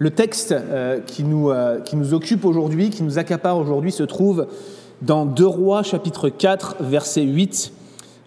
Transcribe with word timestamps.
Le 0.00 0.10
texte 0.10 0.50
euh, 0.50 0.98
qui, 0.98 1.22
nous, 1.22 1.50
euh, 1.50 1.78
qui, 1.78 1.94
nous, 1.94 2.14
occupe 2.14 2.44
aujourd'hui, 2.44 2.90
qui 2.90 3.04
nous 3.04 3.20
accapare 3.20 3.56
aujourd'hui, 3.56 3.92
se 3.92 4.02
trouve 4.02 4.48
dans 5.02 5.24
2 5.24 5.46
Rois 5.46 5.84
chapitre 5.84 6.30
4 6.30 6.78
verset 6.80 7.22
8 7.22 7.72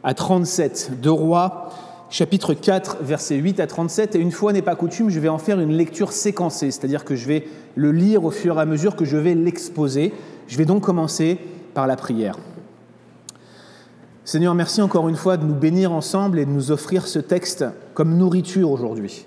à 0.02 0.14
37. 0.14 0.92
2 1.02 1.12
Rois 1.12 1.74
chapitre 2.10 2.54
4 2.54 3.00
verset 3.02 3.36
8 3.36 3.60
à 3.60 3.68
37. 3.68 4.16
Et 4.16 4.20
une 4.20 4.32
fois 4.32 4.54
n'est 4.54 4.62
pas 4.62 4.76
coutume, 4.76 5.10
je 5.10 5.20
vais 5.20 5.28
en 5.28 5.40
faire 5.40 5.60
une 5.60 5.74
lecture 5.74 6.14
séquencée, 6.14 6.72
c'est-à-dire 6.72 7.04
que 7.04 7.18
je 7.18 7.28
vais 7.28 7.46
le 7.76 7.92
lire 7.92 8.24
au 8.24 8.32
fur 8.32 8.58
et 8.58 8.62
à 8.62 8.66
mesure 8.66 8.96
que 8.96 9.04
je 9.04 9.18
vais 9.18 9.36
l'exposer. 9.36 10.14
Je 10.48 10.58
vais 10.58 10.64
donc 10.64 10.84
commencer 10.84 11.38
par 11.74 11.86
la 11.86 11.98
prière. 11.98 12.38
Seigneur, 14.24 14.56
merci 14.56 14.82
encore 14.82 15.10
une 15.10 15.18
fois 15.18 15.36
de 15.36 15.44
nous 15.44 15.54
bénir 15.54 15.92
ensemble 15.92 16.40
et 16.40 16.46
de 16.46 16.50
nous 16.50 16.72
offrir 16.72 17.06
ce 17.08 17.20
texte 17.20 17.66
comme 17.94 18.16
nourriture 18.16 18.72
aujourd'hui. 18.72 19.26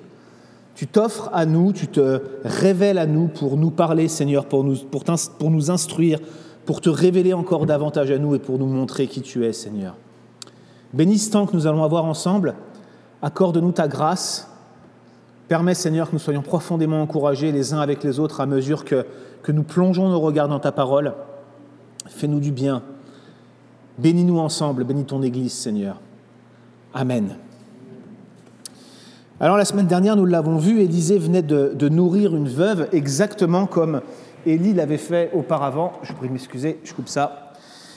Tu 0.80 0.86
t'offres 0.86 1.28
à 1.34 1.44
nous, 1.44 1.74
tu 1.74 1.88
te 1.88 2.22
révèles 2.42 2.96
à 2.96 3.04
nous 3.04 3.28
pour 3.28 3.58
nous 3.58 3.70
parler, 3.70 4.08
Seigneur, 4.08 4.46
pour 4.46 4.64
nous, 4.64 5.70
instruire, 5.70 6.18
pour 6.64 6.80
te 6.80 6.88
révéler 6.88 7.34
encore 7.34 7.66
davantage 7.66 8.10
à 8.10 8.16
nous 8.16 8.34
et 8.34 8.38
pour 8.38 8.58
nous 8.58 8.64
montrer 8.64 9.06
qui 9.06 9.20
tu 9.20 9.44
es, 9.44 9.52
Seigneur. 9.52 9.94
Bénis 10.94 11.18
ce 11.18 11.32
temps 11.32 11.44
que 11.44 11.54
nous 11.54 11.66
allons 11.66 11.84
avoir 11.84 12.06
ensemble. 12.06 12.54
Accorde-nous 13.20 13.72
ta 13.72 13.88
grâce. 13.88 14.50
Permets, 15.48 15.74
Seigneur, 15.74 16.08
que 16.08 16.14
nous 16.14 16.18
soyons 16.18 16.40
profondément 16.40 17.02
encouragés 17.02 17.52
les 17.52 17.74
uns 17.74 17.80
avec 17.80 18.02
les 18.02 18.18
autres 18.18 18.40
à 18.40 18.46
mesure 18.46 18.86
que, 18.86 19.04
que 19.42 19.52
nous 19.52 19.64
plongeons 19.64 20.08
nos 20.08 20.20
regards 20.20 20.48
dans 20.48 20.60
ta 20.60 20.72
parole. 20.72 21.12
Fais-nous 22.06 22.40
du 22.40 22.52
bien. 22.52 22.82
Bénis-nous 23.98 24.38
ensemble. 24.38 24.84
Bénis 24.84 25.04
ton 25.04 25.22
Église, 25.22 25.52
Seigneur. 25.52 26.00
Amen. 26.94 27.36
Alors 29.42 29.56
la 29.56 29.64
semaine 29.64 29.86
dernière, 29.86 30.16
nous 30.16 30.26
l'avons 30.26 30.58
vu, 30.58 30.82
Élisée 30.82 31.18
venait 31.18 31.40
de, 31.40 31.88
nourrir 31.88 32.36
une 32.36 32.46
veuve 32.46 32.88
exactement 32.92 33.64
comme 33.64 34.02
Élie 34.44 34.74
l'avait 34.74 34.98
fait 34.98 35.30
auparavant. 35.32 35.92
Je 36.02 36.12
prie 36.12 36.28
de 36.28 36.32
m'excuser, 36.34 36.78
je 36.84 36.92
coupe 36.92 37.08
ça. 37.08 37.54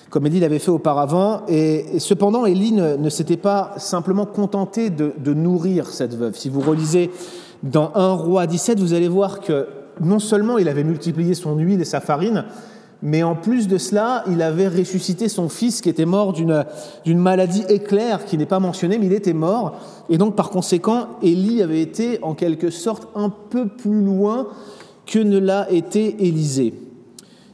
Comme 0.10 0.26
Élie 0.26 0.40
l'avait 0.40 0.60
fait 0.60 0.72
auparavant. 0.72 1.42
Et, 1.50 2.00
cependant, 2.00 2.46
Élie 2.46 2.72
ne, 2.72 3.10
s'était 3.10 3.36
pas 3.36 3.74
simplement 3.76 4.26
contenté 4.26 4.90
de, 4.90 5.12
de, 5.18 5.34
nourrir 5.34 5.88
cette 5.88 6.16
veuve. 6.16 6.34
Si 6.38 6.48
vous 6.48 6.62
relisez 6.62 7.12
dans 7.62 7.92
1 7.94 8.14
roi 8.14 8.48
17, 8.48 8.80
vous 8.80 8.94
allez 8.94 9.10
voir 9.10 9.42
que 9.42 9.68
non 10.00 10.20
seulement 10.20 10.58
il 10.60 10.70
avait 10.70 10.86
multiplié 10.86 11.34
son 11.34 11.58
huile 11.58 11.82
et 11.82 11.86
sa 11.86 12.00
farine, 12.00 12.46
mais 13.06 13.22
en 13.22 13.36
plus 13.36 13.68
de 13.68 13.78
cela, 13.78 14.24
il 14.32 14.42
avait 14.42 14.70
ressuscité 14.70 15.28
son 15.28 15.50
fils 15.50 15.82
qui 15.82 15.90
était 15.90 16.06
mort 16.06 16.32
d'une 16.32 17.20
maladie 17.20 17.66
éclair 17.68 18.24
qui 18.24 18.38
n'est 18.38 18.46
pas 18.46 18.62
mentionnée, 18.62 18.98
mais 18.98 19.08
il 19.08 19.14
était 19.14 19.34
mort. 19.34 19.76
Et 20.10 20.18
donc 20.18 20.38
par 20.38 20.50
conséquent, 20.50 21.08
Élie 21.22 21.62
avait 21.62 21.82
été 21.82 22.20
en 22.22 22.34
quelque 22.34 22.70
sorte 22.70 23.10
un 23.14 23.30
peu 23.30 23.68
plus 23.68 24.02
loin 24.02 24.48
que 25.06 25.20
ne 25.20 25.38
l'a 25.38 25.70
été 25.70 26.26
Élisée. 26.26 26.76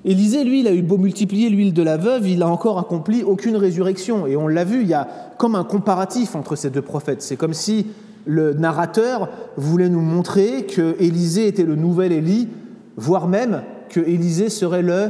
Élisée, 0.05 0.44
lui, 0.44 0.59
il 0.59 0.67
a 0.67 0.73
eu 0.73 0.83
beau 0.83 0.97
multiplier 0.97 1.50
l'huile 1.50 1.73
de 1.73 1.81
la 1.81 1.97
veuve, 1.97 2.27
il 2.27 2.39
n'a 2.39 2.47
encore 2.47 2.77
accompli 2.77 3.23
aucune 3.23 3.55
résurrection. 3.55 4.27
Et 4.27 4.38
on 4.38 4.47
l'a 4.47 4.64
vu, 4.64 4.83
il 4.83 4.88
y 4.88 4.94
a 4.94 5.08
comme 5.39 5.55
un 5.55 5.64
comparatif 5.64 6.36
entre 6.36 6.55
ces 6.55 6.70
deux 6.70 6.83
prophètes. 6.83 7.23
C'est 7.23 7.38
comme 7.38 7.55
si 7.55 7.88
le 8.27 8.53
narrateur 8.53 9.30
voulait 9.58 9.89
nous 9.89 10.02
montrer 10.02 10.67
que 10.67 10.95
Élisée 11.00 11.47
était 11.47 11.64
le 11.64 11.75
nouvel 11.75 12.11
Élie, 12.11 12.50
voire 12.97 13.27
même 13.27 13.64
que 13.89 14.00
Élisée 14.00 14.50
serait 14.50 14.83
le 14.83 15.09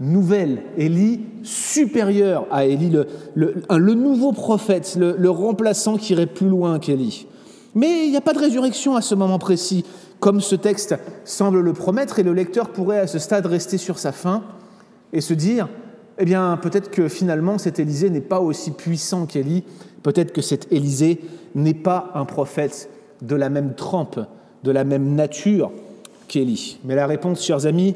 nouvelle, 0.00 0.62
Élie 0.76 1.20
supérieur 1.42 2.46
à 2.50 2.64
Élie, 2.64 2.92
le, 3.34 3.94
nouveau 3.94 4.32
prophète, 4.32 4.96
le, 4.98 5.30
remplaçant 5.30 5.96
qui 5.96 6.12
irait 6.12 6.26
plus 6.26 6.48
loin 6.48 6.78
qu'Élie. 6.78 7.26
Mais 7.74 8.04
il 8.06 8.10
n'y 8.10 8.16
a 8.16 8.22
pas 8.22 8.32
de 8.32 8.38
résurrection 8.38 8.96
à 8.96 9.00
ce 9.00 9.14
moment 9.14 9.38
précis, 9.38 9.84
comme 10.20 10.40
ce 10.40 10.56
texte 10.56 10.96
semble 11.24 11.60
le 11.60 11.72
promettre, 11.72 12.18
et 12.18 12.22
le 12.22 12.32
lecteur 12.32 12.70
pourrait 12.70 13.00
à 13.00 13.06
ce 13.06 13.18
stade 13.18 13.46
rester 13.46 13.78
sur 13.78 13.98
sa 13.98 14.12
faim 14.12 14.42
et 15.12 15.20
se 15.20 15.34
dire, 15.34 15.68
eh 16.18 16.24
bien 16.24 16.58
peut-être 16.60 16.90
que 16.90 17.08
finalement 17.08 17.58
cet 17.58 17.78
Élysée 17.78 18.10
n'est 18.10 18.20
pas 18.20 18.40
aussi 18.40 18.72
puissant 18.72 19.26
qu'Élie, 19.26 19.64
peut-être 20.02 20.32
que 20.32 20.42
cet 20.42 20.72
Élysée 20.72 21.20
n'est 21.54 21.74
pas 21.74 22.10
un 22.14 22.24
prophète 22.24 22.90
de 23.22 23.36
la 23.36 23.48
même 23.48 23.74
trempe, 23.74 24.20
de 24.64 24.70
la 24.70 24.84
même 24.84 25.14
nature 25.14 25.70
qu'Élie. 26.26 26.78
Mais 26.84 26.94
la 26.94 27.06
réponse, 27.06 27.44
chers 27.44 27.66
amis, 27.66 27.94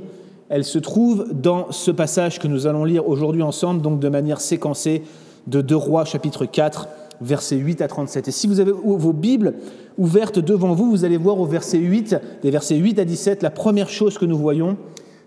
elle 0.53 0.65
se 0.65 0.79
trouve 0.79 1.29
dans 1.33 1.73
ce 1.73 1.91
passage 1.91 2.39
que 2.39 2.47
nous 2.47 2.67
allons 2.67 2.85
lire 2.85 3.09
aujourd'hui 3.09 3.41
ensemble, 3.41 3.81
donc 3.81 4.01
de 4.01 4.09
manière 4.11 4.39
séquencée, 4.39 5.01
de 5.47 5.63
2 5.63 5.75
Rois 5.75 6.05
chapitre 6.05 6.45
4, 6.45 6.89
versets 7.23 7.57
8 7.57 7.81
à 7.81 7.89
37. 7.89 8.29
Et 8.29 8.31
si 8.31 8.47
vous 8.47 8.61
avez 8.61 8.71
vos 8.71 9.15
Bibles 9.15 9.55
ouvertes 9.97 10.41
devant 10.41 10.75
vous, 10.75 10.91
vous 10.91 11.07
allez 11.07 11.17
voir 11.17 11.41
au 11.41 11.47
verset 11.47 11.79
8, 11.79 12.17
des 12.43 12.51
versets 12.51 12.77
8 12.77 12.99
à 12.99 13.07
17, 13.07 13.43
la 13.43 13.49
première 13.49 13.89
chose 13.89 14.19
que 14.19 14.27
nous 14.27 14.37
voyons, 14.37 14.77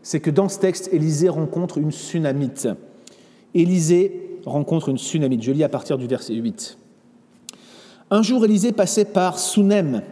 c'est 0.04 0.20
que 0.20 0.30
dans 0.30 0.48
ce 0.48 0.60
texte, 0.60 0.90
Élisée 0.94 1.30
rencontre 1.30 1.80
une 1.80 1.92
tsunamite. 1.92 2.68
Élisée 3.56 4.38
rencontre 4.46 4.90
une 4.90 5.00
tsunamite. 5.00 5.42
Je 5.42 5.52
lis 5.52 5.64
à 5.64 5.70
partir 5.70 5.98
du 5.98 6.06
verset 6.06 6.36
8. 6.36 6.78
Un 8.12 8.22
jour, 8.22 8.46
Élisée 8.46 8.74
passait 8.74 9.06
par 9.06 9.40
Sunem. 9.40 10.04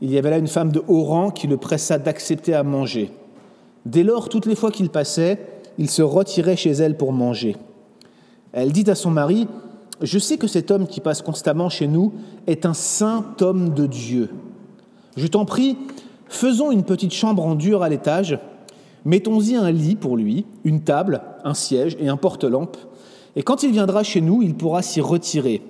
Il 0.00 0.10
y 0.10 0.18
avait 0.18 0.30
là 0.30 0.38
une 0.38 0.48
femme 0.48 0.72
de 0.72 0.82
haut 0.88 1.04
rang 1.04 1.30
qui 1.30 1.46
le 1.46 1.56
pressa 1.56 2.00
d'accepter 2.00 2.52
à 2.52 2.64
manger. 2.64 3.12
Dès 3.86 4.02
lors, 4.02 4.28
toutes 4.28 4.46
les 4.46 4.56
fois 4.56 4.72
qu'il 4.72 4.90
passait, 4.90 5.38
il 5.78 5.88
se 5.88 6.02
retirait 6.02 6.56
chez 6.56 6.72
elle 6.72 6.96
pour 6.96 7.12
manger. 7.12 7.56
Elle 8.52 8.72
dit 8.72 8.90
à 8.90 8.96
son 8.96 9.12
mari, 9.12 9.46
Je 10.02 10.18
sais 10.18 10.38
que 10.38 10.48
cet 10.48 10.72
homme 10.72 10.88
qui 10.88 11.00
passe 11.00 11.22
constamment 11.22 11.68
chez 11.68 11.86
nous 11.86 12.12
est 12.48 12.66
un 12.66 12.74
saint 12.74 13.24
homme 13.40 13.74
de 13.74 13.86
Dieu. 13.86 14.30
Je 15.16 15.28
t'en 15.28 15.44
prie, 15.44 15.78
faisons 16.26 16.72
une 16.72 16.82
petite 16.82 17.14
chambre 17.14 17.46
en 17.46 17.54
dur 17.54 17.84
à 17.84 17.88
l'étage, 17.88 18.40
mettons-y 19.04 19.54
un 19.54 19.70
lit 19.70 19.94
pour 19.94 20.16
lui, 20.16 20.46
une 20.64 20.80
table, 20.80 21.22
un 21.44 21.54
siège 21.54 21.96
et 22.00 22.08
un 22.08 22.16
porte-lampe, 22.16 22.76
et 23.36 23.44
quand 23.44 23.62
il 23.62 23.70
viendra 23.70 24.02
chez 24.02 24.20
nous, 24.20 24.42
il 24.42 24.56
pourra 24.56 24.82
s'y 24.82 25.00
retirer. 25.00 25.62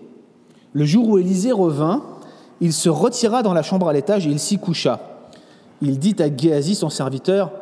Le 0.72 0.87
jour 0.87 1.06
où 1.06 1.19
Élisée 1.19 1.53
revint, 1.53 2.03
il 2.62 2.72
se 2.72 2.88
retira 2.88 3.43
dans 3.43 3.53
la 3.53 3.62
chambre 3.62 3.88
à 3.88 3.93
l'étage 3.93 4.27
et 4.27 4.31
il 4.31 4.38
s'y 4.38 4.56
coucha. 4.56 5.00
Il 5.83 5.98
dit 5.98 6.16
à 6.21 6.34
Géasi, 6.34 6.75
son 6.75 6.88
serviteur, 6.88 7.53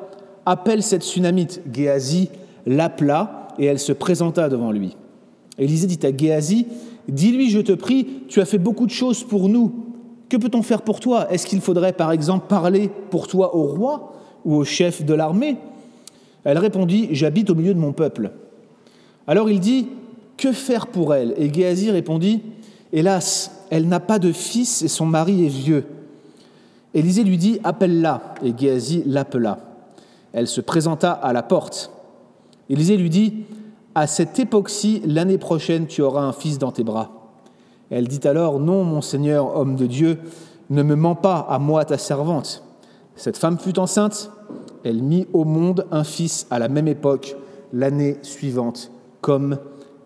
appelle 0.47 0.83
cette 0.83 1.03
tsunamite. 1.03 1.63
Géasi 1.73 2.31
l'appela 2.67 3.49
et 3.59 3.67
elle 3.67 3.79
se 3.79 3.93
présenta 3.93 4.49
devant 4.49 4.73
lui. 4.73 4.97
Élisée 5.59 5.87
dit 5.87 6.07
à 6.07 6.17
Géasi, 6.17 6.67
Dis-lui, 7.09 7.51
je 7.51 7.61
te 7.61 7.73
prie, 7.73 8.07
tu 8.29 8.41
as 8.41 8.45
fait 8.45 8.59
beaucoup 8.59 8.87
de 8.87 8.91
choses 8.91 9.25
pour 9.25 9.49
nous. 9.49 9.73
Que 10.29 10.37
peut-on 10.37 10.63
faire 10.63 10.83
pour 10.83 11.01
toi? 11.01 11.31
Est-ce 11.31 11.47
qu'il 11.47 11.61
faudrait 11.61 11.93
par 11.93 12.13
exemple 12.13 12.47
parler 12.49 12.91
pour 13.11 13.29
toi 13.29 13.55
au 13.55 13.65
roi 13.65 14.15
ou 14.45 14.55
au 14.55 14.65
chef 14.65 15.05
de 15.05 15.15
l'armée? 15.15 15.57
Elle 16.45 16.59
répondit, 16.59 17.09
J'habite 17.13 17.51
au 17.51 17.55
milieu 17.55 17.75
de 17.75 17.79
mon 17.79 17.93
peuple. 17.93 18.33
Alors 19.27 19.51
il 19.51 19.61
dit, 19.61 19.89
Que 20.37 20.53
faire 20.53 20.87
pour 20.87 21.15
elle? 21.15 21.35
Et 21.37 21.53
Géasi 21.53 21.91
répondit, 21.91 22.43
Hélas, 22.93 23.65
elle 23.71 23.87
n'a 23.87 24.01
pas 24.01 24.19
de 24.19 24.33
fils 24.33 24.83
et 24.83 24.89
son 24.89 25.07
mari 25.07 25.45
est 25.45 25.49
vieux. 25.49 25.85
Élisée 26.95 27.25
lui 27.25 27.37
dit, 27.37 27.61
Appelle-la. 27.65 28.35
Et 28.43 28.55
Géasi 28.57 29.03
l'appela. 29.07 29.74
Elle 30.35 30.49
se 30.49 30.61
présenta 30.61 31.13
à 31.13 31.33
la 31.33 31.45
porte. 31.45 31.93
Élisée 32.69 32.97
lui 32.97 33.09
dit, 33.09 33.45
À 33.95 34.09
cette 34.09 34.39
époque-ci, 34.39 35.01
l'année 35.07 35.39
prochaine, 35.39 35.87
tu 35.87 36.03
auras 36.03 36.23
un 36.23 36.33
fils 36.33 36.59
dans 36.59 36.73
tes 36.73 36.83
bras. 36.83 37.31
Elle 37.89 38.09
dit 38.09 38.27
alors, 38.27 38.59
Non, 38.59 38.83
mon 38.83 39.01
Seigneur, 39.01 39.57
homme 39.57 39.77
de 39.77 39.87
Dieu, 39.87 40.19
ne 40.71 40.83
me 40.83 40.97
mens 40.97 41.15
pas 41.15 41.47
à 41.49 41.61
moi, 41.61 41.85
ta 41.85 41.99
servante. 41.99 42.65
Cette 43.15 43.37
femme 43.37 43.61
fut 43.61 43.79
enceinte, 43.79 44.33
elle 44.83 45.03
mit 45.03 45.29
au 45.33 45.45
monde 45.45 45.87
un 45.93 46.03
fils 46.03 46.49
à 46.51 46.59
la 46.59 46.69
même 46.69 46.89
époque, 46.89 47.37
l'année 47.73 48.19
suivante, 48.23 48.91
comme 49.21 49.59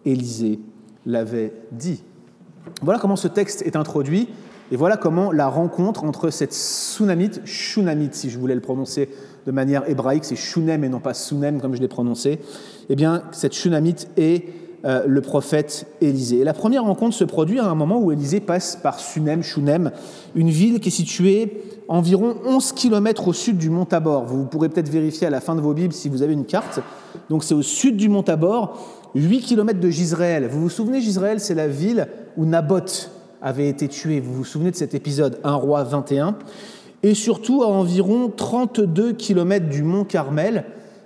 Élisée 0.04 0.60
l'avait 1.06 1.54
dit. 1.72 2.04
Voilà 2.82 3.00
comment 3.00 3.16
ce 3.16 3.28
texte 3.28 3.62
est 3.62 3.76
introduit, 3.76 4.28
et 4.70 4.76
voilà 4.76 4.98
comment 4.98 5.32
la 5.32 5.48
rencontre 5.48 6.04
entre 6.04 6.28
cette 6.28 6.52
tsunamite, 6.52 7.40
shunamite 7.46 8.14
si 8.14 8.28
je 8.28 8.38
voulais 8.38 8.54
le 8.54 8.60
prononcer 8.60 9.08
de 9.48 9.52
manière 9.52 9.88
hébraïque, 9.88 10.26
c'est 10.26 10.36
Shunem 10.36 10.84
et 10.84 10.90
non 10.90 11.00
pas 11.00 11.14
Sunem 11.14 11.58
comme 11.58 11.74
je 11.74 11.80
l'ai 11.80 11.88
prononcé, 11.88 12.38
eh 12.90 12.96
bien, 12.96 13.22
cette 13.32 13.54
Shunamite 13.54 14.06
est 14.18 14.44
euh, 14.84 15.04
le 15.06 15.22
prophète 15.22 15.86
Élisée. 16.02 16.40
Et 16.40 16.44
la 16.44 16.52
première 16.52 16.84
rencontre 16.84 17.16
se 17.16 17.24
produit 17.24 17.58
à 17.58 17.64
un 17.64 17.74
moment 17.74 17.98
où 17.98 18.12
Élisée 18.12 18.40
passe 18.40 18.76
par 18.76 19.00
Sunem, 19.00 19.42
Shunem, 19.42 19.90
une 20.34 20.50
ville 20.50 20.80
qui 20.80 20.90
est 20.90 20.92
située 20.92 21.62
environ 21.88 22.36
11 22.44 22.72
km 22.72 23.28
au 23.28 23.32
sud 23.32 23.56
du 23.56 23.70
mont 23.70 23.86
Tabor. 23.86 24.26
Vous 24.26 24.44
pourrez 24.44 24.68
peut-être 24.68 24.90
vérifier 24.90 25.26
à 25.26 25.30
la 25.30 25.40
fin 25.40 25.54
de 25.54 25.62
vos 25.62 25.72
Bibles 25.72 25.94
si 25.94 26.10
vous 26.10 26.20
avez 26.20 26.34
une 26.34 26.44
carte. 26.44 26.80
Donc 27.30 27.42
c'est 27.42 27.54
au 27.54 27.62
sud 27.62 27.96
du 27.96 28.10
mont 28.10 28.22
Tabor, 28.22 28.78
8 29.14 29.40
km 29.40 29.80
de 29.80 29.88
Gisraël. 29.88 30.46
Vous 30.46 30.60
vous 30.60 30.68
souvenez, 30.68 31.00
Gisraël, 31.00 31.40
c'est 31.40 31.54
la 31.54 31.68
ville 31.68 32.06
où 32.36 32.44
Naboth 32.44 33.10
avait 33.40 33.68
été 33.68 33.88
tué. 33.88 34.20
Vous 34.20 34.34
vous 34.34 34.44
souvenez 34.44 34.72
de 34.72 34.76
cet 34.76 34.92
épisode 34.92 35.38
1 35.42 35.54
roi 35.54 35.84
21 35.84 36.36
et 37.02 37.14
surtout 37.14 37.62
à 37.62 37.66
environ 37.66 38.32
32 38.34 39.12
km 39.12 39.68
du 39.68 39.82
mont 39.82 40.04
Carmel. 40.04 40.64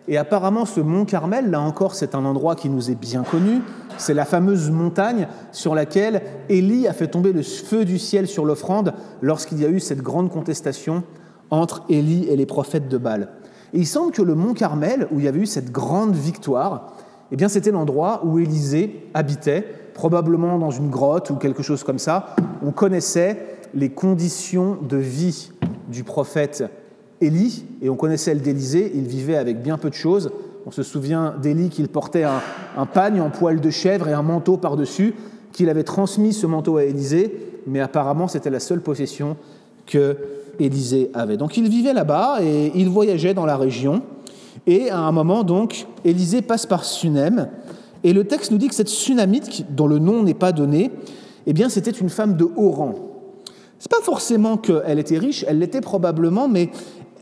Et 0.09 0.17
apparemment, 0.17 0.65
ce 0.65 0.81
mont 0.81 1.05
Carmel, 1.05 1.50
là 1.50 1.61
encore, 1.61 1.94
c'est 1.94 2.15
un 2.15 2.25
endroit 2.25 2.56
qui 2.56 2.69
nous 2.69 2.91
est 2.91 2.97
bien 2.97 3.23
connu. 3.23 3.61
C'est 3.99 4.15
la 4.15 4.25
fameuse 4.25 4.71
montagne 4.71 5.29
sur 5.53 5.75
laquelle 5.75 6.23
Élie 6.49 6.89
a 6.89 6.93
fait 6.93 7.09
tomber 7.09 7.33
le 7.33 7.43
feu 7.43 7.85
du 7.85 7.99
ciel 7.99 8.27
sur 8.27 8.44
l'offrande 8.44 8.94
lorsqu'il 9.21 9.61
y 9.61 9.65
a 9.65 9.69
eu 9.69 9.81
cette 9.81 10.03
grande 10.03 10.31
contestation 10.31 11.05
entre 11.50 11.85
Élie 11.89 12.27
et 12.29 12.37
les 12.37 12.47
prophètes 12.47 12.89
de 12.89 12.99
Baal. 12.99 13.29
Et 13.75 13.79
il 13.79 13.87
semble 13.87 14.12
que 14.12 14.23
le 14.23 14.35
mont 14.35 14.55
Carmel, 14.55 15.06
où 15.12 15.21
il 15.21 15.25
y 15.25 15.29
avait 15.29 15.41
eu 15.41 15.47
cette 15.47 15.71
grande 15.71 16.15
victoire, 16.15 16.94
eh 17.31 17.37
bien 17.37 17.49
c'était 17.49 17.71
l'endroit 17.71 18.23
où 18.25 18.39
Élisée 18.39 19.09
habitait, 19.15 19.65
probablement 19.94 20.59
dans 20.59 20.71
une 20.71 20.91
grotte 20.91 21.31
ou 21.31 21.37
quelque 21.37 21.62
chose 21.62 21.85
comme 21.85 21.99
ça. 21.99 22.35
On 22.65 22.73
connaissait 22.73 23.59
les 23.75 23.91
conditions 23.91 24.79
de 24.83 24.97
vie 24.97 25.52
du 25.88 26.05
prophète 26.05 26.64
Élie, 27.20 27.64
et 27.81 27.88
on 27.88 27.96
connaissait 27.96 28.32
celles 28.32 28.43
d'Élisée, 28.43 28.93
il 28.94 29.06
vivait 29.06 29.37
avec 29.37 29.62
bien 29.62 29.79
peu 29.79 29.88
de 29.88 29.94
choses. 29.94 30.31
On 30.67 30.70
se 30.70 30.82
souvient 30.82 31.34
d'Élie 31.40 31.69
qu'il 31.69 31.88
portait 31.88 32.25
un, 32.25 32.40
un, 32.76 32.87
pagne 32.87 33.20
en 33.20 33.31
poil 33.31 33.61
de 33.61 33.70
chèvre 33.70 34.08
et 34.08 34.12
un 34.12 34.23
manteau 34.23 34.56
par-dessus, 34.56 35.14
qu'il 35.52 35.69
avait 35.69 35.84
transmis 35.84 36.32
ce 36.32 36.46
manteau 36.46 36.79
à 36.79 36.84
Élisée, 36.84 37.61
mais 37.67 37.81
apparemment 37.81 38.26
c'était 38.29 38.50
la 38.50 38.61
seule 38.61 38.81
possession 38.81 39.37
que 39.87 40.17
Élisée 40.58 41.11
avait. 41.14 41.37
Donc 41.37 41.56
il 41.56 41.69
vivait 41.69 41.93
là-bas 41.93 42.38
et 42.43 42.73
il 42.75 42.88
voyageait 42.88 43.34
dans 43.34 43.46
la 43.46 43.56
région. 43.56 44.02
Et 44.67 44.90
à 44.90 44.99
un 44.99 45.12
moment, 45.12 45.43
donc, 45.43 45.87
Élisée 46.05 46.43
passe 46.43 46.67
par 46.67 46.84
Sunem. 46.84 47.49
Et 48.05 48.12
le 48.12 48.25
texte 48.25 48.50
nous 48.50 48.58
dit 48.58 48.69
que 48.69 48.75
cette 48.75 48.88
Sunamite, 48.88 49.75
dont 49.75 49.87
le 49.87 49.99
nom 49.99 50.23
n'est 50.23 50.34
pas 50.34 50.52
donné, 50.52 50.90
eh 51.46 51.52
bien, 51.52 51.69
c'était 51.69 51.90
une 51.90 52.08
femme 52.08 52.37
de 52.37 52.46
haut 52.56 52.70
rang. 52.70 52.94
C'est 53.82 53.90
pas 53.90 54.05
forcément 54.05 54.58
qu'elle 54.58 55.00
était 55.00 55.19
riche, 55.19 55.44
elle 55.49 55.58
l'était 55.58 55.81
probablement, 55.81 56.46
mais 56.46 56.70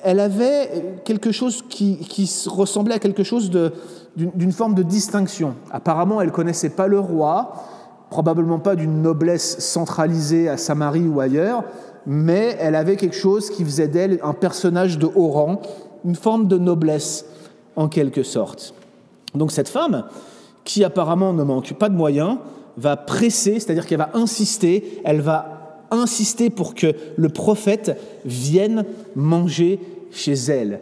elle 0.02 0.20
avait 0.20 1.00
quelque 1.06 1.32
chose 1.32 1.64
qui, 1.66 1.96
qui 2.00 2.30
ressemblait 2.46 2.96
à 2.96 2.98
quelque 2.98 3.22
chose 3.22 3.50
d'une 4.14 4.52
forme 4.52 4.74
de 4.74 4.82
distinction. 4.82 5.54
Apparemment, 5.70 6.20
elle 6.20 6.32
connaissait 6.32 6.68
pas 6.68 6.86
le 6.86 7.00
roi, 7.00 7.54
probablement 8.10 8.58
pas 8.58 8.76
d'une 8.76 9.00
noblesse 9.00 9.58
centralisée 9.60 10.50
à 10.50 10.58
Samarie 10.58 11.08
ou 11.08 11.18
ailleurs, 11.20 11.64
mais 12.04 12.58
elle 12.60 12.74
avait 12.74 12.96
quelque 12.96 13.16
chose 13.16 13.48
qui 13.48 13.64
faisait 13.64 13.88
d'elle 13.88 14.20
un 14.22 14.34
personnage 14.34 14.98
de 14.98 15.06
haut 15.06 15.28
rang, 15.28 15.62
une 16.04 16.14
forme 16.14 16.46
de 16.46 16.58
noblesse 16.58 17.24
en 17.74 17.88
quelque 17.88 18.22
sorte. 18.22 18.74
Donc 19.34 19.50
cette 19.50 19.70
femme, 19.70 20.04
qui 20.64 20.84
apparemment 20.84 21.32
ne 21.32 21.42
manque 21.42 21.72
pas 21.78 21.88
de 21.88 21.96
moyens, 21.96 22.36
va 22.76 22.98
presser, 22.98 23.60
c'est-à-dire 23.60 23.86
qu'elle 23.86 23.96
va 23.96 24.10
insister, 24.12 25.00
elle 25.06 25.22
va 25.22 25.59
insister 25.90 26.50
pour 26.50 26.75
que 26.75 26.94
le 27.16 27.28
prophète 27.28 27.98
vienne 28.25 28.84
manger 29.14 29.81
chez 30.10 30.34
elle. 30.34 30.81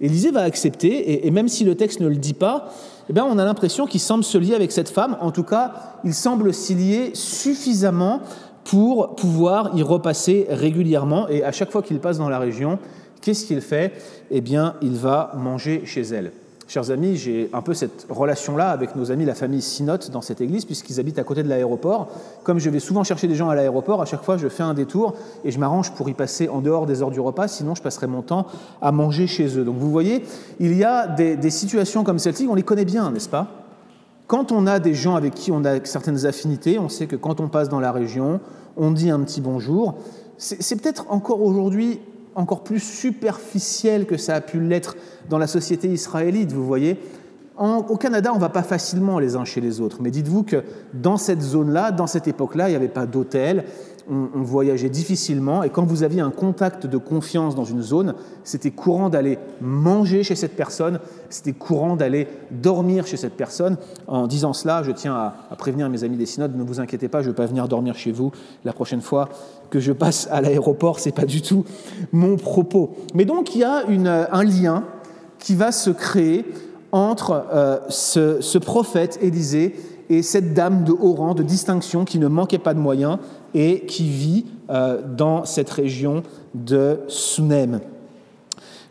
Élisée 0.00 0.30
va 0.30 0.42
accepter, 0.42 1.26
et, 1.26 1.30
même 1.30 1.48
si 1.48 1.64
le 1.64 1.74
texte 1.74 2.00
ne 2.00 2.08
le 2.08 2.16
dit 2.16 2.34
pas, 2.34 2.72
eh 3.08 3.12
bien, 3.12 3.24
on 3.24 3.38
a 3.38 3.44
l'impression 3.44 3.86
qu'il 3.86 4.00
semble 4.00 4.24
se 4.24 4.38
lier 4.38 4.54
avec 4.54 4.72
cette 4.72 4.88
femme. 4.88 5.18
En 5.20 5.30
tout 5.30 5.42
cas, 5.42 5.72
il 6.04 6.14
semble 6.14 6.54
s'y 6.54 6.74
lier 6.74 7.10
suffisamment 7.12 8.20
pour 8.64 9.16
pouvoir 9.16 9.76
y 9.76 9.82
repasser 9.82 10.46
régulièrement. 10.48 11.28
Et 11.28 11.42
à 11.42 11.52
chaque 11.52 11.70
fois 11.70 11.82
qu'il 11.82 11.98
passe 11.98 12.18
dans 12.18 12.28
la 12.28 12.38
région, 12.38 12.78
qu'est-ce 13.20 13.44
qu'il 13.44 13.60
fait? 13.60 13.92
Eh 14.30 14.40
bien, 14.40 14.76
il 14.80 14.92
va 14.92 15.32
manger 15.36 15.82
chez 15.84 16.02
elle. 16.02 16.32
Chers 16.70 16.92
amis, 16.92 17.16
j'ai 17.16 17.50
un 17.52 17.62
peu 17.62 17.74
cette 17.74 18.06
relation-là 18.08 18.70
avec 18.70 18.94
nos 18.94 19.10
amis, 19.10 19.24
la 19.24 19.34
famille 19.34 19.60
Sinote, 19.60 20.12
dans 20.12 20.20
cette 20.20 20.40
église, 20.40 20.64
puisqu'ils 20.64 21.00
habitent 21.00 21.18
à 21.18 21.24
côté 21.24 21.42
de 21.42 21.48
l'aéroport. 21.48 22.06
Comme 22.44 22.60
je 22.60 22.70
vais 22.70 22.78
souvent 22.78 23.02
chercher 23.02 23.26
des 23.26 23.34
gens 23.34 23.48
à 23.48 23.56
l'aéroport, 23.56 24.00
à 24.00 24.04
chaque 24.04 24.22
fois 24.22 24.36
je 24.36 24.46
fais 24.46 24.62
un 24.62 24.72
détour 24.72 25.16
et 25.44 25.50
je 25.50 25.58
m'arrange 25.58 25.90
pour 25.90 26.08
y 26.08 26.14
passer 26.14 26.48
en 26.48 26.60
dehors 26.60 26.86
des 26.86 27.02
heures 27.02 27.10
du 27.10 27.18
repas, 27.18 27.48
sinon 27.48 27.74
je 27.74 27.82
passerai 27.82 28.06
mon 28.06 28.22
temps 28.22 28.46
à 28.80 28.92
manger 28.92 29.26
chez 29.26 29.58
eux. 29.58 29.64
Donc 29.64 29.78
vous 29.78 29.90
voyez, 29.90 30.22
il 30.60 30.76
y 30.76 30.84
a 30.84 31.08
des, 31.08 31.34
des 31.34 31.50
situations 31.50 32.04
comme 32.04 32.20
celle-ci, 32.20 32.46
on 32.48 32.54
les 32.54 32.62
connaît 32.62 32.84
bien, 32.84 33.10
n'est-ce 33.10 33.28
pas? 33.28 33.48
Quand 34.28 34.52
on 34.52 34.68
a 34.68 34.78
des 34.78 34.94
gens 34.94 35.16
avec 35.16 35.34
qui 35.34 35.50
on 35.50 35.64
a 35.64 35.84
certaines 35.84 36.24
affinités, 36.24 36.78
on 36.78 36.88
sait 36.88 37.08
que 37.08 37.16
quand 37.16 37.40
on 37.40 37.48
passe 37.48 37.68
dans 37.68 37.80
la 37.80 37.90
région, 37.90 38.38
on 38.76 38.92
dit 38.92 39.10
un 39.10 39.18
petit 39.18 39.40
bonjour. 39.40 39.96
C'est 40.38 40.80
peut-être 40.80 41.06
encore 41.08 41.42
aujourd'hui 41.42 41.98
encore 42.40 42.64
plus 42.64 42.80
superficiel 42.80 44.06
que 44.06 44.16
ça 44.16 44.34
a 44.34 44.40
pu 44.40 44.60
l'être 44.60 44.96
dans 45.28 45.38
la 45.38 45.46
société 45.46 45.88
israélite, 45.88 46.52
vous 46.52 46.66
voyez. 46.66 46.98
au 47.58 47.96
Canada, 47.96 48.30
on 48.32 48.36
ne 48.36 48.40
va 48.40 48.48
pas 48.48 48.62
facilement 48.62 49.18
les 49.18 49.36
uns 49.36 49.44
chez 49.44 49.60
les 49.60 49.80
autres, 49.80 49.98
mais 50.00 50.10
dites-vous 50.10 50.42
que 50.42 50.64
dans 50.94 51.16
cette 51.16 51.42
zone-là, 51.42 51.92
dans 51.92 52.06
cette 52.06 52.26
époque-là, 52.26 52.68
il 52.68 52.72
n'y 52.72 52.76
avait 52.76 52.88
pas 52.88 53.06
d'hôtel, 53.06 53.64
on, 54.10 54.42
voyageait 54.42 54.88
difficilement, 54.88 55.62
et 55.62 55.70
quand 55.70 55.84
vous 55.84 56.02
aviez 56.02 56.20
un 56.20 56.30
contact 56.30 56.86
de 56.86 56.96
confiance 56.96 57.54
dans 57.54 57.64
une 57.64 57.82
zone, 57.82 58.14
c'était 58.44 58.70
courant 58.70 59.08
d'aller 59.08 59.38
manger 59.60 60.24
chez 60.24 60.34
cette 60.34 60.56
personne, 60.56 60.98
c'était 61.28 61.52
courant 61.52 61.96
d'aller 61.96 62.26
dormir 62.50 63.06
chez 63.06 63.16
cette 63.16 63.34
personne. 63.36 63.76
En 64.08 64.26
disant 64.26 64.52
cela, 64.52 64.82
je 64.82 64.90
tiens 64.90 65.14
à, 65.14 65.56
prévenir 65.56 65.88
mes 65.88 66.02
amis 66.02 66.16
des 66.16 66.26
synodes, 66.26 66.56
ne 66.56 66.62
vous 66.64 66.80
inquiétez 66.80 67.08
pas, 67.08 67.22
je 67.22 67.28
ne 67.28 67.32
vais 67.32 67.36
pas 67.36 67.46
venir 67.46 67.68
dormir 67.68 67.94
chez 67.94 68.10
vous 68.10 68.32
la 68.64 68.72
prochaine 68.72 69.00
fois 69.00 69.28
que 69.70 69.78
je 69.78 69.92
passe 69.92 70.28
à 70.32 70.40
l'aéroport, 70.40 70.98
ce 70.98 71.08
n'est 71.08 71.14
pas 71.14 71.26
du 71.26 71.42
tout 71.42 71.64
mon 72.12 72.36
propos. 72.36 72.96
Mais 73.14 73.24
donc 73.24 73.54
il 73.54 73.60
y 73.60 73.64
a 73.64 73.84
un 73.86 74.44
lien 74.44 74.84
qui 75.38 75.54
va 75.54 75.70
se 75.70 75.90
créer 75.90 76.44
entre 76.92 77.46
euh, 77.52 77.78
ce, 77.88 78.40
ce 78.40 78.58
prophète 78.58 79.18
Élisée 79.22 79.76
et 80.10 80.22
cette 80.22 80.54
dame 80.54 80.82
de 80.82 80.92
haut 80.92 81.14
rang, 81.14 81.34
de 81.34 81.44
distinction, 81.44 82.04
qui 82.04 82.18
ne 82.18 82.26
manquait 82.26 82.58
pas 82.58 82.74
de 82.74 82.80
moyens 82.80 83.18
et 83.54 83.80
qui 83.80 84.08
vit 84.08 84.46
euh, 84.70 85.00
dans 85.16 85.44
cette 85.44 85.70
région 85.70 86.22
de 86.54 87.00
Sunem. 87.08 87.80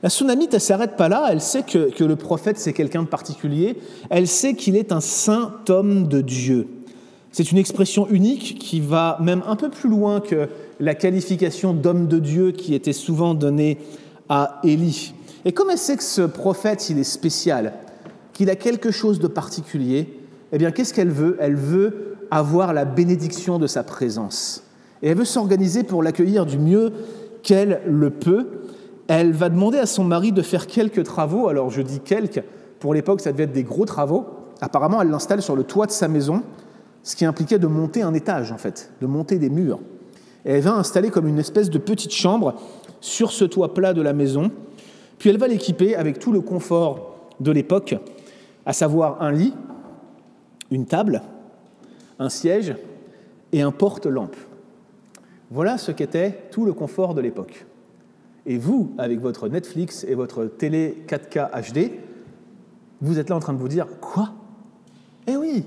La 0.01 0.09
Sunamite, 0.09 0.53
elle 0.53 0.57
ne 0.57 0.61
s'arrête 0.61 0.95
pas 0.95 1.09
là, 1.09 1.27
elle 1.31 1.41
sait 1.41 1.63
que, 1.63 1.91
que 1.91 2.03
le 2.03 2.15
prophète, 2.15 2.57
c'est 2.57 2.73
quelqu'un 2.73 3.03
de 3.03 3.07
particulier, 3.07 3.77
elle 4.09 4.27
sait 4.27 4.53
qu'il 4.53 4.77
est 4.77 4.91
un 4.91 5.01
saint 5.01 5.55
homme 5.67 6.07
de 6.07 6.21
Dieu. 6.21 6.67
C'est 7.31 7.51
une 7.51 7.57
expression 7.57 8.07
unique 8.09 8.57
qui 8.59 8.79
va 8.79 9.17
même 9.21 9.43
un 9.45 9.55
peu 9.55 9.69
plus 9.69 9.89
loin 9.89 10.19
que 10.19 10.49
la 10.79 10.95
qualification 10.95 11.73
d'homme 11.73 12.07
de 12.07 12.19
Dieu 12.19 12.51
qui 12.51 12.73
était 12.73 12.93
souvent 12.93 13.33
donnée 13.33 13.77
à 14.29 14.59
Élie. 14.63 15.13
Et 15.45 15.51
comme 15.51 15.69
elle 15.69 15.77
sait 15.77 15.97
que 15.97 16.03
ce 16.03 16.21
prophète, 16.21 16.89
il 16.89 16.97
est 16.97 17.03
spécial, 17.03 17.73
qu'il 18.33 18.49
a 18.49 18.55
quelque 18.55 18.91
chose 18.91 19.19
de 19.19 19.27
particulier, 19.27 20.07
eh 20.51 20.57
bien, 20.57 20.71
qu'est-ce 20.71 20.93
qu'elle 20.93 21.11
veut? 21.11 21.37
Elle 21.39 21.55
veut 21.55 22.15
avoir 22.31 22.73
la 22.73 22.85
bénédiction 22.85 23.59
de 23.59 23.67
sa 23.67 23.83
présence. 23.83 24.63
Et 25.01 25.09
elle 25.09 25.17
veut 25.17 25.25
s'organiser 25.25 25.83
pour 25.83 26.03
l'accueillir 26.03 26.45
du 26.45 26.59
mieux 26.59 26.91
qu'elle 27.43 27.81
le 27.87 28.09
peut. 28.09 28.47
Elle 29.07 29.31
va 29.33 29.49
demander 29.49 29.77
à 29.77 29.85
son 29.85 30.03
mari 30.03 30.31
de 30.31 30.41
faire 30.41 30.67
quelques 30.67 31.03
travaux. 31.03 31.47
Alors, 31.47 31.69
je 31.69 31.81
dis 31.81 31.99
quelques, 31.99 32.43
pour 32.79 32.93
l'époque, 32.93 33.21
ça 33.21 33.31
devait 33.31 33.45
être 33.45 33.51
des 33.51 33.63
gros 33.63 33.85
travaux. 33.85 34.25
Apparemment, 34.61 35.01
elle 35.01 35.09
l'installe 35.09 35.41
sur 35.41 35.55
le 35.55 35.63
toit 35.63 35.85
de 35.85 35.91
sa 35.91 36.07
maison, 36.07 36.43
ce 37.03 37.15
qui 37.15 37.25
impliquait 37.25 37.59
de 37.59 37.67
monter 37.67 38.01
un 38.01 38.13
étage, 38.13 38.51
en 38.51 38.57
fait, 38.57 38.91
de 39.01 39.07
monter 39.07 39.39
des 39.39 39.49
murs. 39.49 39.79
Et 40.45 40.53
elle 40.53 40.61
va 40.61 40.73
installer 40.73 41.09
comme 41.09 41.27
une 41.27 41.39
espèce 41.39 41.69
de 41.69 41.77
petite 41.77 42.13
chambre 42.13 42.55
sur 43.01 43.31
ce 43.31 43.45
toit 43.45 43.73
plat 43.73 43.93
de 43.93 44.01
la 44.01 44.13
maison. 44.13 44.51
Puis 45.17 45.29
elle 45.29 45.37
va 45.37 45.47
l'équiper 45.47 45.95
avec 45.95 46.19
tout 46.19 46.31
le 46.31 46.41
confort 46.41 47.29
de 47.39 47.51
l'époque, 47.51 47.95
à 48.65 48.73
savoir 48.73 49.21
un 49.21 49.31
lit, 49.31 49.53
une 50.71 50.85
table, 50.85 51.21
un 52.19 52.29
siège 52.29 52.75
et 53.51 53.61
un 53.61 53.71
porte-lampe. 53.71 54.35
Voilà 55.51 55.77
ce 55.77 55.91
qu'était 55.91 56.43
tout 56.51 56.65
le 56.65 56.73
confort 56.73 57.15
de 57.15 57.21
l'époque. 57.21 57.65
Et 58.45 58.57
vous, 58.57 58.91
avec 58.97 59.19
votre 59.19 59.47
Netflix 59.47 60.03
et 60.03 60.15
votre 60.15 60.45
télé 60.45 61.03
4K 61.07 61.71
HD, 61.71 61.91
vous 63.01 63.17
êtes 63.17 63.29
là 63.29 63.35
en 63.35 63.39
train 63.39 63.53
de 63.53 63.57
vous 63.57 63.67
dire 63.67 63.87
Quoi? 64.01 64.33
Eh 65.27 65.37
oui 65.37 65.65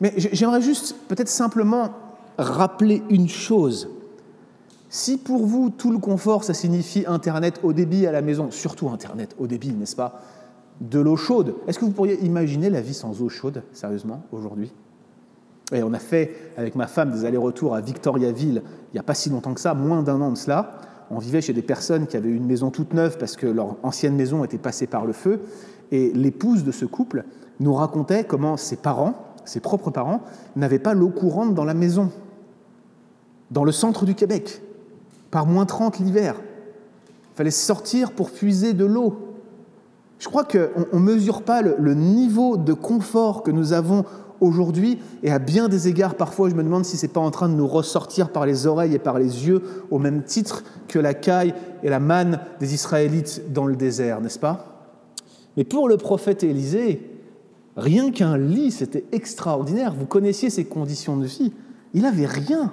Mais 0.00 0.12
j'aimerais 0.16 0.62
juste 0.62 0.96
peut-être 1.08 1.28
simplement 1.28 1.90
rappeler 2.38 3.02
une 3.10 3.28
chose. 3.28 3.88
Si 4.88 5.18
pour 5.18 5.44
vous, 5.44 5.70
tout 5.70 5.90
le 5.90 5.98
confort, 5.98 6.44
ça 6.44 6.54
signifie 6.54 7.04
Internet 7.06 7.60
au 7.62 7.72
débit 7.72 8.06
à 8.06 8.12
la 8.12 8.22
maison, 8.22 8.50
surtout 8.50 8.88
Internet 8.88 9.34
au 9.38 9.46
débit, 9.46 9.72
n'est-ce 9.72 9.96
pas? 9.96 10.22
De 10.80 11.00
l'eau 11.00 11.16
chaude. 11.16 11.56
Est-ce 11.66 11.78
que 11.78 11.84
vous 11.84 11.90
pourriez 11.90 12.24
imaginer 12.24 12.70
la 12.70 12.80
vie 12.80 12.94
sans 12.94 13.20
eau 13.22 13.28
chaude, 13.28 13.62
sérieusement, 13.72 14.22
aujourd'hui? 14.32 14.72
Et 15.72 15.82
on 15.82 15.92
a 15.92 15.98
fait, 15.98 16.52
avec 16.56 16.74
ma 16.74 16.86
femme, 16.86 17.10
des 17.10 17.24
allers-retours 17.24 17.74
à 17.74 17.80
Victoriaville 17.80 18.62
il 18.94 18.98
n'y 18.98 19.00
a 19.00 19.02
pas 19.02 19.14
si 19.14 19.28
longtemps 19.28 19.54
que 19.54 19.60
ça, 19.60 19.74
moins 19.74 20.04
d'un 20.04 20.20
an 20.20 20.30
de 20.30 20.36
cela. 20.36 20.78
On 21.10 21.18
vivait 21.18 21.40
chez 21.40 21.52
des 21.52 21.62
personnes 21.62 22.06
qui 22.06 22.16
avaient 22.16 22.30
une 22.30 22.46
maison 22.46 22.70
toute 22.70 22.94
neuve 22.94 23.18
parce 23.18 23.34
que 23.34 23.48
leur 23.48 23.76
ancienne 23.82 24.14
maison 24.14 24.44
était 24.44 24.56
passée 24.56 24.86
par 24.86 25.04
le 25.04 25.12
feu. 25.12 25.40
Et 25.90 26.12
l'épouse 26.12 26.62
de 26.62 26.70
ce 26.70 26.84
couple 26.84 27.24
nous 27.58 27.74
racontait 27.74 28.22
comment 28.22 28.56
ses 28.56 28.76
parents, 28.76 29.14
ses 29.44 29.58
propres 29.58 29.90
parents, 29.90 30.20
n'avaient 30.54 30.78
pas 30.78 30.94
l'eau 30.94 31.10
courante 31.10 31.54
dans 31.54 31.64
la 31.64 31.74
maison, 31.74 32.12
dans 33.50 33.64
le 33.64 33.72
centre 33.72 34.04
du 34.04 34.14
Québec, 34.14 34.62
par 35.32 35.46
moins 35.46 35.66
30 35.66 35.98
l'hiver. 35.98 36.36
Il 37.32 37.36
fallait 37.36 37.50
sortir 37.50 38.12
pour 38.12 38.30
puiser 38.30 38.74
de 38.74 38.84
l'eau. 38.84 39.34
Je 40.20 40.28
crois 40.28 40.44
qu'on 40.44 40.86
ne 40.96 41.00
mesure 41.00 41.42
pas 41.42 41.62
le, 41.62 41.94
niveau 41.94 42.56
de 42.56 42.72
confort 42.72 43.42
que 43.42 43.50
nous 43.50 43.72
avons 43.72 44.04
aujourd'hui, 44.44 44.98
et 45.22 45.30
à 45.30 45.38
bien 45.38 45.68
des 45.68 45.88
égards, 45.88 46.14
parfois, 46.14 46.48
je 46.48 46.54
me 46.54 46.62
demande 46.62 46.84
si 46.84 46.96
ce 46.96 47.06
n'est 47.06 47.12
pas 47.12 47.20
en 47.20 47.30
train 47.30 47.48
de 47.48 47.54
nous 47.54 47.66
ressortir 47.66 48.30
par 48.30 48.46
les 48.46 48.66
oreilles 48.66 48.94
et 48.94 48.98
par 48.98 49.18
les 49.18 49.46
yeux, 49.46 49.62
au 49.90 49.98
même 49.98 50.22
titre 50.22 50.62
que 50.88 50.98
la 50.98 51.14
caille 51.14 51.54
et 51.82 51.88
la 51.88 52.00
manne 52.00 52.40
des 52.60 52.74
Israélites 52.74 53.52
dans 53.52 53.66
le 53.66 53.76
désert, 53.76 54.20
n'est-ce 54.20 54.38
pas? 54.38 54.90
Mais 55.56 55.64
pour 55.64 55.88
le 55.88 55.96
prophète 55.96 56.42
Élisée, 56.42 57.10
rien 57.76 58.10
qu'un 58.10 58.36
lit, 58.36 58.70
c'était 58.70 59.04
extraordinaire. 59.12 59.94
Vous 59.98 60.06
connaissiez 60.06 60.50
ses 60.50 60.64
conditions 60.64 61.16
de 61.16 61.26
vie. 61.26 61.52
Il 61.92 62.02
n'avait 62.02 62.26
rien. 62.26 62.72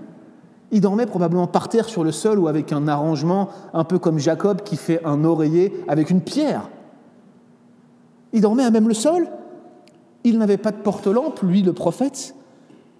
Il 0.71 0.81
dormait 0.81 1.05
probablement 1.05 1.47
par 1.47 1.69
terre 1.69 1.89
sur 1.89 2.03
le 2.03 2.11
sol 2.11 2.39
ou 2.39 2.47
avec 2.47 2.71
un 2.71 2.87
arrangement 2.87 3.49
un 3.73 3.83
peu 3.83 3.99
comme 3.99 4.19
Jacob 4.19 4.61
qui 4.61 4.77
fait 4.77 5.03
un 5.05 5.23
oreiller 5.23 5.73
avec 5.87 6.09
une 6.09 6.21
pierre. 6.21 6.69
Il 8.33 8.41
dormait 8.41 8.63
à 8.63 8.71
même 8.71 8.87
le 8.87 8.93
sol? 8.93 9.27
Il 10.23 10.37
n'avait 10.37 10.57
pas 10.57 10.71
de 10.71 10.77
porte-lampe, 10.77 11.41
lui 11.41 11.61
le 11.61 11.73
prophète, 11.73 12.35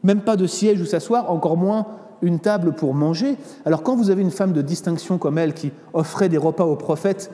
même 0.04 0.22
pas 0.22 0.36
de 0.36 0.48
siège 0.48 0.82
où 0.82 0.86
s'asseoir, 0.86 1.32
encore 1.32 1.58
moins 1.58 1.86
une 2.22 2.40
table 2.40 2.74
pour 2.74 2.94
manger. 2.94 3.38
Alors 3.66 3.84
quand 3.84 3.96
vous 3.96 4.10
avez 4.10 4.22
une 4.22 4.32
femme 4.32 4.54
de 4.54 4.62
distinction 4.62 5.18
comme 5.18 5.38
elle 5.38 5.54
qui 5.54 5.72
offrait 5.94 6.30
des 6.30 6.38
repas 6.38 6.66
au 6.66 6.76
prophète 6.76 7.32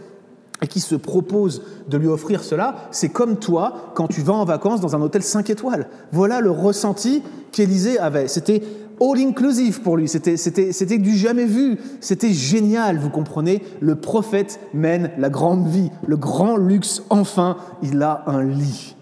et 0.62 0.68
qui 0.68 0.80
se 0.80 0.96
propose 0.96 1.62
de 1.88 1.98
lui 1.98 2.08
offrir 2.08 2.44
cela, 2.44 2.76
c'est 2.92 3.10
comme 3.10 3.38
toi 3.38 3.92
quand 3.94 4.08
tu 4.08 4.22
vas 4.22 4.34
en 4.34 4.46
vacances 4.46 4.82
dans 4.82 4.96
un 4.96 5.02
hôtel 5.02 5.22
5 5.22 5.50
étoiles. 5.50 5.88
Voilà 6.12 6.42
le 6.42 6.52
ressenti 6.52 7.22
qu'Élisée 7.52 8.00
avait. 8.00 8.28
C'était 8.28 8.64
all 9.00 9.20
inclusive 9.20 9.82
pour 9.82 9.96
lui, 9.98 10.08
c'était 10.08 10.98
du 10.98 11.16
jamais 11.16 11.46
vu, 11.46 11.78
c'était 12.02 12.34
génial, 12.34 12.98
vous 12.98 13.12
comprenez 13.12 13.62
Le 13.80 13.96
prophète 13.96 14.60
mène 14.74 15.12
la 15.20 15.30
grande 15.30 15.68
vie, 15.68 15.92
le 16.08 16.18
grand 16.18 16.58
luxe, 16.58 17.04
enfin, 17.12 17.58
il 17.84 18.02
a 18.02 18.24
un 18.26 18.44
lit. 18.44 18.97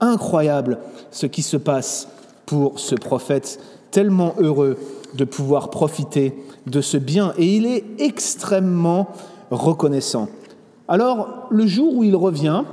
Incroyable 0.00 0.78
ce 1.10 1.26
qui 1.26 1.42
se 1.42 1.56
passe 1.56 2.08
pour 2.46 2.78
ce 2.78 2.94
prophète, 2.94 3.60
tellement 3.90 4.34
heureux 4.38 4.76
de 5.14 5.24
pouvoir 5.24 5.70
profiter 5.70 6.34
de 6.66 6.80
ce 6.80 6.96
bien, 6.96 7.32
et 7.38 7.56
il 7.56 7.66
est 7.66 7.84
extrêmement 7.98 9.08
reconnaissant. 9.50 10.28
Alors, 10.88 11.46
le 11.50 11.66
jour 11.66 11.96
où 11.96 12.04
il 12.04 12.16
revient, 12.16 12.64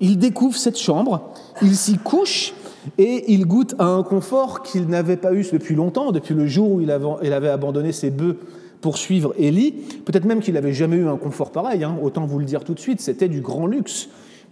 il 0.00 0.18
découvre 0.18 0.56
cette 0.56 0.78
chambre, 0.78 1.30
il 1.62 1.76
s'y 1.76 1.98
couche 1.98 2.54
et 2.98 3.32
il 3.32 3.46
goûte 3.46 3.74
à 3.78 3.84
un 3.84 4.02
confort 4.02 4.62
qu'il 4.62 4.88
n'avait 4.88 5.16
pas 5.16 5.32
eu 5.32 5.46
depuis 5.52 5.74
longtemps, 5.74 6.10
depuis 6.10 6.34
le 6.34 6.46
jour 6.46 6.72
où 6.72 6.80
il 6.80 6.90
avait 6.90 7.48
abandonné 7.48 7.92
ses 7.92 8.10
bœufs 8.10 8.38
pour 8.80 8.98
suivre 8.98 9.32
Élie. 9.38 9.72
Peut-être 10.04 10.24
même 10.24 10.40
qu'il 10.40 10.54
n'avait 10.54 10.72
jamais 10.72 10.96
eu 10.96 11.06
un 11.06 11.16
confort 11.16 11.52
pareil, 11.52 11.84
hein. 11.84 11.96
autant 12.02 12.26
vous 12.26 12.40
le 12.40 12.44
dire 12.44 12.64
tout 12.64 12.74
de 12.74 12.80
suite, 12.80 13.00
c'était 13.00 13.28
du 13.28 13.40
grand 13.40 13.66
luxe 13.66 14.08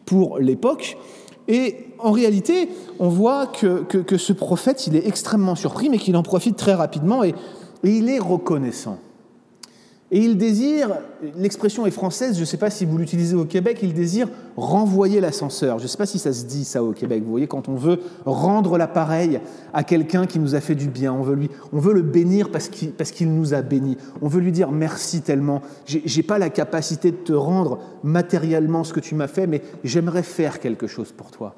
pour 0.06 0.38
l'époque. 0.38 0.96
Et 1.50 1.88
en 1.98 2.12
réalité, 2.12 2.68
on 3.00 3.08
voit 3.08 3.48
que, 3.48 4.16
ce 4.16 4.32
prophète, 4.32 4.86
il 4.86 4.94
est 4.94 5.06
extrêmement 5.08 5.56
surpris, 5.56 5.90
mais 5.90 5.98
qu'il 5.98 6.16
en 6.16 6.22
profite 6.22 6.56
très 6.56 6.74
rapidement 6.74 7.24
et 7.24 7.34
il 7.82 8.08
est 8.08 8.20
reconnaissant. 8.20 8.98
Et 10.12 10.18
il 10.18 10.36
désire, 10.36 10.98
l'expression 11.36 11.86
est 11.86 11.92
française, 11.92 12.34
je 12.34 12.40
ne 12.40 12.44
sais 12.44 12.56
pas 12.56 12.68
si 12.68 12.84
vous 12.84 12.98
l'utilisez 12.98 13.36
au 13.36 13.44
Québec, 13.44 13.78
il 13.82 13.94
désire 13.94 14.28
renvoyer 14.56 15.20
l'ascenseur. 15.20 15.78
Je 15.78 15.84
ne 15.84 15.88
sais 15.88 15.96
pas 15.96 16.06
si 16.06 16.18
ça 16.18 16.32
se 16.32 16.46
dit 16.46 16.64
ça 16.64 16.82
au 16.82 16.90
Québec. 16.92 17.22
Vous 17.22 17.30
voyez, 17.30 17.46
quand 17.46 17.68
on 17.68 17.76
veut 17.76 18.00
rendre 18.24 18.76
l'appareil 18.76 19.40
à 19.72 19.84
quelqu'un 19.84 20.26
qui 20.26 20.40
nous 20.40 20.56
a 20.56 20.60
fait 20.60 20.74
du 20.74 20.88
bien, 20.88 21.12
on 21.12 21.22
veut, 21.22 21.36
lui, 21.36 21.50
on 21.72 21.78
veut 21.78 21.94
le 21.94 22.02
bénir 22.02 22.50
parce 22.50 22.68
qu'il, 22.68 22.90
parce 22.90 23.12
qu'il 23.12 23.32
nous 23.32 23.54
a 23.54 23.62
bénis. 23.62 23.96
On 24.20 24.26
veut 24.26 24.40
lui 24.40 24.50
dire 24.50 24.72
merci 24.72 25.22
tellement. 25.22 25.62
Je 25.86 25.98
n'ai 25.98 26.22
pas 26.24 26.38
la 26.38 26.50
capacité 26.50 27.12
de 27.12 27.16
te 27.16 27.32
rendre 27.32 27.78
matériellement 28.02 28.82
ce 28.82 28.92
que 28.92 29.00
tu 29.00 29.14
m'as 29.14 29.28
fait, 29.28 29.46
mais 29.46 29.62
j'aimerais 29.84 30.24
faire 30.24 30.58
quelque 30.58 30.88
chose 30.88 31.12
pour 31.12 31.30
toi. 31.30 31.54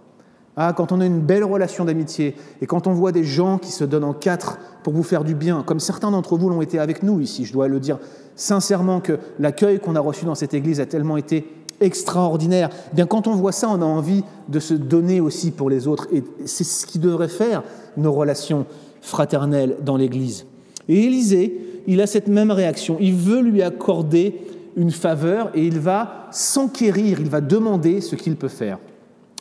Ah, 0.56 0.74
quand 0.76 0.92
on 0.92 1.00
a 1.00 1.06
une 1.06 1.20
belle 1.20 1.44
relation 1.44 1.86
d'amitié 1.86 2.36
et 2.60 2.66
quand 2.66 2.86
on 2.86 2.92
voit 2.92 3.10
des 3.10 3.24
gens 3.24 3.56
qui 3.56 3.72
se 3.72 3.84
donnent 3.84 4.04
en 4.04 4.12
quatre 4.12 4.58
pour 4.82 4.92
vous 4.92 5.02
faire 5.02 5.24
du 5.24 5.34
bien, 5.34 5.62
comme 5.62 5.80
certains 5.80 6.10
d'entre 6.10 6.36
vous 6.36 6.50
l'ont 6.50 6.60
été 6.60 6.78
avec 6.78 7.02
nous 7.02 7.20
ici, 7.20 7.46
je 7.46 7.54
dois 7.54 7.68
le 7.68 7.80
dire 7.80 7.98
sincèrement 8.36 9.00
que 9.00 9.18
l'accueil 9.38 9.80
qu'on 9.80 9.96
a 9.96 10.00
reçu 10.00 10.26
dans 10.26 10.34
cette 10.34 10.52
église 10.52 10.78
a 10.78 10.86
tellement 10.86 11.16
été 11.16 11.46
extraordinaire. 11.80 12.68
Eh 12.92 12.96
bien, 12.96 13.06
quand 13.06 13.26
on 13.26 13.34
voit 13.34 13.52
ça, 13.52 13.68
on 13.70 13.80
a 13.80 13.86
envie 13.86 14.24
de 14.48 14.60
se 14.60 14.74
donner 14.74 15.20
aussi 15.20 15.52
pour 15.52 15.70
les 15.70 15.88
autres 15.88 16.06
et 16.12 16.22
c'est 16.44 16.64
ce 16.64 16.84
qui 16.84 16.98
devrait 16.98 17.28
faire 17.28 17.62
nos 17.96 18.12
relations 18.12 18.66
fraternelles 19.00 19.76
dans 19.82 19.96
l'église. 19.96 20.44
Et 20.86 21.04
Élisée, 21.04 21.82
il 21.86 22.00
a 22.02 22.06
cette 22.06 22.28
même 22.28 22.50
réaction. 22.50 22.98
Il 23.00 23.14
veut 23.14 23.40
lui 23.40 23.62
accorder 23.62 24.42
une 24.76 24.90
faveur 24.90 25.50
et 25.54 25.64
il 25.66 25.78
va 25.78 26.28
s'enquérir, 26.30 27.20
il 27.20 27.28
va 27.28 27.40
demander 27.40 28.02
ce 28.02 28.16
qu'il 28.16 28.36
peut 28.36 28.48
faire. 28.48 28.78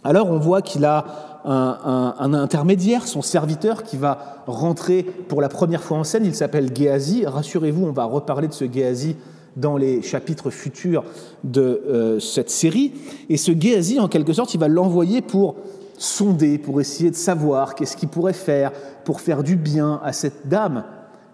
Alors 0.03 0.29
on 0.29 0.39
voit 0.39 0.61
qu'il 0.61 0.85
a 0.85 1.05
un, 1.45 2.33
intermédiaire, 2.33 3.07
son 3.07 3.21
serviteur, 3.21 3.83
qui 3.83 3.97
va 3.97 4.43
rentrer 4.47 5.03
pour 5.03 5.41
la 5.41 5.49
première 5.49 5.83
fois 5.83 5.97
en 5.97 6.03
scène. 6.03 6.25
Il 6.25 6.35
s'appelle 6.35 6.75
Géasi. 6.75 7.25
Rassurez-vous, 7.25 7.85
on 7.85 7.91
va 7.91 8.05
reparler 8.05 8.47
de 8.47 8.53
ce 8.53 8.71
Géasi 8.71 9.15
dans 9.55 9.77
les 9.77 10.01
chapitres 10.01 10.49
futurs 10.49 11.03
de 11.43 11.61
euh, 11.61 12.19
cette 12.19 12.49
série. 12.49 12.93
Et 13.29 13.37
ce 13.37 13.51
Géasi, 13.51 13.99
en 13.99 14.07
quelque 14.07 14.33
sorte, 14.33 14.53
il 14.53 14.59
va 14.59 14.67
l'envoyer 14.67 15.21
pour 15.21 15.55
sonder, 15.97 16.57
pour 16.57 16.79
essayer 16.79 17.11
de 17.11 17.15
savoir 17.15 17.75
qu'est-ce 17.75 17.97
qu'il 17.97 18.09
pourrait 18.09 18.33
faire 18.33 18.71
pour 19.03 19.21
faire 19.21 19.43
du 19.43 19.55
bien 19.55 19.99
à 20.03 20.13
cette 20.13 20.47
dame. 20.47 20.83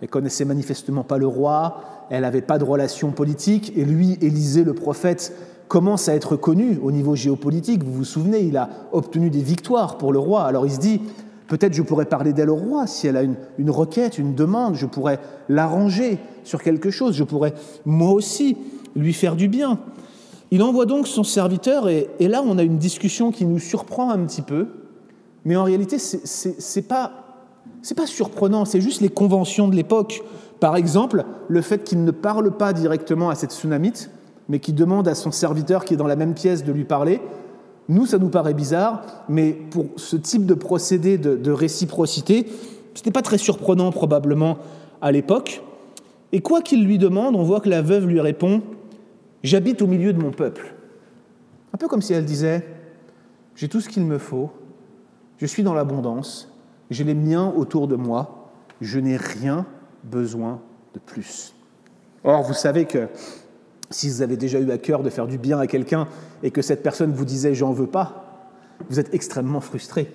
Elle 0.01 0.09
connaissait 0.09 0.45
manifestement 0.45 1.03
pas 1.03 1.17
le 1.17 1.27
roi, 1.27 1.81
elle 2.09 2.21
n'avait 2.21 2.41
pas 2.41 2.57
de 2.57 2.63
relation 2.63 3.11
politique, 3.11 3.73
et 3.75 3.85
lui, 3.85 4.17
Élisée 4.21 4.63
le 4.63 4.73
prophète, 4.73 5.33
commence 5.67 6.07
à 6.09 6.15
être 6.15 6.35
connu 6.35 6.79
au 6.81 6.91
niveau 6.91 7.15
géopolitique. 7.15 7.83
Vous 7.83 7.93
vous 7.93 8.05
souvenez, 8.05 8.39
il 8.39 8.57
a 8.57 8.69
obtenu 8.91 9.29
des 9.29 9.41
victoires 9.41 9.97
pour 9.97 10.13
le 10.13 10.19
roi. 10.19 10.43
Alors 10.43 10.65
il 10.65 10.71
se 10.71 10.79
dit, 10.79 11.01
peut-être 11.47 11.73
je 11.73 11.81
pourrais 11.81 12.05
parler 12.05 12.33
d'elle 12.33 12.49
au 12.49 12.55
roi 12.55 12.87
si 12.87 13.07
elle 13.07 13.17
a 13.17 13.23
une, 13.23 13.69
requête, 13.69 14.17
une 14.17 14.35
demande, 14.35 14.75
je 14.75 14.85
pourrais 14.85 15.19
l'arranger 15.49 16.19
sur 16.43 16.61
quelque 16.61 16.89
chose, 16.89 17.15
je 17.15 17.23
pourrais 17.23 17.53
moi 17.85 18.11
aussi 18.11 18.57
lui 18.95 19.13
faire 19.13 19.35
du 19.35 19.47
bien. 19.47 19.79
Il 20.51 20.63
envoie 20.63 20.85
donc 20.85 21.07
son 21.07 21.23
serviteur 21.23 21.89
et, 21.89 22.07
là 22.19 22.41
on 22.45 22.57
a 22.57 22.63
une 22.63 22.77
discussion 22.77 23.31
qui 23.31 23.45
nous 23.45 23.59
surprend 23.59 24.11
un 24.11 24.19
petit 24.19 24.41
peu, 24.41 24.67
mais 25.43 25.55
en 25.55 25.63
réalité 25.63 25.97
c'est 25.99 26.87
pas 26.87 27.23
c'est 27.81 27.95
pas 27.95 28.07
surprenant, 28.07 28.65
c'est 28.65 28.81
juste 28.81 29.01
les 29.01 29.09
conventions 29.09 29.67
de 29.67 29.75
l'époque. 29.75 30.23
Par 30.59 30.75
exemple, 30.75 31.25
le 31.47 31.61
fait 31.61 31.83
qu'il 31.83 32.03
ne 32.03 32.11
parle 32.11 32.51
pas 32.51 32.73
directement 32.73 33.29
à 33.29 33.35
cette 33.35 33.51
tsunamite, 33.51 34.09
mais 34.49 34.59
qui 34.59 34.73
demande 34.73 35.07
à 35.07 35.15
son 35.15 35.31
serviteur 35.31 35.85
qui 35.85 35.93
est 35.93 35.97
dans 35.97 36.07
la 36.07 36.15
même 36.15 36.33
pièce 36.33 36.63
de 36.63 36.71
lui 36.71 36.85
parler. 36.85 37.21
Nous, 37.89 38.05
ça 38.05 38.17
nous 38.17 38.29
paraît 38.29 38.53
bizarre, 38.53 39.03
mais 39.29 39.51
pour 39.51 39.87
ce 39.95 40.15
type 40.17 40.45
de 40.45 40.53
procédé 40.53 41.17
de, 41.17 41.51
réciprocité, 41.51 42.47
ce 42.93 42.99
n'était 42.99 43.11
pas 43.11 43.21
très 43.21 43.37
surprenant 43.37 43.91
probablement 43.91 44.57
à 45.01 45.11
l'époque. 45.11 45.61
Et 46.31 46.41
quoi 46.41 46.61
qu'il 46.61 46.85
lui 46.85 46.97
demande, 46.97 47.35
on 47.35 47.43
voit 47.43 47.61
que 47.61 47.69
la 47.69 47.81
veuve 47.81 48.07
lui 48.07 48.19
répond 48.19 48.61
J'habite 49.43 49.81
au 49.81 49.87
milieu 49.87 50.13
de 50.13 50.19
mon 50.19 50.31
peuple. 50.31 50.73
Un 51.73 51.77
peu 51.77 51.87
comme 51.87 52.01
si 52.01 52.13
elle 52.13 52.25
disait 52.25 52.65
J'ai 53.55 53.69
tout 53.69 53.79
ce 53.79 53.87
qu'il 53.87 54.03
me 54.03 54.17
faut, 54.17 54.49
je 55.37 55.45
suis 55.45 55.63
dans 55.63 55.73
l'abondance, 55.73 56.51
j'ai 56.89 57.03
les 57.03 57.13
miens 57.13 57.53
autour 57.55 57.87
de 57.87 57.95
moi, 57.95 58.49
je 58.81 58.99
n'ai 58.99 59.15
rien 59.15 59.65
besoin 60.03 60.59
de 60.93 60.99
plus. 60.99 61.53
Or, 62.23 62.41
vous 62.43 62.53
savez 62.53 62.85
que 62.85 63.07
si 63.89 64.09
vous 64.09 64.21
avez 64.21 64.37
déjà 64.37 64.59
eu 64.59 64.71
à 64.71 64.77
cœur 64.77 65.03
de 65.03 65.09
faire 65.09 65.27
du 65.27 65.37
bien 65.37 65.59
à 65.59 65.67
quelqu'un 65.67 66.07
et 66.43 66.51
que 66.51 66.61
cette 66.61 66.83
personne 66.83 67.13
vous 67.13 67.25
disait 67.25 67.53
j'en 67.53 67.71
veux 67.71 67.87
pas, 67.87 68.45
vous 68.89 68.99
êtes 68.99 69.13
extrêmement 69.13 69.61
frustré. 69.61 70.11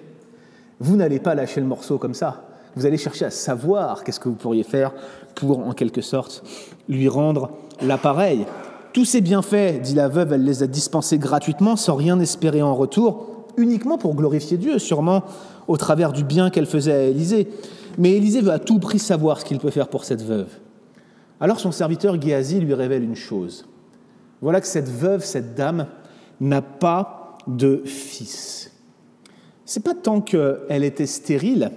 Vous 0.81 0.97
n'allez 0.97 1.19
pas 1.19 1.35
lâcher 1.35 1.61
le 1.61 1.67
morceau 1.67 1.99
comme 1.99 2.15
ça. 2.15 2.45
Vous 2.75 2.87
allez 2.87 2.97
chercher 2.97 3.27
à 3.27 3.31
savoir 3.31 4.03
qu'est-ce 4.03 4.21
que 4.21 4.29
vous 4.29 4.35
pourriez 4.35 4.63
faire 4.63 4.93
pour, 5.35 5.61
en 5.61 5.73
quelque 5.73 6.01
sorte, 6.01 6.43
lui 6.89 7.09
rendre 7.09 7.51
l'appareil. 7.83 8.47
Tous 8.93 9.05
ces 9.05 9.21
bienfaits, 9.21 9.81
dit 9.81 9.95
la 9.95 10.09
veuve, 10.09 10.33
elle 10.33 10.45
les 10.45 10.63
a 10.63 10.67
dispensés 10.67 11.19
gratuitement, 11.19 11.77
sans 11.77 11.95
rien 11.95 12.19
espérer 12.21 12.63
en 12.63 12.75
retour, 12.75 13.47
uniquement 13.57 13.99
pour 13.99 14.15
glorifier 14.15 14.57
Dieu, 14.57 14.79
sûrement 14.79 15.23
au 15.69 15.77
travers 15.77 16.13
du 16.13 16.25
bien 16.25 16.51
qu'elle 16.51 16.67
faisait 16.67 16.93
à 16.93 17.03
Élisée. 17.05 17.49
Mais 17.99 18.13
Élisée 18.13 18.41
veut 18.41 18.53
à 18.53 18.59
tout 18.59 18.79
prix 18.79 18.99
savoir 18.99 19.41
ce 19.41 19.45
qu'il 19.45 19.59
peut 19.59 19.71
faire 19.71 19.89
pour 19.89 20.05
cette 20.05 20.23
veuve. 20.23 20.49
Alors 21.43 21.59
son 21.59 21.73
serviteur 21.73 22.23
Géasi 22.23 22.61
lui 22.61 22.73
révèle 22.73 23.03
une 23.03 23.17
chose. 23.17 23.67
Voilà 24.43 24.61
que 24.61 24.67
cette 24.69 24.89
veuve, 24.89 25.25
cette 25.25 25.57
dame, 25.57 25.89
n'a 26.41 26.63
pas 26.63 27.37
de 27.49 27.83
fils. 27.85 28.71
C'est 29.65 29.83
pas 29.83 29.95
tant 29.95 30.21
qu'elle 30.21 30.85
était 30.85 31.05
stérile, 31.05 31.73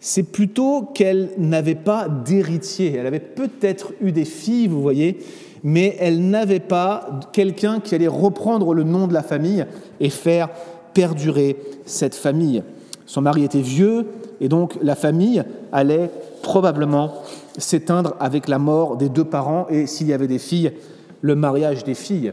c'est 0.00 0.22
plutôt 0.22 0.88
qu'elle 0.94 1.28
n'avait 1.36 1.74
pas 1.74 2.08
d'héritier. 2.08 2.94
Elle 2.96 3.06
avait 3.06 3.20
peut-être 3.20 3.92
eu 4.00 4.12
des 4.12 4.24
filles, 4.24 4.68
vous 4.68 4.80
voyez, 4.80 5.18
mais 5.62 5.94
elle 6.00 6.30
n'avait 6.30 6.58
pas 6.58 7.20
quelqu'un 7.34 7.80
qui 7.80 7.94
allait 7.94 8.08
reprendre 8.08 8.72
le 8.72 8.82
nom 8.82 9.08
de 9.08 9.12
la 9.12 9.22
famille 9.22 9.66
et 10.00 10.08
faire 10.08 10.48
perdurer 10.94 11.58
cette 11.84 12.14
famille. 12.14 12.62
Son 13.04 13.20
mari 13.20 13.44
était 13.44 13.60
vieux 13.60 14.06
et 14.40 14.48
donc 14.48 14.78
la 14.80 14.94
famille 14.94 15.44
allait 15.70 16.08
probablement 16.42 17.12
s'éteindre 17.58 18.16
avec 18.20 18.48
la 18.48 18.58
mort 18.58 18.96
des 18.96 19.08
deux 19.08 19.24
parents 19.24 19.66
et, 19.68 19.86
s'il 19.86 20.06
y 20.06 20.12
avait 20.12 20.26
des 20.26 20.38
filles, 20.38 20.72
le 21.20 21.34
mariage 21.34 21.84
des 21.84 21.94
filles. 21.94 22.32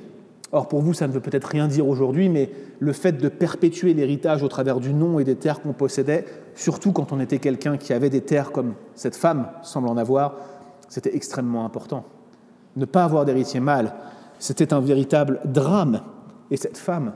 Or, 0.52 0.68
pour 0.68 0.82
vous, 0.82 0.94
ça 0.94 1.08
ne 1.08 1.14
veut 1.14 1.20
peut-être 1.20 1.46
rien 1.46 1.68
dire 1.68 1.88
aujourd'hui, 1.88 2.28
mais 2.28 2.50
le 2.80 2.94
fait 2.94 3.14
de 3.14 3.30
perpétuer 3.30 3.94
l'héritage 3.94 4.42
au 4.42 4.48
travers 4.48 4.80
du 4.80 4.94
nom 4.94 5.20
et 5.20 5.24
des 5.24 5.36
terres 5.36 5.62
qu'on 5.62 5.74
possédait, 5.74 6.26
surtout 6.56 6.92
quand 6.92 7.12
on 7.12 7.20
était 7.20 7.38
quelqu'un 7.38 7.78
qui 7.78 7.94
avait 7.94 8.10
des 8.10 8.22
terres 8.22 8.52
comme 8.52 8.74
cette 8.96 9.16
femme 9.16 9.48
semble 9.62 9.90
en 9.90 9.98
avoir, 9.98 10.36
c'était 10.88 11.16
extrêmement 11.16 11.66
important. 11.66 12.04
Ne 12.76 12.86
pas 12.86 13.04
avoir 13.04 13.26
d'héritier 13.26 13.60
mâle, 13.60 13.94
c'était 14.40 14.74
un 14.74 14.80
véritable 14.80 15.40
drame. 15.46 16.02
Et 16.50 16.58
cette 16.58 16.78
femme 16.78 17.14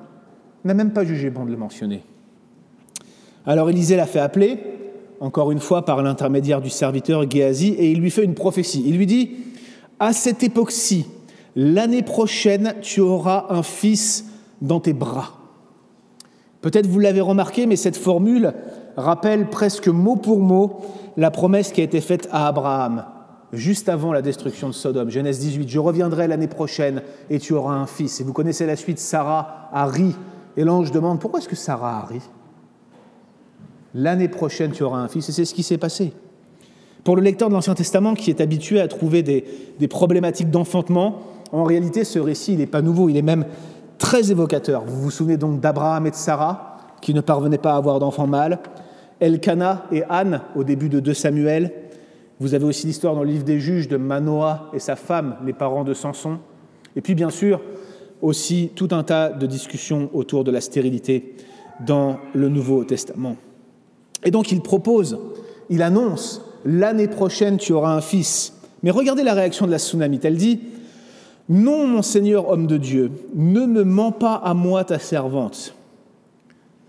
n'a 0.64 0.76
même 0.76 0.94
pas 0.94 1.04
jugé 1.04 1.32
bon 1.32 1.46
de 1.46 1.52
le 1.52 1.58
mentionner. 1.58 2.04
Alors 3.46 3.70
Élisée 3.70 3.96
l'a 3.96 4.06
fait 4.06 4.20
appeler, 4.20 4.60
encore 5.24 5.54
une 5.54 5.60
fois 5.62 5.86
par 5.86 6.04
l'intermédiaire 6.04 6.60
du 6.60 6.70
serviteur 6.70 7.30
Géasi, 7.32 7.70
et 7.70 7.90
il 7.90 8.02
lui 8.02 8.12
fait 8.12 8.26
une 8.26 8.34
prophétie. 8.34 8.84
Il 8.86 8.98
lui 8.98 9.06
dit, 9.06 9.32
à 9.98 10.12
cette 10.12 10.44
époque-ci, 10.44 11.06
l'année 11.56 12.04
prochaine, 12.04 12.76
tu 12.82 13.00
auras 13.00 13.46
un 13.50 13.64
fils 13.64 14.26
dans 14.62 14.82
tes 14.82 14.92
bras. 14.92 15.38
Peut-être 16.60 16.88
vous 16.88 17.00
l'avez 17.00 17.22
remarqué, 17.22 17.68
mais 17.68 17.78
cette 17.78 17.96
formule 17.96 18.54
rappelle 18.98 19.50
presque 19.50 19.88
mot 19.88 20.18
pour 20.18 20.40
mot 20.40 20.82
la 21.16 21.32
promesse 21.32 21.72
qui 21.72 21.80
a 21.80 21.86
été 21.86 22.02
faite 22.02 22.28
à 22.34 22.48
Abraham 22.48 23.06
juste 23.54 23.88
avant 23.88 24.12
la 24.12 24.22
destruction 24.22 24.68
de 24.68 24.74
Sodome. 24.74 25.10
Genèse 25.10 25.40
18, 25.40 25.70
je 25.70 25.80
reviendrai 25.80 26.28
l'année 26.28 26.48
prochaine 26.48 27.02
et 27.30 27.40
tu 27.40 27.54
auras 27.54 27.76
un 27.76 27.86
fils. 27.86 28.20
Et 28.20 28.26
vous 28.26 28.34
connaissez 28.34 28.66
la 28.66 28.76
suite, 28.76 29.00
Sarah 29.00 29.70
a 29.72 29.86
ri. 29.86 30.16
Et 30.58 30.66
l'ange 30.66 30.92
demande, 30.92 31.22
pourquoi 31.22 31.40
est-ce 31.40 31.48
que 31.48 31.56
Sarah 31.56 32.00
a 32.00 32.06
ri? 32.08 32.20
L'année 33.96 34.28
prochaine, 34.28 34.72
tu 34.72 34.84
auras 34.84 35.00
un 35.00 35.08
fils. 35.08 35.30
Et 35.30 35.32
c'est 35.32 35.46
ce 35.46 35.54
qui 35.54 35.64
s'est 35.64 35.78
passé. 35.78 36.14
Pour 37.04 37.16
le 37.16 37.22
lecteur 37.22 37.50
de 37.50 37.54
l'Ancien 37.54 37.76
Testament 37.76 38.14
qui 38.14 38.30
est 38.30 38.42
habitué 38.42 38.80
à 38.80 38.88
trouver 38.88 39.24
des, 39.24 39.88
problématiques 39.88 40.50
d'enfantement, 40.50 41.22
en 41.52 41.64
réalité, 41.64 42.04
ce 42.04 42.20
récit, 42.20 42.56
n'est 42.56 42.66
pas 42.66 42.82
nouveau, 42.82 43.10
il 43.10 43.18
est 43.18 43.22
même 43.22 43.46
très 43.98 44.32
évocateur. 44.32 44.84
Vous 44.86 45.02
vous 45.02 45.12
souvenez 45.12 45.38
donc 45.38 45.60
d'Abraham 45.60 46.08
et 46.08 46.12
de 46.12 46.16
Sarah, 46.16 46.78
qui 47.02 47.14
ne 47.14 47.22
parvenaient 47.22 47.58
pas 47.58 47.74
à 47.74 47.78
avoir 47.78 48.00
d'enfants 48.00 48.28
mâles, 48.28 48.60
Elkana 49.20 49.86
et 49.92 50.04
Anne 50.10 50.42
au 50.56 50.64
début 50.64 50.90
de 50.90 51.00
2 51.00 51.14
Samuel, 51.14 51.72
vous 52.40 52.54
avez 52.54 52.66
aussi 52.66 52.88
l'histoire 52.88 53.16
dans 53.16 53.24
le 53.24 53.30
livre 53.30 53.44
des 53.44 53.60
juges 53.60 53.88
de 53.88 53.96
Manoah 53.96 54.70
et 54.74 54.80
sa 54.80 54.96
femme, 54.96 55.38
les 55.46 55.54
parents 55.54 55.84
de 55.84 55.94
Samson. 55.94 56.40
Et 56.96 57.02
puis 57.02 57.16
bien 57.16 57.30
sûr, 57.30 57.62
aussi 58.22 58.72
tout 58.76 58.90
un 58.92 59.04
tas 59.04 59.30
de 59.30 59.46
discussions 59.46 60.10
autour 60.14 60.44
de 60.44 60.52
la 60.52 60.60
stérilité 60.60 61.36
dans 61.86 62.18
le 62.34 62.50
Nouveau 62.50 62.84
Testament. 62.84 63.38
Et 64.26 64.32
donc 64.32 64.52
il 64.52 64.62
propose, 64.62 65.18
il 65.70 65.82
annonce, 65.82 66.42
l'année 66.66 67.08
prochaine 67.08 67.58
tu 67.58 67.74
auras 67.74 67.96
un 67.96 68.02
fils. 68.02 68.54
Mais 68.84 68.92
regardez 68.92 69.24
la 69.24 69.34
réaction 69.34 69.66
de 69.66 69.72
la 69.72 69.80
tsunamite. 69.80 70.26
Elle 70.26 70.38
dit, 70.38 70.60
non 71.50 71.88
mon 71.88 72.02
Seigneur 72.02 72.50
homme 72.50 72.68
de 72.68 72.78
Dieu, 72.78 73.12
ne 73.36 73.66
me 73.66 73.84
mens 73.84 74.12
pas 74.12 74.36
à 74.36 74.54
moi 74.54 74.84
ta 74.84 75.00
servante. 75.00 75.74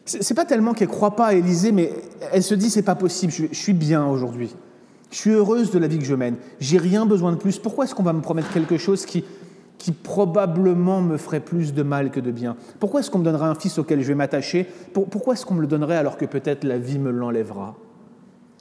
C'est 0.05 0.35
pas 0.35 0.45
tellement 0.45 0.75
qu'elle 0.75 0.89
croit 0.89 1.17
pas 1.17 1.29
à 1.29 1.35
Élisée, 1.35 1.73
mais 1.73 1.91
elle 2.33 2.43
se 2.43 2.55
dit 2.55 2.69
c'est 2.69 2.83
pas 2.83 2.95
possible, 2.95 3.33
je 3.33 3.47
suis 3.55 3.73
bien 3.73 4.07
aujourd'hui. 4.07 4.51
Je 5.11 5.17
suis 5.21 5.31
heureuse 5.31 5.71
de 5.71 5.79
la 5.79 5.87
vie 5.87 5.99
que 5.99 6.05
je 6.05 6.15
mène. 6.15 6.37
J'ai 6.59 6.77
rien 6.77 7.07
besoin 7.07 7.31
de 7.31 7.37
plus. 7.37 7.59
Pourquoi 7.59 7.85
est-ce 7.85 7.95
qu'on 7.95 8.03
va 8.03 8.13
me 8.13 8.21
promettre 8.21 8.53
quelque 8.53 8.77
chose 8.77 9.07
qui, 9.07 9.25
qui 9.79 9.93
probablement 9.93 11.01
me 11.01 11.17
ferait 11.17 11.41
plus 11.41 11.75
de 11.75 11.83
mal 11.83 12.11
que 12.11 12.21
de 12.21 12.31
bien. 12.31 12.57
Pourquoi 12.81 13.01
est-ce 13.01 13.11
qu'on 13.11 13.19
me 13.19 13.25
donnerait 13.25 13.47
un 13.47 13.55
fils 13.55 13.79
auquel 13.79 14.01
je 14.01 14.09
vais 14.09 14.15
m'attacher 14.15 14.67
Pourquoi 14.93 15.35
est-ce 15.35 15.45
qu'on 15.45 15.55
me 15.55 15.61
le 15.61 15.67
donnerait 15.67 15.97
alors 15.97 16.17
que 16.17 16.25
peut-être 16.25 16.65
la 16.65 16.79
vie 16.79 16.99
me 16.99 17.11
l'enlèvera 17.11 17.75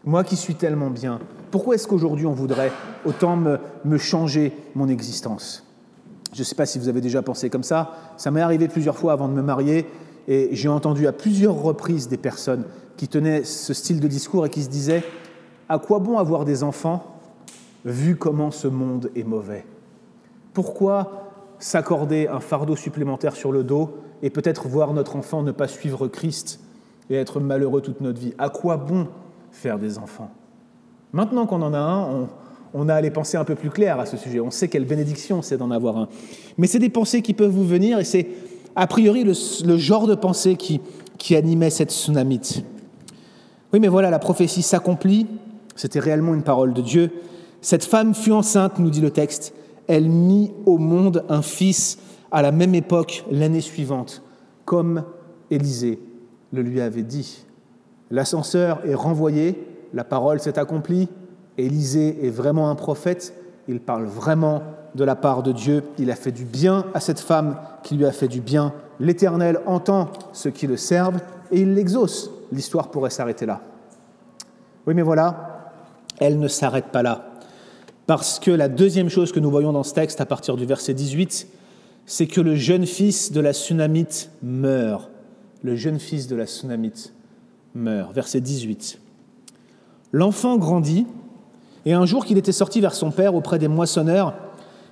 Moi 0.06 0.24
qui 0.24 0.36
suis 0.36 0.56
tellement 0.56 0.90
bien, 0.90 1.20
pourquoi 1.52 1.76
est-ce 1.76 1.88
qu'aujourd'hui 1.88 2.26
on 2.26 2.34
voudrait 2.34 2.72
autant 3.06 3.36
me, 3.36 3.60
me 3.86 3.98
changer 3.98 4.54
mon 4.76 4.88
existence? 4.88 5.66
Je 6.34 6.40
ne 6.40 6.44
sais 6.44 6.56
pas 6.56 6.66
si 6.66 6.80
vous 6.80 6.90
avez 6.90 7.00
déjà 7.00 7.22
pensé 7.22 7.50
comme 7.50 7.64
ça. 7.64 7.92
Ça 8.18 8.32
m'est 8.32 8.42
arrivé 8.42 8.68
plusieurs 8.68 8.98
fois 8.98 9.14
avant 9.14 9.28
de 9.28 9.34
me 9.34 9.44
marier 9.44 9.86
et 10.28 10.50
j'ai 10.52 10.68
entendu 10.68 11.06
à 11.08 11.12
plusieurs 11.12 11.62
reprises 11.62 12.08
des 12.08 12.18
personnes 12.18 12.64
qui 12.98 13.08
tenaient 13.08 13.44
ce 13.44 13.74
style 13.74 14.00
de 14.00 14.08
discours 14.08 14.46
et 14.46 14.50
qui 14.50 14.64
se 14.64 14.70
disaient 14.70 15.04
à 15.70 15.78
quoi 15.80 16.00
bon 16.00 16.18
avoir 16.18 16.44
des 16.46 16.64
enfants 16.64 17.20
vu 17.86 18.16
comment 18.16 18.52
ce 18.52 18.68
monde 18.68 19.12
est 19.16 19.24
mauvais? 19.24 19.66
Pourquoi 20.54 21.32
s'accorder 21.60 22.28
un 22.28 22.40
fardeau 22.40 22.76
supplémentaire 22.76 23.36
sur 23.36 23.52
le 23.52 23.64
dos 23.64 23.98
et 24.22 24.30
peut-être 24.30 24.68
voir 24.68 24.94
notre 24.94 25.16
enfant 25.16 25.44
ne 25.44 25.52
pas 25.52 25.68
suivre 25.68 26.08
Christ 26.08 26.60
et 27.10 27.16
être 27.16 27.40
malheureux 27.40 27.82
toute 27.82 28.02
notre 28.02 28.20
vie? 28.20 28.34
À 28.38 28.50
quoi 28.50 28.78
bon 28.78 29.08
faire 29.52 29.80
des 29.80 29.98
enfants? 29.98 30.30
Maintenant 31.12 31.46
qu'on 31.46 31.62
en 31.62 31.74
a 31.74 31.80
un, 31.80 32.28
on, 32.74 32.90
a 32.90 33.02
les 33.02 33.12
pensées 33.12 33.38
un 33.38 33.44
peu 33.44 33.56
plus 33.56 33.70
claires 33.70 34.00
à 34.00 34.06
ce 34.06 34.18
sujet. 34.18 34.40
On 34.40 34.52
sait 34.52 34.68
quelle 34.68 34.86
bénédiction 34.86 35.42
c'est 35.42 35.58
d'en 35.58 35.72
avoir 35.72 35.98
un. 35.98 36.08
Mais 36.58 36.68
c'est 36.68 36.80
des 36.80 36.90
pensées 36.90 37.22
qui 37.22 37.34
peuvent 37.34 37.52
vous 37.52 37.68
venir 37.68 38.00
et 38.00 38.04
c'est 38.04 38.28
a 38.76 38.88
priori 38.88 39.24
le, 39.24 39.78
genre 39.78 40.08
de 40.08 40.16
pensée 40.16 40.56
qui, 40.56 40.82
qui 41.18 41.36
animait 41.36 41.70
cette 41.70 41.92
tsunamite. 41.92 42.64
Oui, 43.72 43.80
mais 43.80 43.88
voilà, 43.88 44.10
la 44.10 44.20
prophétie 44.20 44.64
s'accomplit 44.64 45.28
c'était 45.76 46.00
réellement 46.00 46.34
une 46.34 46.44
parole 46.44 46.74
de 46.74 46.82
Dieu. 46.82 47.12
Cette 47.62 47.86
femme 47.86 48.14
fut 48.14 48.32
enceinte, 48.32 48.80
nous 48.80 48.90
dit 48.90 49.02
le 49.02 49.12
texte. 49.12 49.54
Elle 49.88 50.10
mit 50.10 50.54
au 50.66 50.78
monde 50.78 51.26
un 51.30 51.42
fils 51.42 51.98
à 52.32 52.42
la 52.42 52.52
même 52.52 52.76
époque, 52.76 53.26
l'année 53.30 53.62
suivante, 53.62 54.24
comme 54.66 55.04
Élisée 55.52 56.00
le 56.54 56.62
lui 56.62 56.80
avait 56.80 57.04
dit. 57.04 57.46
L'ascenseur 58.12 58.82
est 58.86 58.94
renvoyé, 58.94 59.68
la 59.94 60.04
parole 60.04 60.40
s'est 60.40 60.60
accomplie, 60.60 61.10
Élisée 61.58 62.26
est 62.26 62.30
vraiment 62.30 62.70
un 62.70 62.76
prophète, 62.76 63.34
il 63.68 63.80
parle 63.80 64.06
vraiment 64.06 64.62
de 64.96 65.04
la 65.04 65.16
part 65.16 65.42
de 65.44 65.52
Dieu, 65.52 65.84
il 65.98 66.12
a 66.12 66.16
fait 66.16 66.32
du 66.32 66.46
bien 66.46 66.86
à 66.94 67.00
cette 67.00 67.20
femme 67.20 67.58
qui 67.82 67.96
lui 67.96 68.06
a 68.06 68.12
fait 68.12 68.28
du 68.28 68.42
bien. 68.42 68.74
L'Éternel 69.00 69.60
entend 69.66 70.10
ceux 70.32 70.52
qui 70.52 70.68
le 70.68 70.78
servent 70.78 71.20
et 71.52 71.62
il 71.62 71.74
l'exauce. 71.74 72.30
L'histoire 72.52 72.90
pourrait 72.90 73.10
s'arrêter 73.10 73.46
là. 73.46 73.62
Oui, 74.86 74.94
mais 74.94 75.02
voilà, 75.02 75.72
elle 76.20 76.40
ne 76.40 76.48
s'arrête 76.48 76.88
pas 76.88 77.02
là. 77.02 77.33
Parce 78.06 78.40
que 78.40 78.52
la 78.52 78.68
deuxième 78.68 79.10
chose 79.10 79.32
que 79.32 79.40
nous 79.40 79.50
voyons 79.50 79.72
dans 79.72 79.84
ce 79.84 79.94
texte, 79.94 80.20
à 80.20 80.26
partir 80.26 80.58
du 80.58 80.66
verset 80.66 80.94
18, 80.94 81.48
c'est 82.06 82.28
que 82.28 82.42
le 82.42 82.56
jeune 82.56 82.86
fils 82.86 83.32
de 83.32 83.40
la 83.40 83.54
Sunamite 83.54 84.30
meurt. 84.42 85.10
Le 85.62 85.76
jeune 85.76 86.00
fils 86.00 86.28
de 86.28 86.36
la 86.36 86.46
Sunamite 86.46 87.14
meurt. 87.74 88.14
Verset 88.14 88.42
18. 88.42 89.00
L'enfant 90.12 90.58
grandit, 90.58 91.08
et 91.86 91.94
un 91.94 92.06
jour 92.06 92.26
qu'il 92.26 92.38
était 92.38 92.52
sorti 92.52 92.82
vers 92.82 92.94
son 92.94 93.12
père 93.12 93.36
auprès 93.36 93.58
des 93.58 93.68
moissonneurs, 93.68 94.36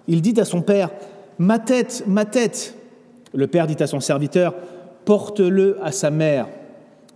il 0.08 0.22
dit 0.22 0.40
à 0.40 0.46
son 0.46 0.62
père, 0.62 0.90
Ma 1.38 1.60
tête, 1.60 2.04
ma 2.08 2.26
tête. 2.26 2.76
Le 3.34 3.48
père 3.48 3.68
dit 3.68 3.82
à 3.82 3.88
son 3.88 4.00
serviteur, 4.00 4.54
Porte-le 5.06 5.78
à 5.84 5.92
sa 5.92 6.12
mère. 6.12 6.48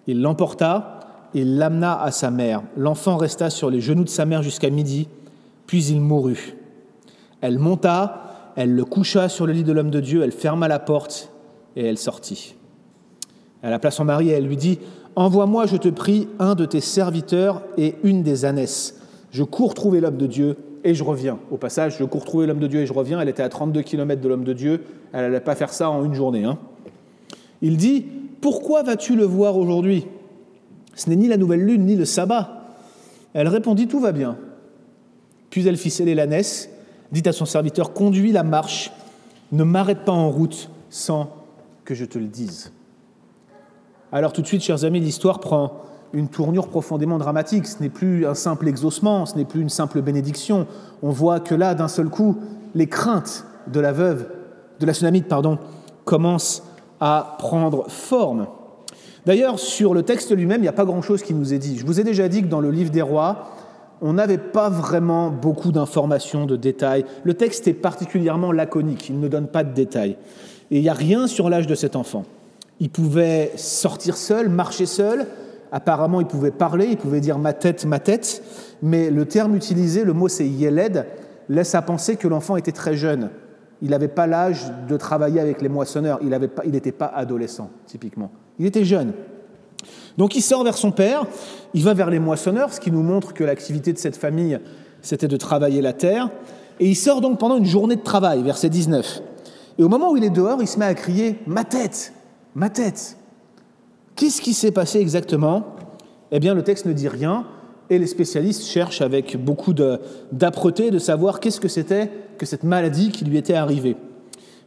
Il 0.08 0.22
l'emporta, 0.22 1.00
il 1.34 1.58
l'amena 1.58 2.02
à 2.02 2.12
sa 2.12 2.32
mère. 2.32 2.64
L'enfant 2.78 3.18
resta 3.18 3.50
sur 3.50 3.70
les 3.70 3.82
genoux 3.82 4.04
de 4.04 4.10
sa 4.10 4.26
mère 4.26 4.44
jusqu'à 4.44 4.70
midi, 4.70 5.08
puis 5.68 5.86
il 5.86 6.02
mourut. 6.02 6.56
Elle 7.42 7.60
monta, 7.60 8.52
elle 8.56 8.74
le 8.74 8.86
coucha 8.86 9.30
sur 9.30 9.46
le 9.46 9.54
lit 9.54 9.64
de 9.64 9.72
l'homme 9.72 9.92
de 9.92 10.00
Dieu, 10.00 10.24
elle 10.24 10.32
ferma 10.32 10.68
la 10.68 10.80
porte 10.80 11.32
et 11.76 11.86
elle 11.86 11.98
sortit. 11.98 12.56
Elle 13.62 13.74
appela 13.74 13.92
son 13.92 14.06
mari 14.06 14.30
et 14.30 14.34
elle 14.34 14.46
lui 14.46 14.58
dit 14.58 14.80
Envoie-moi, 15.16 15.66
je 15.66 15.78
te 15.78 15.88
prie, 15.88 16.28
un 16.40 16.56
de 16.56 16.66
tes 16.66 16.82
serviteurs 16.82 17.62
et 17.78 17.96
une 18.04 18.22
des 18.22 18.46
ânesses. 18.46 19.00
Je 19.32 19.44
cours 19.44 19.74
trouver 19.74 20.02
l'homme 20.02 20.18
de 20.18 20.28
Dieu 20.28 20.58
et 20.84 20.94
je 20.94 21.04
reviens. 21.04 21.40
Au 21.52 21.58
passage, 21.58 21.98
je 21.98 22.04
cours 22.04 22.26
trouver 22.26 22.48
l'homme 22.48 22.60
de 22.60 22.68
Dieu 22.68 22.82
et 22.82 22.86
je 22.86 22.94
reviens. 22.94 23.20
Elle 23.20 23.30
était 23.30 23.44
à 23.44 23.50
32 23.50 23.82
km 23.82 24.22
de 24.22 24.28
l'homme 24.28 24.44
de 24.44 24.54
Dieu. 24.54 24.84
Elle 25.14 25.22
n'allait 25.22 25.40
pas 25.40 25.56
faire 25.56 25.74
ça 25.74 25.90
en 25.90 26.04
une 26.04 26.14
journée. 26.14 26.44
Hein. 26.44 26.58
Il 27.62 27.78
dit 27.78 28.06
Pourquoi 28.42 28.84
vas-tu 28.84 29.16
le 29.16 29.24
voir 29.24 29.58
aujourd'hui? 29.58 30.06
Ce 30.96 31.10
n'est 31.10 31.16
ni 31.16 31.28
la 31.28 31.38
nouvelle 31.38 31.62
lune, 31.62 31.86
ni 31.86 31.96
le 31.96 32.06
sabbat. 32.06 32.76
Elle 33.34 33.48
répondit 33.48 33.88
Tout 33.88 34.00
va 34.00 34.12
bien. 34.12 34.38
Puis 35.56 35.66
elle 35.66 35.78
fit 35.78 35.90
sceller 35.90 36.16
l'ânesse, 36.16 36.68
dit 37.14 37.24
à 37.26 37.32
son 37.32 37.46
serviteur 37.46 37.94
Conduis 37.94 38.34
la 38.34 38.44
marche, 38.44 38.92
ne 39.54 39.64
m'arrête 39.64 40.04
pas 40.04 40.12
en 40.12 40.30
route 40.30 40.70
sans 40.90 41.30
que 41.86 41.96
je 41.96 42.04
te 42.04 42.20
le 42.20 42.26
dise. 42.26 42.74
Alors 44.12 44.34
tout 44.34 44.42
de 44.42 44.48
suite, 44.48 44.62
chers 44.62 44.84
amis, 44.84 45.00
l'histoire 45.00 45.40
prend 45.40 45.84
une 46.12 46.28
tournure 46.28 46.68
profondément 46.68 47.18
dramatique. 47.18 47.68
Ce 47.68 47.82
n'est 47.82 47.88
plus 47.88 48.28
un 48.28 48.34
simple 48.34 48.68
exaucement, 48.68 49.26
ce 49.26 49.38
n'est 49.38 49.46
plus 49.46 49.62
une 49.62 49.70
simple 49.70 50.02
bénédiction. 50.02 50.68
On 51.02 51.12
voit 51.12 51.40
que 51.40 51.56
là, 51.56 51.74
d'un 51.74 51.88
seul 51.88 52.10
coup, 52.10 52.36
les 52.74 52.88
craintes 52.88 53.46
de 53.68 53.80
la 53.80 53.94
veuve, 53.94 54.28
de 54.82 54.86
la 54.86 54.94
tsunamite, 54.94 55.30
pardon, 55.30 55.58
commencent 56.04 56.64
à 57.00 57.38
prendre 57.40 57.90
forme. 57.90 58.48
D'ailleurs, 59.26 59.58
sur 59.58 59.94
le 59.94 60.04
texte 60.04 60.36
lui-même, 60.36 60.60
il 60.60 60.64
n'y 60.64 60.68
a 60.68 60.74
pas 60.74 60.84
grand-chose 60.84 61.24
qui 61.24 61.34
nous 61.34 61.54
est 61.54 61.60
dit. 61.60 61.78
Je 61.78 61.86
vous 61.86 62.02
ai 62.02 62.04
déjà 62.04 62.28
dit 62.28 62.42
que 62.42 62.48
dans 62.48 62.60
le 62.60 62.72
livre 62.72 62.92
des 62.92 63.02
rois, 63.02 63.55
on 64.06 64.14
n'avait 64.14 64.38
pas 64.38 64.70
vraiment 64.70 65.32
beaucoup 65.32 65.72
d'informations, 65.72 66.46
de 66.46 66.56
détails. 66.56 67.06
Le 67.24 67.34
texte 67.34 67.68
est 67.68 67.74
particulièrement 67.74 68.52
laconique, 68.52 69.10
il 69.10 69.20
ne 69.20 69.28
donne 69.28 69.48
pas 69.48 69.64
de 69.64 69.74
détails. 69.74 70.16
Et 70.70 70.78
il 70.78 70.82
n'y 70.84 70.90
a 70.90 70.94
rien 70.94 71.26
sur 71.26 71.50
l'âge 71.50 71.66
de 71.66 71.74
cet 71.74 71.96
enfant. 71.96 72.24
Il 72.80 72.92
pouvait 72.92 73.52
sortir 73.56 74.16
seul, 74.16 74.48
marcher 74.48 74.86
seul, 74.86 75.26
apparemment 75.72 76.22
il 76.22 76.28
pouvait 76.28 76.52
parler, 76.52 76.86
il 76.92 76.98
pouvait 76.98 77.20
dire 77.20 77.40
ma 77.40 77.54
tête, 77.54 77.84
ma 77.86 77.98
tête, 77.98 78.44
mais 78.84 79.10
le 79.10 79.26
terme 79.26 79.56
utilisé, 79.56 80.04
le 80.04 80.14
mot 80.14 80.28
c'est 80.28 80.48
yeled, 80.48 81.08
laisse 81.50 81.74
à 81.74 81.82
penser 81.82 82.16
que 82.16 82.28
l'enfant 82.28 82.58
était 82.58 82.72
très 82.72 82.96
jeune. 82.96 83.32
Il 83.82 83.90
n'avait 83.90 84.08
pas 84.08 84.28
l'âge 84.28 84.72
de 84.88 84.98
travailler 84.98 85.40
avec 85.40 85.64
les 85.64 85.70
moissonneurs, 85.70 86.20
il 86.22 86.30
n'était 86.72 86.92
pas, 86.92 87.08
pas 87.08 87.18
adolescent, 87.18 87.72
typiquement. 87.88 88.30
Il 88.60 88.68
était 88.68 88.86
jeune. 88.86 89.14
Donc 90.18 90.36
il 90.36 90.42
sort 90.42 90.64
vers 90.64 90.78
son 90.78 90.92
père, 90.92 91.26
il 91.74 91.84
va 91.84 91.94
vers 91.94 92.10
les 92.10 92.20
moissonneurs, 92.20 92.74
ce 92.74 92.80
qui 92.80 92.92
nous 92.92 93.04
montre 93.04 93.34
que 93.34 93.44
l'activité 93.44 93.92
de 93.94 93.98
cette 93.98 94.16
famille, 94.16 94.60
c'était 95.02 95.28
de 95.28 95.38
travailler 95.38 95.82
la 95.82 95.94
terre. 95.94 96.30
Et 96.80 96.88
il 96.88 96.96
sort 96.96 97.22
donc 97.22 97.40
pendant 97.40 97.58
une 97.58 97.66
journée 97.66 97.96
de 97.96 98.04
travail, 98.04 98.44
verset 98.44 98.70
19. 98.70 99.22
Et 99.78 99.84
au 99.84 99.90
moment 99.90 100.12
où 100.12 100.18
il 100.18 100.24
est 100.24 100.30
dehors, 100.30 100.62
il 100.62 100.68
se 100.68 100.80
met 100.80 100.86
à 100.86 100.94
crier 100.94 101.40
Ma 101.48 101.64
tête 101.64 102.14
Ma 102.54 102.70
tête 102.70 103.18
Qu'est-ce 104.16 104.42
qui 104.42 104.54
s'est 104.54 104.72
passé 104.72 105.00
exactement? 105.00 105.76
Eh 106.32 106.40
bien, 106.40 106.54
le 106.54 106.64
texte 106.64 106.86
ne 106.86 106.94
dit 106.94 107.10
rien. 107.10 107.46
et 107.90 108.00
les 108.00 108.08
spécialistes 108.08 108.64
cherchent 108.64 109.02
avec 109.02 109.38
beaucoup 109.38 109.74
d'âpreté 109.74 110.90
de 110.90 110.98
savoir 110.98 111.40
qu'est-ce 111.40 111.60
que 111.60 111.68
c'était 111.68 112.10
que 112.38 112.46
cette 112.46 112.64
maladie 112.64 113.12
qui 113.12 113.26
lui 113.26 113.38
était 113.38 113.54
arrivée. 113.54 113.96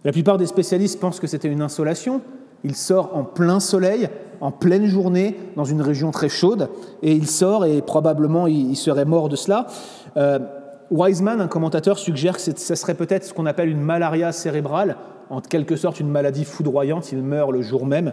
La 0.04 0.12
plupart 0.12 0.38
des 0.38 0.46
spécialistes 0.46 1.00
pensent 1.00 1.18
que 1.18 1.26
c'était 1.26 1.48
une 1.48 1.62
insolation. 1.62 2.20
Il 2.62 2.76
sort 2.76 3.16
en 3.16 3.24
plein 3.24 3.58
soleil, 3.58 4.08
en 4.40 4.50
pleine 4.50 4.86
journée, 4.86 5.36
dans 5.56 5.64
une 5.64 5.82
région 5.82 6.10
très 6.10 6.28
chaude, 6.28 6.68
et 7.02 7.12
il 7.12 7.26
sort 7.26 7.64
et 7.64 7.82
probablement 7.82 8.46
il 8.46 8.76
serait 8.76 9.04
mort 9.04 9.28
de 9.28 9.36
cela. 9.36 9.66
Euh, 10.16 10.38
Wiseman, 10.90 11.40
un 11.40 11.48
commentateur, 11.48 11.98
suggère 11.98 12.36
que 12.36 12.40
ce 12.40 12.74
serait 12.74 12.94
peut-être 12.94 13.24
ce 13.24 13.34
qu'on 13.34 13.46
appelle 13.46 13.68
une 13.68 13.80
malaria 13.80 14.32
cérébrale, 14.32 14.96
en 15.30 15.40
quelque 15.40 15.76
sorte 15.76 16.00
une 16.00 16.08
maladie 16.08 16.44
foudroyante, 16.44 17.12
il 17.12 17.22
meurt 17.22 17.50
le 17.50 17.60
jour 17.60 17.84
même. 17.84 18.12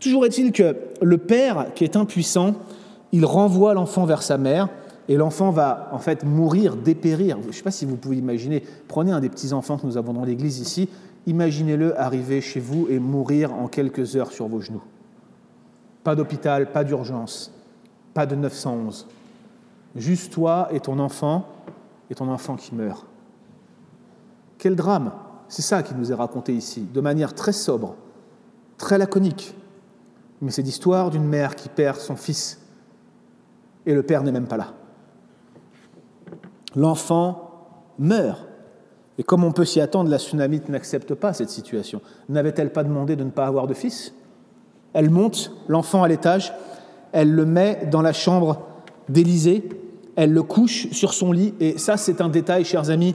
Toujours 0.00 0.24
est-il 0.24 0.52
que 0.52 0.76
le 1.00 1.18
père, 1.18 1.66
qui 1.74 1.84
est 1.84 1.96
impuissant, 1.96 2.54
il 3.10 3.24
renvoie 3.24 3.74
l'enfant 3.74 4.04
vers 4.04 4.22
sa 4.22 4.38
mère, 4.38 4.68
et 5.08 5.16
l'enfant 5.16 5.50
va 5.50 5.88
en 5.92 5.98
fait 5.98 6.24
mourir, 6.24 6.76
dépérir. 6.76 7.38
Je 7.42 7.48
ne 7.48 7.52
sais 7.52 7.62
pas 7.62 7.72
si 7.72 7.84
vous 7.84 7.96
pouvez 7.96 8.16
imaginer, 8.16 8.62
prenez 8.86 9.10
un 9.10 9.20
des 9.20 9.28
petits-enfants 9.28 9.76
que 9.76 9.86
nous 9.86 9.96
avons 9.96 10.12
dans 10.12 10.24
l'église 10.24 10.60
ici, 10.60 10.88
imaginez-le 11.26 11.98
arriver 12.00 12.40
chez 12.40 12.60
vous 12.60 12.86
et 12.88 13.00
mourir 13.00 13.52
en 13.52 13.66
quelques 13.66 14.14
heures 14.16 14.30
sur 14.30 14.46
vos 14.46 14.60
genoux. 14.60 14.82
Pas 16.04 16.14
d'hôpital, 16.16 16.72
pas 16.72 16.84
d'urgence, 16.84 17.52
pas 18.14 18.26
de 18.26 18.34
911. 18.34 19.06
Juste 19.94 20.32
toi 20.32 20.68
et 20.72 20.80
ton 20.80 20.98
enfant, 20.98 21.46
et 22.10 22.14
ton 22.14 22.28
enfant 22.28 22.56
qui 22.56 22.74
meurt. 22.74 23.06
Quel 24.58 24.76
drame 24.76 25.12
C'est 25.48 25.62
ça 25.62 25.82
qui 25.82 25.94
nous 25.94 26.12
est 26.12 26.14
raconté 26.14 26.54
ici, 26.54 26.82
de 26.92 27.00
manière 27.00 27.34
très 27.34 27.52
sobre, 27.52 27.96
très 28.78 28.98
laconique. 28.98 29.54
Mais 30.40 30.50
c'est 30.50 30.62
l'histoire 30.62 31.10
d'une 31.10 31.24
mère 31.24 31.54
qui 31.54 31.68
perd 31.68 31.98
son 31.98 32.16
fils, 32.16 32.60
et 33.86 33.94
le 33.94 34.02
père 34.02 34.22
n'est 34.22 34.32
même 34.32 34.46
pas 34.46 34.56
là. 34.56 34.72
L'enfant 36.74 37.50
meurt. 37.98 38.46
Et 39.18 39.22
comme 39.22 39.44
on 39.44 39.52
peut 39.52 39.64
s'y 39.64 39.80
attendre, 39.80 40.10
la 40.10 40.18
tsunamite 40.18 40.68
n'accepte 40.68 41.14
pas 41.14 41.32
cette 41.32 41.50
situation. 41.50 42.00
N'avait-elle 42.28 42.72
pas 42.72 42.82
demandé 42.82 43.14
de 43.14 43.24
ne 43.24 43.30
pas 43.30 43.46
avoir 43.46 43.66
de 43.66 43.74
fils? 43.74 44.14
Elle 44.94 45.10
monte 45.10 45.52
l'enfant 45.68 46.02
à 46.02 46.08
l'étage, 46.08 46.52
elle 47.12 47.30
le 47.30 47.44
met 47.44 47.88
dans 47.90 48.02
la 48.02 48.12
chambre 48.12 48.60
d'Élysée, 49.08 49.68
elle 50.16 50.32
le 50.32 50.42
couche 50.42 50.88
sur 50.92 51.14
son 51.14 51.32
lit, 51.32 51.54
et 51.60 51.78
ça 51.78 51.96
c'est 51.96 52.20
un 52.20 52.28
détail, 52.28 52.64
chers 52.64 52.90
amis, 52.90 53.14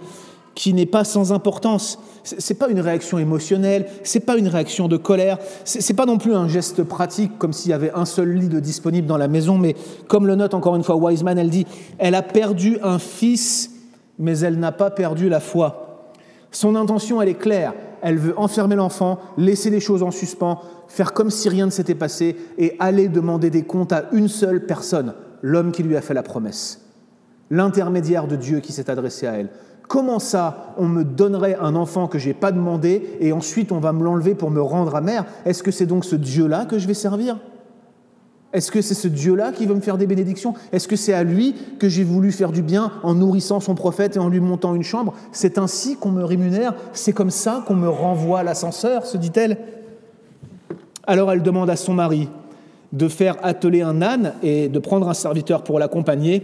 qui 0.55 0.73
n'est 0.73 0.87
pas 0.87 1.03
sans 1.03 1.33
importance. 1.33 1.99
Ce 2.23 2.35
n'est 2.51 2.57
pas 2.57 2.69
une 2.69 2.79
réaction 2.79 3.19
émotionnelle, 3.19 3.85
ce 4.03 4.17
n'est 4.17 4.25
pas 4.25 4.37
une 4.37 4.47
réaction 4.47 4.87
de 4.87 4.97
colère, 4.97 5.37
ce 5.63 5.77
n'est 5.77 5.95
pas 5.95 6.07
non 6.07 6.17
plus 6.17 6.33
un 6.33 6.47
geste 6.47 6.83
pratique 6.83 7.37
comme 7.37 7.53
s'il 7.53 7.69
y 7.69 7.73
avait 7.73 7.91
un 7.93 8.05
seul 8.05 8.33
lit 8.33 8.49
de 8.49 8.59
disponible 8.59 9.07
dans 9.07 9.17
la 9.17 9.27
maison, 9.27 9.57
mais 9.57 9.75
comme 10.07 10.25
le 10.25 10.35
note 10.35 10.55
encore 10.55 10.75
une 10.75 10.83
fois 10.83 10.95
Wiseman, 10.95 11.37
elle 11.37 11.51
dit, 11.51 11.67
elle 11.99 12.15
a 12.15 12.23
perdu 12.23 12.79
un 12.81 12.97
fils, 12.97 13.71
mais 14.17 14.39
elle 14.39 14.57
n'a 14.57 14.71
pas 14.71 14.89
perdu 14.89 15.29
la 15.29 15.39
foi. 15.39 16.11
Son 16.51 16.75
intention, 16.75 17.21
elle 17.21 17.29
est 17.29 17.35
claire. 17.35 17.73
Elle 18.01 18.17
veut 18.17 18.37
enfermer 18.37 18.75
l'enfant, 18.75 19.19
laisser 19.37 19.69
les 19.69 19.79
choses 19.79 20.03
en 20.03 20.11
suspens, 20.11 20.61
faire 20.87 21.13
comme 21.13 21.29
si 21.29 21.49
rien 21.49 21.65
ne 21.65 21.71
s'était 21.71 21.95
passé 21.95 22.35
et 22.57 22.75
aller 22.79 23.07
demander 23.07 23.49
des 23.49 23.63
comptes 23.63 23.93
à 23.93 24.05
une 24.11 24.27
seule 24.27 24.65
personne, 24.65 25.13
l'homme 25.41 25.71
qui 25.71 25.83
lui 25.83 25.97
a 25.97 26.01
fait 26.01 26.13
la 26.13 26.23
promesse, 26.23 26.81
l'intermédiaire 27.49 28.27
de 28.27 28.35
Dieu 28.35 28.59
qui 28.59 28.73
s'est 28.73 28.89
adressé 28.89 29.27
à 29.27 29.33
elle. 29.33 29.49
Comment 29.87 30.19
ça, 30.19 30.73
on 30.77 30.87
me 30.87 31.03
donnerait 31.03 31.57
un 31.61 31.75
enfant 31.75 32.07
que 32.07 32.19
je 32.19 32.27
n'ai 32.27 32.33
pas 32.33 32.51
demandé 32.51 33.17
et 33.21 33.31
ensuite 33.31 33.71
on 33.71 33.79
va 33.79 33.93
me 33.93 34.03
l'enlever 34.03 34.35
pour 34.35 34.51
me 34.51 34.61
rendre 34.61 34.99
mère 34.99 35.25
Est-ce 35.45 35.63
que 35.63 35.71
c'est 35.71 35.85
donc 35.85 36.03
ce 36.03 36.15
Dieu-là 36.17 36.65
que 36.65 36.77
je 36.77 36.87
vais 36.87 36.93
servir? 36.93 37.37
Est-ce 38.53 38.71
que 38.71 38.81
c'est 38.81 38.93
ce 38.93 39.07
Dieu-là 39.07 39.51
qui 39.51 39.65
veut 39.65 39.75
me 39.75 39.81
faire 39.81 39.97
des 39.97 40.07
bénédictions? 40.07 40.53
Est-ce 40.71 40.87
que 40.87 40.95
c'est 40.95 41.13
à 41.13 41.23
lui 41.23 41.53
que 41.79 41.89
j'ai 41.89 42.03
voulu 42.03 42.31
faire 42.31 42.51
du 42.51 42.61
bien 42.61 42.91
en 43.03 43.13
nourrissant 43.13 43.59
son 43.59 43.75
prophète 43.75 44.15
et 44.15 44.19
en 44.19 44.29
lui 44.29 44.39
montant 44.39 44.73
une 44.73 44.83
chambre? 44.83 45.13
C'est 45.33 45.57
ainsi 45.57 45.97
qu'on 45.97 46.11
me 46.11 46.23
rémunère 46.23 46.73
C'est 46.93 47.13
comme 47.13 47.29
ça 47.29 47.63
qu'on 47.67 47.75
me 47.75 47.89
renvoie 47.89 48.39
à 48.39 48.43
l'ascenseur 48.43 49.05
se 49.05 49.17
dit-elle. 49.17 49.57
Alors 51.05 51.31
elle 51.31 51.43
demande 51.43 51.69
à 51.69 51.75
son 51.75 51.93
mari 51.93 52.29
de 52.93 53.09
faire 53.09 53.35
atteler 53.43 53.81
un 53.81 54.01
âne 54.01 54.33
et 54.41 54.69
de 54.69 54.79
prendre 54.79 55.09
un 55.09 55.13
serviteur 55.13 55.63
pour 55.63 55.77
l'accompagner, 55.77 56.43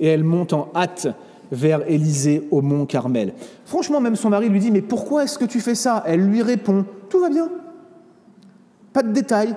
et 0.00 0.08
elle 0.08 0.24
monte 0.24 0.54
en 0.54 0.70
hâte 0.74 1.08
vers 1.52 1.88
Élysée 1.88 2.48
au 2.50 2.62
mont 2.62 2.86
Carmel. 2.86 3.34
Franchement, 3.66 4.00
même 4.00 4.16
son 4.16 4.30
mari 4.30 4.48
lui 4.48 4.60
dit, 4.60 4.70
mais 4.70 4.80
pourquoi 4.80 5.24
est-ce 5.24 5.38
que 5.38 5.44
tu 5.44 5.60
fais 5.60 5.74
ça? 5.74 6.02
Elle 6.06 6.26
lui 6.26 6.42
répond, 6.42 6.86
tout 7.10 7.20
va 7.20 7.28
bien. 7.28 7.50
Pas 8.94 9.02
de 9.02 9.12
détails, 9.12 9.54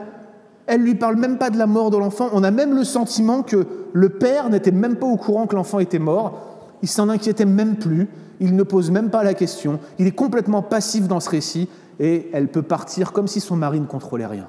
elle 0.67 0.82
lui 0.82 0.95
parle 0.95 1.15
même 1.15 1.38
pas 1.38 1.49
de 1.49 1.58
la 1.58 1.65
mort 1.65 1.89
de 1.89 1.97
l'enfant. 1.97 2.30
On 2.34 2.43
a 2.43 2.51
même 2.51 2.75
le 2.75 2.84
sentiment 2.84 3.41
que 3.41 3.65
le 3.93 4.10
père 4.10 4.49
n'était 4.49 4.71
même 4.71 4.97
pas 4.97 5.08
au 5.08 5.15
courant 5.15 5.47
que 5.47 5.56
l'enfant 5.56 5.80
était 5.80 5.97
mort. 5.97 6.41
Il 6.84 6.89
s'en 6.89 7.10
inquiétait 7.10 7.45
même 7.45 7.77
plus. 7.77 8.10
Il 8.41 8.56
ne 8.56 8.63
pose 8.63 8.91
même 8.91 9.10
pas 9.10 9.23
la 9.23 9.34
question. 9.34 9.80
Il 9.97 10.08
est 10.08 10.12
complètement 10.12 10.62
passif 10.62 11.08
dans 11.08 11.21
ce 11.21 11.30
récit 11.30 11.69
et 11.99 12.30
elle 12.34 12.49
peut 12.49 12.62
partir 12.62 13.13
comme 13.13 13.27
si 13.27 13.39
son 13.39 13.56
mari 13.56 13.80
ne 13.80 13.86
contrôlait 13.86 14.25
rien. 14.25 14.47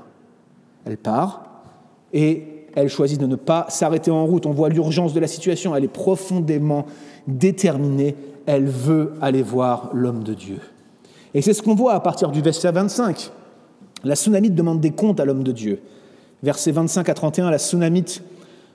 Elle 0.84 0.98
part 0.98 1.62
et 2.12 2.66
elle 2.74 2.88
choisit 2.88 3.20
de 3.20 3.26
ne 3.26 3.36
pas 3.36 3.66
s'arrêter 3.68 4.10
en 4.10 4.26
route. 4.26 4.44
On 4.44 4.52
voit 4.52 4.68
l'urgence 4.68 5.14
de 5.14 5.20
la 5.20 5.28
situation. 5.28 5.74
Elle 5.74 5.84
est 5.84 5.88
profondément 5.88 6.86
déterminée. 7.28 8.16
Elle 8.44 8.66
veut 8.66 9.14
aller 9.20 9.42
voir 9.42 9.90
l'homme 9.94 10.24
de 10.24 10.34
Dieu. 10.34 10.58
Et 11.32 11.42
c'est 11.42 11.52
ce 11.52 11.62
qu'on 11.62 11.74
voit 11.74 11.94
à 11.94 12.00
partir 12.00 12.30
du 12.30 12.40
verset 12.42 12.72
25. 12.72 13.30
La 14.04 14.16
tsunamite 14.16 14.54
demande 14.54 14.80
des 14.80 14.90
comptes 14.90 15.20
à 15.20 15.24
l'homme 15.24 15.44
de 15.44 15.52
Dieu. 15.52 15.80
Versets 16.42 16.72
25 16.72 17.08
à 17.08 17.14
31, 17.14 17.50
la 17.50 17.58
tsunamite 17.58 18.22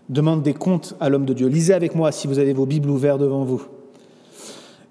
demande 0.10 0.44
des 0.44 0.54
comptes 0.54 0.96
à 1.00 1.10
l'homme 1.10 1.26
de 1.26 1.34
Dieu. 1.34 1.48
Lisez 1.48 1.74
avec 1.74 1.96
moi 1.96 2.12
si 2.12 2.28
vous 2.28 2.40
avez 2.40 2.54
vos 2.54 2.66
Bibles 2.66 2.90
ouvertes 2.90 3.20
devant 3.20 3.44
vous. 3.44 3.64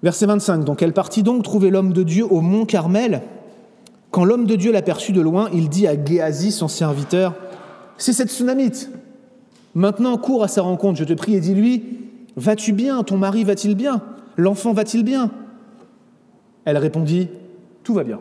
Verset 0.01 0.25
25, 0.25 0.65
donc 0.65 0.81
elle 0.81 0.93
partit 0.93 1.23
donc 1.23 1.43
trouver 1.43 1.69
l'homme 1.69 1.93
de 1.93 2.03
Dieu 2.03 2.25
au 2.25 2.41
mont 2.41 2.65
Carmel. 2.65 3.21
Quand 4.11 4.25
l'homme 4.25 4.45
de 4.45 4.55
Dieu 4.55 4.71
l'aperçut 4.71 5.13
de 5.13 5.21
loin, 5.21 5.49
il 5.53 5.69
dit 5.69 5.87
à 5.87 5.95
Géasi, 6.03 6.51
son 6.51 6.67
serviteur, 6.67 7.33
C'est 7.97 8.13
cette 8.13 8.29
tsunamite. 8.29 8.89
Maintenant 9.75 10.17
cours 10.17 10.43
à 10.43 10.47
sa 10.47 10.61
rencontre, 10.61 10.99
je 10.99 11.03
te 11.03 11.13
prie, 11.13 11.35
et 11.35 11.39
dis-lui, 11.39 11.83
Vas-tu 12.35 12.73
bien? 12.73 13.03
Ton 13.03 13.17
mari 13.17 13.43
va-t-il 13.43 13.75
bien? 13.75 14.01
L'enfant 14.37 14.73
va-t-il 14.73 15.03
bien 15.03 15.29
Elle 16.65 16.77
répondit, 16.77 17.29
Tout 17.83 17.93
va 17.93 18.03
bien. 18.03 18.19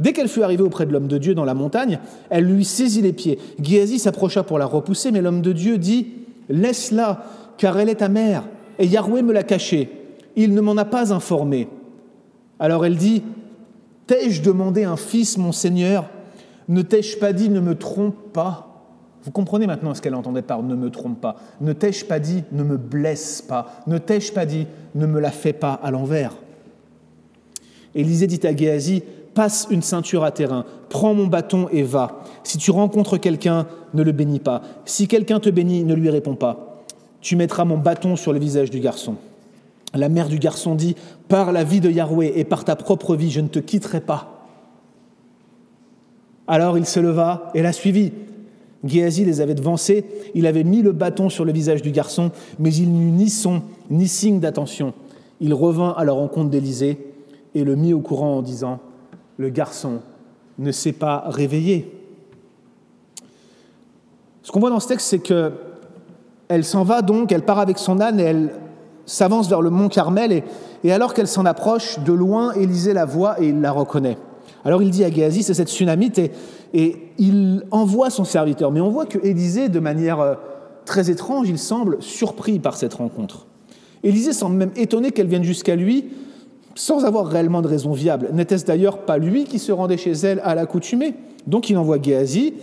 Dès 0.00 0.12
qu'elle 0.12 0.28
fut 0.28 0.42
arrivée 0.42 0.62
auprès 0.62 0.86
de 0.86 0.92
l'homme 0.92 1.08
de 1.08 1.18
Dieu 1.18 1.34
dans 1.34 1.44
la 1.44 1.54
montagne, 1.54 1.98
elle 2.30 2.44
lui 2.44 2.64
saisit 2.64 3.02
les 3.02 3.12
pieds. 3.12 3.38
Géasi 3.60 3.98
s'approcha 3.98 4.42
pour 4.42 4.58
la 4.58 4.66
repousser, 4.66 5.10
mais 5.10 5.20
l'homme 5.20 5.42
de 5.42 5.52
Dieu 5.52 5.78
dit 5.78 6.06
Laisse-la, 6.48 7.24
car 7.56 7.78
elle 7.78 7.88
est 7.88 7.96
ta 7.96 8.08
mère, 8.08 8.44
et 8.78 8.86
Yahweh 8.86 9.22
me 9.22 9.32
l'a 9.32 9.42
cachée. 9.42 9.90
Il 10.36 10.54
ne 10.54 10.60
m'en 10.60 10.76
a 10.76 10.84
pas 10.84 11.12
informé. 11.12 11.68
Alors 12.60 12.86
elle 12.86 12.96
dit 12.96 13.22
T'ai-je 14.06 14.40
demandé 14.42 14.84
un 14.84 14.96
fils, 14.96 15.36
mon 15.36 15.52
Seigneur? 15.52 16.08
Ne 16.68 16.82
t'ai-je 16.82 17.18
pas 17.18 17.32
dit 17.32 17.50
Ne 17.50 17.60
me 17.60 17.74
trompe 17.74 18.32
pas? 18.32 18.68
Vous 19.24 19.32
comprenez 19.32 19.66
maintenant 19.66 19.94
ce 19.94 20.00
qu'elle 20.00 20.14
entendait 20.14 20.42
par 20.42 20.62
ne 20.62 20.74
me 20.74 20.90
trompe 20.90 21.20
pas. 21.20 21.36
Ne 21.60 21.72
t'ai-je 21.72 22.04
pas 22.04 22.20
dit 22.20 22.44
ne 22.52 22.62
me 22.62 22.76
blesse 22.76 23.42
pas. 23.42 23.82
Ne 23.86 23.98
t'ai-je 23.98 24.32
pas 24.32 24.46
dit 24.46 24.66
ne 24.94 25.06
me 25.06 25.20
la 25.20 25.30
fais 25.30 25.52
pas 25.52 25.74
à 25.74 25.90
l'envers? 25.90 26.36
Élisée 27.94 28.26
dit 28.26 28.46
à 28.46 28.56
Géasi 28.56 29.02
passe 29.38 29.68
une 29.70 29.82
ceinture 29.82 30.24
à 30.24 30.32
terrain, 30.32 30.64
prends 30.88 31.14
mon 31.14 31.28
bâton 31.28 31.68
et 31.70 31.84
va. 31.84 32.24
Si 32.42 32.58
tu 32.58 32.72
rencontres 32.72 33.18
quelqu'un, 33.18 33.68
ne 33.94 34.02
le 34.02 34.10
bénis 34.10 34.40
pas. 34.40 34.62
Si 34.84 35.06
quelqu'un 35.06 35.38
te 35.38 35.48
bénit, 35.48 35.84
ne 35.84 35.94
lui 35.94 36.10
réponds 36.10 36.34
pas. 36.34 36.82
Tu 37.20 37.36
mettras 37.36 37.64
mon 37.64 37.78
bâton 37.78 38.16
sur 38.16 38.32
le 38.32 38.40
visage 38.40 38.68
du 38.68 38.80
garçon. 38.80 39.14
La 39.94 40.08
mère 40.08 40.28
du 40.28 40.40
garçon 40.40 40.74
dit, 40.74 40.96
par 41.28 41.52
la 41.52 41.62
vie 41.62 41.80
de 41.80 41.88
Yahweh 41.88 42.32
et 42.34 42.42
par 42.42 42.64
ta 42.64 42.74
propre 42.74 43.14
vie, 43.14 43.30
je 43.30 43.38
ne 43.38 43.46
te 43.46 43.60
quitterai 43.60 44.00
pas. 44.00 44.44
Alors 46.48 46.76
il 46.76 46.84
se 46.84 46.98
leva 46.98 47.52
et 47.54 47.62
la 47.62 47.72
suivit. 47.72 48.12
Géasi 48.82 49.24
les 49.24 49.40
avait 49.40 49.54
devancés, 49.54 50.04
il 50.34 50.48
avait 50.48 50.64
mis 50.64 50.82
le 50.82 50.90
bâton 50.90 51.28
sur 51.28 51.44
le 51.44 51.52
visage 51.52 51.80
du 51.80 51.92
garçon, 51.92 52.32
mais 52.58 52.74
il 52.74 52.92
n'eut 52.92 53.12
ni 53.12 53.30
son 53.30 53.62
ni 53.88 54.08
signe 54.08 54.40
d'attention. 54.40 54.94
Il 55.40 55.54
revint 55.54 55.94
à 55.96 56.04
la 56.04 56.10
rencontre 56.10 56.50
d'Élisée 56.50 56.98
et 57.54 57.62
le 57.62 57.76
mit 57.76 57.94
au 57.94 58.00
courant 58.00 58.38
en 58.38 58.42
disant 58.42 58.80
le 59.38 59.48
garçon 59.48 60.00
ne 60.58 60.72
s'est 60.72 60.92
pas 60.92 61.24
réveillé. 61.26 61.90
Ce 64.42 64.52
qu'on 64.52 64.60
voit 64.60 64.70
dans 64.70 64.80
ce 64.80 64.88
texte, 64.88 65.06
c'est 65.06 65.20
que 65.20 65.52
elle 66.48 66.64
s'en 66.64 66.82
va 66.82 67.02
donc, 67.02 67.30
elle 67.32 67.44
part 67.44 67.58
avec 67.58 67.78
son 67.78 68.00
âne 68.00 68.18
et 68.18 68.24
elle 68.24 68.54
s'avance 69.06 69.48
vers 69.48 69.60
le 69.60 69.70
mont 69.70 69.88
Carmel. 69.88 70.42
Et, 70.82 70.92
alors 70.92 71.14
qu'elle 71.14 71.28
s'en 71.28 71.44
approche, 71.44 71.98
de 72.00 72.12
loin, 72.12 72.52
Élisée 72.52 72.94
la 72.94 73.04
voit 73.04 73.40
et 73.40 73.48
il 73.48 73.60
la 73.60 73.70
reconnaît. 73.70 74.18
Alors 74.64 74.82
il 74.82 74.90
dit 74.90 75.04
à 75.04 75.10
Géasi, 75.10 75.42
c'est 75.42 75.54
cette 75.54 75.68
tsunamite, 75.68 76.18
et, 76.18 76.32
et, 76.74 76.96
il 77.18 77.64
envoie 77.70 78.10
son 78.10 78.24
serviteur. 78.24 78.72
Mais 78.72 78.80
on 78.80 78.90
voit 78.90 79.06
que 79.06 79.18
Élisée, 79.24 79.68
de 79.68 79.80
manière 79.80 80.20
euh, 80.20 80.34
très 80.84 81.10
étrange, 81.10 81.48
il 81.48 81.58
semble 81.58 81.98
surpris 82.00 82.58
par 82.58 82.76
cette 82.76 82.94
rencontre. 82.94 83.46
Élisée 84.02 84.32
semble 84.32 84.56
même 84.56 84.72
étonné 84.76 85.10
qu'elle 85.10 85.26
vienne 85.26 85.44
jusqu'à 85.44 85.76
lui, 85.76 86.06
sans 86.78 87.04
avoir 87.04 87.26
réellement 87.26 87.60
de 87.60 87.66
raison 87.66 87.90
viable. 87.90 88.28
N'était-ce 88.32 88.64
d'ailleurs 88.64 88.98
pas 88.98 89.18
lui 89.18 89.44
qui 89.44 89.58
se 89.58 89.72
rendait 89.72 89.96
chez 89.96 90.12
elle 90.12 90.40
à 90.44 90.54
l'accoutumée 90.54 91.14
Donc 91.48 91.68
il 91.70 91.76
envoie 91.76 92.00
Géasi, 92.00 92.54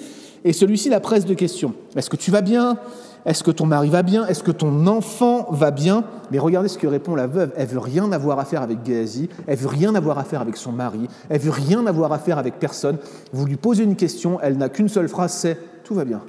et 0.45 0.53
celui-ci 0.53 0.89
la 0.89 1.01
presse 1.01 1.25
de 1.25 1.33
questions. 1.33 1.73
Est-ce 1.97 2.09
que 2.09 2.15
tu 2.15 2.31
vas 2.31 2.39
bien? 2.39 2.77
Est-ce 3.25 3.43
que 3.43 3.51
ton 3.51 3.65
mari 3.65 3.89
va 3.89 4.03
bien? 4.03 4.25
Est-ce 4.25 4.41
que 4.41 4.51
ton 4.51 4.87
enfant 4.87 5.47
va 5.51 5.69
bien? 5.69 6.05
Mais 6.31 6.39
regardez 6.39 6.69
ce 6.69 6.77
que 6.77 6.87
répond 6.87 7.13
la 7.13 7.27
veuve. 7.27 7.51
Elle 7.57 7.67
veut 7.67 7.79
rien 7.79 8.09
avoir 8.13 8.39
à 8.39 8.45
faire 8.45 8.61
avec 8.61 8.85
Géasi, 8.85 9.27
elle 9.47 9.57
veut 9.57 9.67
rien 9.67 9.93
avoir 9.95 10.17
à 10.17 10.23
faire 10.23 10.39
avec 10.39 10.55
son 10.55 10.71
mari, 10.71 11.09
elle 11.27 11.41
veut 11.41 11.51
rien 11.51 11.85
avoir 11.85 12.13
à 12.13 12.17
faire 12.17 12.37
avec 12.37 12.57
personne. 12.57 12.97
Vous 13.33 13.45
lui 13.45 13.57
posez 13.57 13.83
une 13.83 13.97
question, 13.97 14.39
elle 14.41 14.57
n'a 14.57 14.69
qu'une 14.69 14.87
seule 14.87 15.09
phrase, 15.09 15.33
c'est 15.33 15.57
tout 15.83 15.93
va 15.93 16.05
bien. 16.05 16.21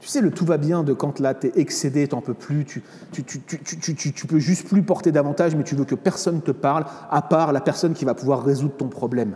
Tu 0.00 0.08
sais, 0.08 0.20
le 0.20 0.30
tout 0.30 0.44
va 0.44 0.58
bien 0.58 0.84
de 0.84 0.92
quand 0.92 1.18
là, 1.18 1.34
tu 1.34 1.48
es 1.48 1.52
excédé, 1.56 2.06
tu 2.06 2.14
n'en 2.14 2.20
peux 2.20 2.34
plus, 2.34 2.64
tu, 2.64 2.82
tu, 3.12 3.24
tu, 3.24 4.26
peux 4.26 4.38
juste 4.38 4.68
plus 4.68 4.82
porter 4.82 5.10
davantage, 5.10 5.56
mais 5.56 5.64
tu 5.64 5.74
veux 5.74 5.84
que 5.84 5.96
personne 5.96 6.40
te 6.40 6.52
parle, 6.52 6.84
à 7.10 7.20
part 7.20 7.52
la 7.52 7.60
personne 7.60 7.94
qui 7.94 8.04
va 8.04 8.14
pouvoir 8.14 8.44
résoudre 8.44 8.76
ton 8.76 8.88
problème. 8.88 9.34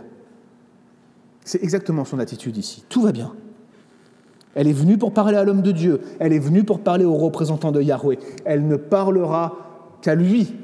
C'est 1.43 1.61
exactement 1.61 2.05
son 2.05 2.19
attitude 2.19 2.55
ici. 2.55 2.85
Tout 2.87 3.01
va 3.01 3.11
bien. 3.11 3.33
Elle 4.55 4.67
est 4.67 4.73
venue 4.73 4.97
pour 4.97 5.13
parler 5.13 5.35
à 5.35 5.43
l'homme 5.43 5.63
de 5.63 5.71
Dieu, 5.71 5.99
elle 6.19 6.31
est 6.31 6.39
venue 6.39 6.63
pour 6.63 6.79
parler 6.79 7.05
aux 7.05 7.17
représentants 7.17 7.71
de 7.71 7.81
Yahweh. 7.81 8.19
Elle 8.45 8.67
ne 8.67 8.77
parlera 8.77 9.57
qu'à 10.01 10.15
lui. 10.15 10.55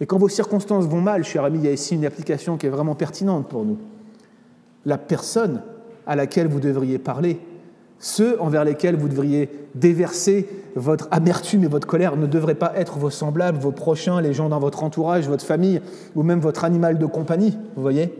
Et 0.00 0.06
quand 0.06 0.18
vos 0.18 0.28
circonstances 0.28 0.86
vont 0.86 1.00
mal, 1.00 1.24
cher 1.24 1.44
ami, 1.44 1.58
il 1.58 1.64
y 1.64 1.68
a 1.68 1.72
ici 1.72 1.94
une 1.94 2.06
application 2.06 2.56
qui 2.56 2.66
est 2.66 2.70
vraiment 2.70 2.94
pertinente 2.94 3.48
pour 3.48 3.64
nous. 3.64 3.78
La 4.86 4.96
personne 4.96 5.62
à 6.06 6.16
laquelle 6.16 6.48
vous 6.48 6.60
devriez 6.60 6.98
parler, 6.98 7.40
ceux 8.02 8.38
envers 8.42 8.64
lesquels 8.64 8.96
vous 8.96 9.08
devriez 9.08 9.48
déverser 9.76 10.48
votre 10.74 11.06
amertume 11.12 11.62
et 11.62 11.68
votre 11.68 11.86
colère 11.86 12.16
ne 12.16 12.26
devraient 12.26 12.56
pas 12.56 12.72
être 12.74 12.98
vos 12.98 13.10
semblables, 13.10 13.58
vos 13.58 13.70
prochains, 13.70 14.20
les 14.20 14.34
gens 14.34 14.48
dans 14.48 14.58
votre 14.58 14.82
entourage, 14.82 15.28
votre 15.28 15.44
famille 15.46 15.80
ou 16.16 16.24
même 16.24 16.40
votre 16.40 16.64
animal 16.64 16.98
de 16.98 17.06
compagnie. 17.06 17.56
Vous 17.76 17.82
voyez? 17.82 18.12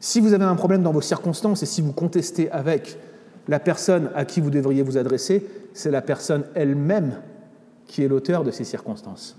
Si 0.00 0.18
vous 0.18 0.34
avez 0.34 0.44
un 0.44 0.56
problème 0.56 0.82
dans 0.82 0.90
vos 0.90 1.00
circonstances 1.00 1.62
et 1.62 1.66
si 1.66 1.82
vous 1.82 1.92
contestez 1.92 2.50
avec, 2.50 2.98
la 3.46 3.60
personne 3.60 4.10
à 4.14 4.24
qui 4.24 4.40
vous 4.40 4.50
devriez 4.50 4.82
vous 4.82 4.98
adresser, 4.98 5.46
c'est 5.72 5.92
la 5.92 6.02
personne 6.02 6.42
elle-même 6.54 7.18
qui 7.86 8.02
est 8.02 8.08
l'auteur 8.08 8.42
de 8.42 8.50
ces 8.50 8.64
circonstances. 8.64 9.36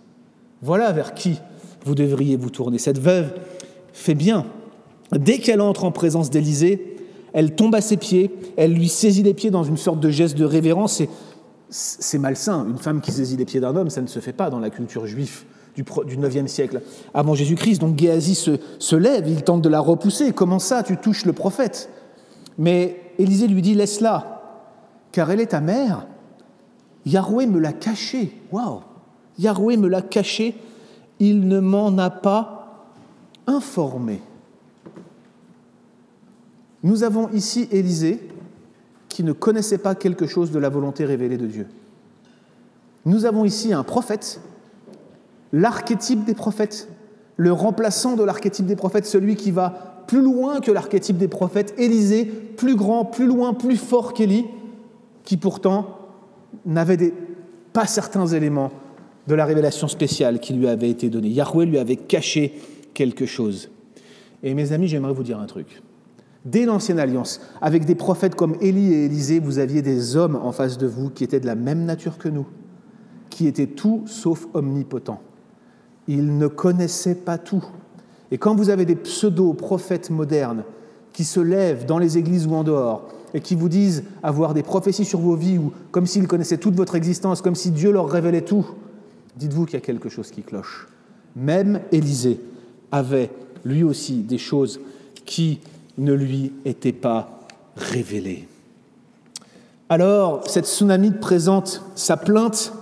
Voilà 0.61 0.93
vers 0.93 1.13
qui 1.13 1.41
vous 1.85 1.93
devriez 1.93 2.37
vous 2.37 2.49
tourner. 2.49 2.77
Cette 2.77 2.99
veuve 2.99 3.33
fait 3.91 4.15
bien. 4.15 4.45
Dès 5.11 5.39
qu'elle 5.39 5.59
entre 5.59 5.83
en 5.83 5.91
présence 5.91 6.29
d'Élisée, 6.29 6.94
elle 7.35 7.53
tombe 7.53 7.75
à 7.75 7.81
ses 7.81 7.97
pieds, 7.97 8.31
elle 8.55 8.71
lui 8.71 8.87
saisit 8.87 9.21
les 9.21 9.33
pieds 9.33 9.51
dans 9.51 9.65
une 9.65 9.75
sorte 9.75 9.99
de 9.99 10.09
geste 10.09 10.37
de 10.37 10.45
révérence. 10.45 11.03
C'est 11.69 12.17
malsain. 12.17 12.65
Une 12.65 12.77
femme 12.77 13.01
qui 13.01 13.11
saisit 13.11 13.35
les 13.35 13.43
pieds 13.43 13.59
d'un 13.59 13.75
homme, 13.75 13.89
ça 13.89 14.01
ne 14.01 14.07
se 14.07 14.19
fait 14.19 14.31
pas 14.31 14.49
dans 14.49 14.59
la 14.59 14.69
culture 14.69 15.05
juive 15.05 15.43
du, 15.75 15.83
du 15.83 16.17
9e 16.17 16.47
siècle 16.47 16.81
avant 17.13 17.35
Jésus-Christ. 17.35 17.79
Donc 17.79 17.99
Géasi 17.99 18.35
se, 18.35 18.51
se, 18.79 18.95
lève, 18.95 19.27
il 19.27 19.43
tente 19.43 19.61
de 19.61 19.67
la 19.67 19.81
repousser. 19.81 20.31
Comment 20.31 20.59
ça, 20.59 20.81
tu 20.81 20.95
touches 20.95 21.25
le 21.25 21.33
prophète? 21.33 21.89
Mais 22.57 23.01
Élisée 23.19 23.49
lui 23.49 23.61
dit 23.61 23.75
Laisse-la, 23.75 24.41
car 25.11 25.29
elle 25.29 25.41
est 25.41 25.47
ta 25.47 25.59
mère. 25.59 26.07
Yahweh 27.05 27.47
me 27.47 27.59
l'a 27.59 27.73
cachée. 27.73 28.31
Waouh 28.53 28.79
Yahweh 29.39 29.75
me 29.75 29.89
l'a 29.89 30.01
cachée. 30.01 30.55
Il 31.19 31.49
ne 31.49 31.59
m'en 31.59 31.97
a 31.97 32.09
pas 32.09 32.87
informé. 33.45 34.21
Nous 36.85 37.01
avons 37.01 37.29
ici 37.29 37.67
Élisée 37.71 38.19
qui 39.09 39.23
ne 39.23 39.31
connaissait 39.31 39.79
pas 39.79 39.95
quelque 39.95 40.27
chose 40.27 40.51
de 40.51 40.59
la 40.59 40.69
volonté 40.69 41.03
révélée 41.03 41.35
de 41.35 41.47
Dieu. 41.47 41.65
Nous 43.05 43.25
avons 43.25 43.43
ici 43.43 43.73
un 43.73 43.83
prophète, 43.83 44.39
l'archétype 45.51 46.25
des 46.25 46.35
prophètes, 46.35 46.87
le 47.37 47.51
remplaçant 47.51 48.15
de 48.15 48.23
l'archétype 48.23 48.67
des 48.67 48.75
prophètes, 48.75 49.07
celui 49.07 49.35
qui 49.35 49.49
va 49.49 50.03
plus 50.05 50.21
loin 50.21 50.59
que 50.59 50.71
l'archétype 50.71 51.17
des 51.17 51.27
prophètes, 51.27 51.73
Élisée, 51.79 52.23
plus 52.23 52.75
grand, 52.75 53.03
plus 53.03 53.25
loin, 53.25 53.55
plus 53.55 53.77
fort 53.77 54.13
qu'Élie, 54.13 54.45
qui 55.23 55.37
pourtant 55.37 55.97
n'avait 56.67 57.13
pas 57.73 57.87
certains 57.87 58.27
éléments 58.27 58.71
de 59.25 59.33
la 59.33 59.45
révélation 59.45 59.87
spéciale 59.87 60.39
qui 60.39 60.53
lui 60.53 60.67
avait 60.67 60.91
été 60.91 61.09
donnée. 61.09 61.29
Yahweh 61.29 61.65
lui 61.65 61.79
avait 61.79 61.95
caché 61.95 62.53
quelque 62.93 63.25
chose. 63.25 63.71
Et 64.43 64.53
mes 64.53 64.71
amis, 64.71 64.87
j'aimerais 64.87 65.13
vous 65.13 65.23
dire 65.23 65.39
un 65.39 65.47
truc. 65.47 65.81
Dès 66.45 66.65
l'Ancienne 66.65 66.99
Alliance, 66.99 67.41
avec 67.59 67.85
des 67.85 67.95
prophètes 67.95 68.35
comme 68.35 68.55
Élie 68.61 68.93
et 68.93 69.05
Élisée, 69.05 69.39
vous 69.39 69.57
aviez 69.57 69.81
des 69.81 70.15
hommes 70.15 70.35
en 70.35 70.51
face 70.51 70.77
de 70.77 70.85
vous 70.85 71.09
qui 71.09 71.23
étaient 71.23 71.39
de 71.39 71.47
la 71.47 71.55
même 71.55 71.85
nature 71.85 72.19
que 72.19 72.29
nous, 72.29 72.45
qui 73.31 73.47
étaient 73.47 73.65
tout 73.65 74.03
sauf 74.05 74.47
omnipotents. 74.53 75.21
Ils 76.07 76.37
ne 76.37 76.47
connaissaient 76.47 77.15
pas 77.15 77.39
tout. 77.39 77.65
Et 78.29 78.37
quand 78.37 78.55
vous 78.55 78.69
avez 78.69 78.85
des 78.85 78.95
pseudo-prophètes 78.95 80.11
modernes 80.11 80.63
qui 81.13 81.23
se 81.23 81.39
lèvent 81.39 81.85
dans 81.87 81.97
les 81.97 82.19
églises 82.19 82.45
ou 82.45 82.53
en 82.53 82.63
dehors 82.63 83.07
et 83.33 83.39
qui 83.41 83.55
vous 83.55 83.69
disent 83.69 84.03
avoir 84.21 84.53
des 84.53 84.63
prophéties 84.63 85.05
sur 85.05 85.19
vos 85.19 85.35
vies 85.35 85.57
ou 85.57 85.73
comme 85.89 86.05
s'ils 86.05 86.27
connaissaient 86.27 86.57
toute 86.57 86.75
votre 86.75 86.93
existence, 86.93 87.41
comme 87.41 87.55
si 87.55 87.71
Dieu 87.71 87.91
leur 87.91 88.07
révélait 88.07 88.41
tout, 88.41 88.67
dites-vous 89.35 89.65
qu'il 89.65 89.75
y 89.75 89.77
a 89.77 89.85
quelque 89.85 90.09
chose 90.09 90.29
qui 90.29 90.43
cloche. 90.43 90.87
Même 91.35 91.81
Élisée 91.91 92.39
avait 92.91 93.31
lui 93.63 93.83
aussi 93.83 94.17
des 94.21 94.37
choses 94.37 94.79
qui 95.25 95.59
ne 95.97 96.13
lui 96.13 96.53
était 96.65 96.91
pas 96.91 97.39
révélé. 97.75 98.47
Alors, 99.89 100.41
cette 100.47 100.65
tsunami 100.65 101.11
présente 101.11 101.83
sa 101.95 102.17
plainte 102.17 102.73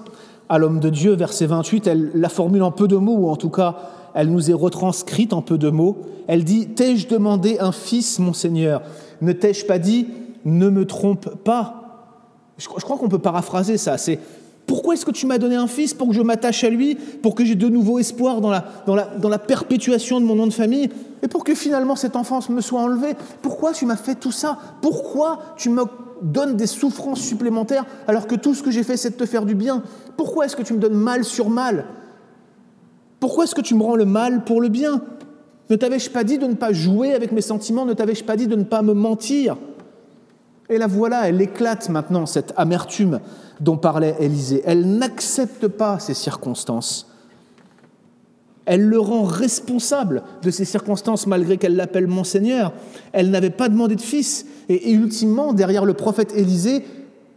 à 0.50 0.58
l'homme 0.58 0.80
de 0.80 0.90
Dieu, 0.90 1.14
verset 1.14 1.46
28, 1.46 1.88
elle 1.88 2.12
la 2.14 2.30
formule 2.30 2.64
en 2.64 2.72
peu 2.72 2.88
de 2.88 2.96
mots, 2.96 3.16
ou 3.16 3.30
en 3.30 3.36
tout 3.36 3.50
cas, 3.50 3.76
elle 4.14 4.32
nous 4.32 4.50
est 4.50 4.54
retranscrite 4.54 5.34
en 5.34 5.42
peu 5.42 5.58
de 5.58 5.70
mots. 5.70 5.98
Elle 6.28 6.44
dit 6.44 6.68
T'ai-je 6.68 7.08
demandé 7.08 7.58
un 7.60 7.72
fils, 7.72 8.20
mon 8.20 8.34
Seigneur? 8.34 8.82
Ne 9.22 9.34
t'ai-je 9.34 9.66
pas 9.66 9.80
dit 9.80 10.08
Ne 10.46 10.70
me 10.70 10.86
trompe 10.86 11.30
pas 11.44 12.10
Je 12.58 12.68
crois 12.68 12.98
qu'on 12.98 13.10
peut 13.10 13.20
paraphraser 13.20 13.78
ça. 13.78 13.98
C'est 13.98 14.20
pourquoi 14.66 14.94
est-ce 14.94 15.06
que 15.06 15.12
tu 15.12 15.26
m'as 15.26 15.38
donné 15.38 15.56
un 15.56 15.68
fils 15.68 15.94
pour 15.94 16.08
que 16.08 16.14
je 16.14 16.22
m'attache 16.22 16.64
à 16.64 16.70
lui, 16.70 16.96
pour 16.96 17.36
que 17.36 17.44
j'ai 17.44 17.56
de 17.56 17.68
nouveau 17.68 18.00
espoir 18.00 18.42
dans 18.42 18.50
la, 18.50 18.66
dans, 18.86 18.96
la, 18.96 19.06
dans 19.06 19.30
la 19.30 19.40
perpétuation 19.40 20.22
de 20.22 20.26
mon 20.26 20.36
nom 20.36 20.48
de 20.48 20.54
famille, 20.54 20.90
et 21.22 21.28
pour 21.28 21.44
que 21.44 21.54
finalement 21.54 21.96
cette 21.96 22.16
enfance 22.16 22.50
me 22.50 22.62
soit 22.62 22.82
enlevée? 22.82 23.16
Pourquoi 23.42 23.74
tu 23.74 23.86
m'as 23.86 23.96
fait 23.98 24.16
tout 24.16 24.32
ça? 24.32 24.58
Pourquoi 24.82 25.40
tu 25.58 25.70
me 25.70 25.84
donnes 26.22 26.56
des 26.56 26.68
souffrances 26.68 27.20
supplémentaires 27.20 27.86
alors 28.08 28.28
que 28.28 28.36
tout 28.36 28.54
ce 28.54 28.64
que 28.64 28.72
j'ai 28.72 28.84
fait 28.84 28.98
c'est 28.98 29.12
de 29.12 29.16
te 29.16 29.26
faire 29.26 29.46
du 29.46 29.56
bien? 29.56 29.84
Pourquoi 30.16 30.46
est-ce 30.46 30.56
que 30.56 30.64
tu 30.64 30.74
me 30.74 30.80
donnes 30.80 30.94
mal 30.94 31.24
sur 31.24 31.50
mal? 31.50 31.86
Pourquoi 33.20 33.46
est-ce 33.46 33.56
que 33.56 33.62
tu 33.62 33.76
me 33.76 33.84
rends 33.84 33.96
le 33.96 34.06
mal 34.06 34.44
pour 34.44 34.62
le 34.62 34.70
bien? 34.70 35.02
Ne 35.70 35.76
t'avais-je 35.76 36.10
pas 36.10 36.24
dit 36.24 36.38
de 36.38 36.46
ne 36.46 36.56
pas 36.56 36.74
jouer 36.74 37.14
avec 37.14 37.32
mes 37.32 37.42
sentiments? 37.42 37.86
Ne 37.86 37.94
t'avais-je 37.94 38.24
pas 38.24 38.36
dit 38.36 38.48
de 38.48 38.56
ne 38.56 38.64
pas 38.64 38.82
me 38.82 38.94
mentir? 38.94 39.58
Et 40.70 40.78
la 40.78 40.88
voilà, 40.88 41.28
elle 41.28 41.42
éclate 41.42 41.90
maintenant, 41.90 42.26
cette 42.26 42.54
amertume 42.56 43.20
dont 43.60 43.78
parlait 43.78 44.16
Élisée. 44.20 44.62
Elle 44.66 44.98
n'accepte 44.98 45.68
pas 45.68 46.00
ces 46.00 46.14
circonstances. 46.14 47.10
Elle 48.66 48.88
le 48.88 49.00
rend 49.00 49.24
responsable 49.24 50.24
de 50.42 50.50
ces 50.50 50.66
circonstances 50.66 51.28
malgré 51.28 51.58
qu'elle 51.58 51.76
l'appelle 51.76 52.08
mon 52.08 52.24
Seigneur. 52.24 52.72
Elle 53.12 53.30
n'avait 53.30 53.50
pas 53.50 53.68
demandé 53.68 53.96
de 53.96 54.02
fils. 54.02 54.46
Et, 54.70 54.92
ultimement, 54.92 55.54
derrière 55.54 55.84
le 55.84 55.94
prophète 55.94 56.34
Élisée, 56.34 56.86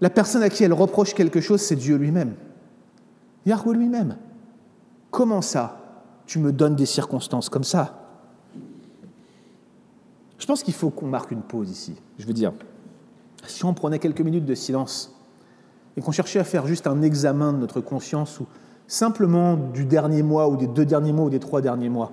la 0.01 0.11
personne 0.11 0.43
à 0.43 0.49
qui 0.49 0.63
elle 0.63 0.73
reproche 0.73 1.15
quelque 1.15 1.41
chose, 1.41 1.61
c'est 1.61 1.75
Dieu 1.75 1.97
lui-même. 1.97 2.35
Yahweh 3.45 3.75
lui-même. 3.75 4.17
Comment 5.11 5.43
ça 5.43 5.81
Tu 6.27 6.39
me 6.39 6.53
donnes 6.53 6.77
des 6.77 6.87
circonstances 6.87 7.49
comme 7.49 7.65
ça? 7.65 8.07
Je 10.39 10.47
pense 10.47 10.63
qu'il 10.63 10.75
faut 10.75 10.91
qu'on 10.91 11.07
marque 11.07 11.33
une 11.33 11.43
pause 11.43 11.71
ici. 11.71 11.95
Je 12.19 12.27
veux 12.27 12.33
dire, 12.33 12.53
si 13.51 13.65
on 13.65 13.75
prenait 13.75 13.99
quelques 13.99 14.21
minutes 14.21 14.45
de 14.45 14.55
silence 14.55 15.17
et 15.97 16.03
qu'on 16.03 16.13
cherchait 16.13 16.39
à 16.39 16.45
faire 16.45 16.67
juste 16.67 16.87
un 16.87 17.03
examen 17.03 17.53
de 17.53 17.59
notre 17.59 17.81
conscience 17.81 18.41
ou 18.41 18.47
simplement 18.87 19.57
du 19.57 19.85
dernier 19.85 20.23
mois 20.23 20.49
ou 20.49 20.57
des 20.57 20.67
deux 20.67 20.85
derniers 20.85 21.13
mois 21.13 21.27
ou 21.27 21.31
des 21.31 21.41
trois 21.41 21.61
derniers 21.61 21.89
mois 21.89 22.13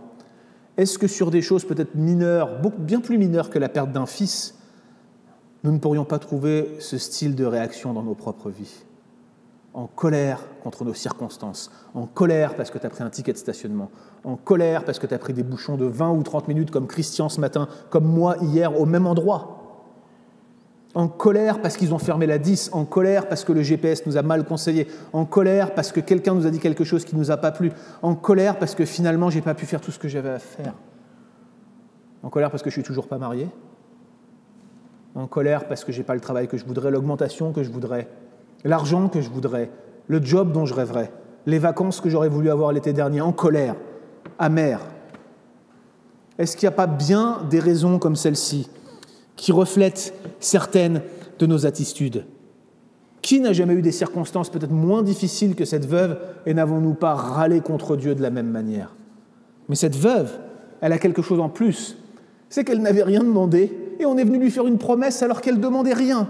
Est-ce 0.78 0.98
que 0.98 1.08
sur 1.08 1.32
des 1.32 1.42
choses 1.42 1.66
peut-être 1.66 1.96
mineures, 1.96 2.60
bien 2.80 3.02
plus 3.02 3.18
mineures 3.18 3.50
que 3.50 3.60
la 3.60 3.70
perte 3.70 3.92
d'un 3.92 4.06
fils, 4.06 4.56
nous 5.64 5.72
ne 5.72 5.78
pourrions 5.78 6.06
pas 6.06 6.20
trouver 6.20 6.76
ce 6.80 6.98
style 6.98 7.36
de 7.36 7.46
réaction 7.46 7.94
dans 7.94 8.04
nos 8.04 8.16
propres 8.16 8.50
vies? 8.50 8.84
En 9.74 9.88
colère 9.88 10.40
contre 10.64 10.86
nos 10.86 10.94
circonstances, 10.94 11.72
en 11.96 12.06
colère 12.06 12.56
parce 12.56 12.70
que 12.70 12.78
tu 12.78 12.86
as 12.86 12.90
pris 12.90 13.04
un 13.04 13.10
ticket 13.10 13.34
de 13.34 13.38
stationnement, 13.38 13.90
en 14.24 14.36
colère 14.36 14.86
parce 14.86 15.00
que 15.00 15.08
tu 15.08 15.16
as 15.16 15.20
pris 15.20 15.34
des 15.34 15.42
bouchons 15.42 15.78
de 15.78 15.86
20 15.86 16.12
ou 16.12 16.22
30 16.22 16.48
minutes 16.48 16.70
comme 16.70 16.86
Christian 16.86 17.28
ce 17.28 17.42
matin, 17.42 17.68
comme 17.90 18.06
moi 18.06 18.38
hier 18.40 18.80
au 18.80 18.86
même 18.86 19.08
endroit 19.08 19.63
en 20.96 21.08
colère 21.08 21.62
parce 21.62 21.78
qu'ils 21.78 21.94
ont 21.94 22.00
fermé 22.00 22.26
la 22.28 22.38
10, 22.38 22.70
en 22.74 22.86
colère 22.86 23.28
parce 23.28 23.44
que 23.44 23.52
le 23.52 23.64
GPS 23.64 24.06
nous 24.06 24.18
a 24.18 24.22
mal 24.22 24.44
conseillé, 24.46 24.88
en 25.12 25.26
colère 25.26 25.74
parce 25.74 25.92
que 25.92 26.00
quelqu'un 26.00 26.36
nous 26.36 26.46
a 26.46 26.52
dit 26.52 26.60
quelque 26.60 26.84
chose 26.84 27.04
qui 27.04 27.16
ne 27.16 27.20
nous 27.20 27.32
a 27.32 27.38
pas 27.38 27.52
plu, 27.52 27.72
en 28.02 28.16
colère 28.16 28.60
parce 28.60 28.76
que 28.76 28.86
finalement 28.86 29.30
j'ai 29.30 29.42
pas 29.42 29.56
pu 29.56 29.66
faire 29.66 29.82
tout 29.82 29.92
ce 29.92 30.00
que 30.00 30.08
j'avais 30.08 30.30
à 30.30 30.40
faire, 30.40 30.74
en 32.22 32.30
colère 32.30 32.52
parce 32.52 32.62
que 32.62 32.70
je 32.70 32.76
suis 32.76 32.84
toujours 32.84 33.08
pas 33.08 33.18
marié, 33.18 33.50
en 35.16 35.28
colère 35.28 35.68
parce 35.68 35.84
que 35.84 35.92
j'ai 35.92 36.04
pas 36.04 36.14
le 36.14 36.22
travail 36.22 36.48
que 36.48 36.58
je 36.58 36.66
voudrais, 36.66 36.92
l'augmentation 36.92 37.54
que 37.54 37.64
je 37.64 37.72
voudrais, 37.72 38.08
l'argent 38.64 39.10
que 39.10 39.22
je 39.22 39.30
voudrais, 39.30 39.72
le 40.08 40.24
job 40.24 40.52
dont 40.52 40.66
je 40.66 40.76
rêverais, 40.76 41.12
les 41.48 41.60
vacances 41.60 42.02
que 42.02 42.10
j'aurais 42.10 42.30
voulu 42.30 42.52
avoir 42.52 42.72
l'été 42.72 42.94
dernier, 42.94 43.22
en 43.22 43.32
colère, 43.32 43.76
amère. 44.38 44.80
Est-ce 46.38 46.56
qu'il 46.56 46.68
n'y 46.68 46.74
a 46.74 46.78
pas 46.78 46.88
bien 46.88 47.42
des 47.50 47.60
raisons 47.60 48.00
comme 48.00 48.16
celle-ci 48.16 48.70
qui 49.36 49.52
reflètent 49.52 50.14
certaines 50.40 51.02
de 51.40 51.46
nos 51.46 51.66
attitudes. 51.66 52.26
Qui 53.22 53.40
n'a 53.40 53.54
jamais 53.54 53.74
eu 53.74 53.82
des 53.82 53.92
circonstances 53.92 54.50
peut-être 54.50 54.72
moins 54.72 55.02
difficiles 55.02 55.56
que 55.56 55.66
cette 55.66 55.86
veuve 55.86 56.20
et 56.46 56.54
n'avons-nous 56.54 56.94
pas 56.94 57.16
râlé 57.16 57.62
contre 57.62 57.96
Dieu 57.96 58.16
de 58.16 58.22
la 58.22 58.30
même 58.30 58.50
manière? 58.50 58.94
Mais 59.70 59.76
cette 59.76 59.96
veuve, 59.96 60.38
elle 60.82 60.92
a 60.92 60.98
quelque 60.98 61.22
chose 61.22 61.40
en 61.40 61.50
plus. 61.50 61.98
C'est 62.50 62.64
qu'elle 62.64 62.82
n'avait 62.82 63.04
rien 63.04 63.24
demandé 63.24 63.72
et 64.00 64.06
on 64.06 64.18
est 64.18 64.26
venu 64.26 64.40
lui 64.40 64.52
faire 64.52 64.68
une 64.68 64.78
promesse 64.78 65.24
alors 65.24 65.42
qu'elle 65.42 65.60
demandait 65.60 65.94
rien. 65.94 66.28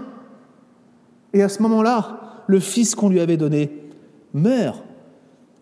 Et 1.32 1.42
à 1.42 1.48
ce 1.48 1.60
moment-là, 1.62 2.44
le 2.46 2.60
fils 2.60 2.94
qu'on 2.94 3.08
lui 3.08 3.20
avait 3.20 3.36
donné 3.36 3.70
meurt. 4.32 4.82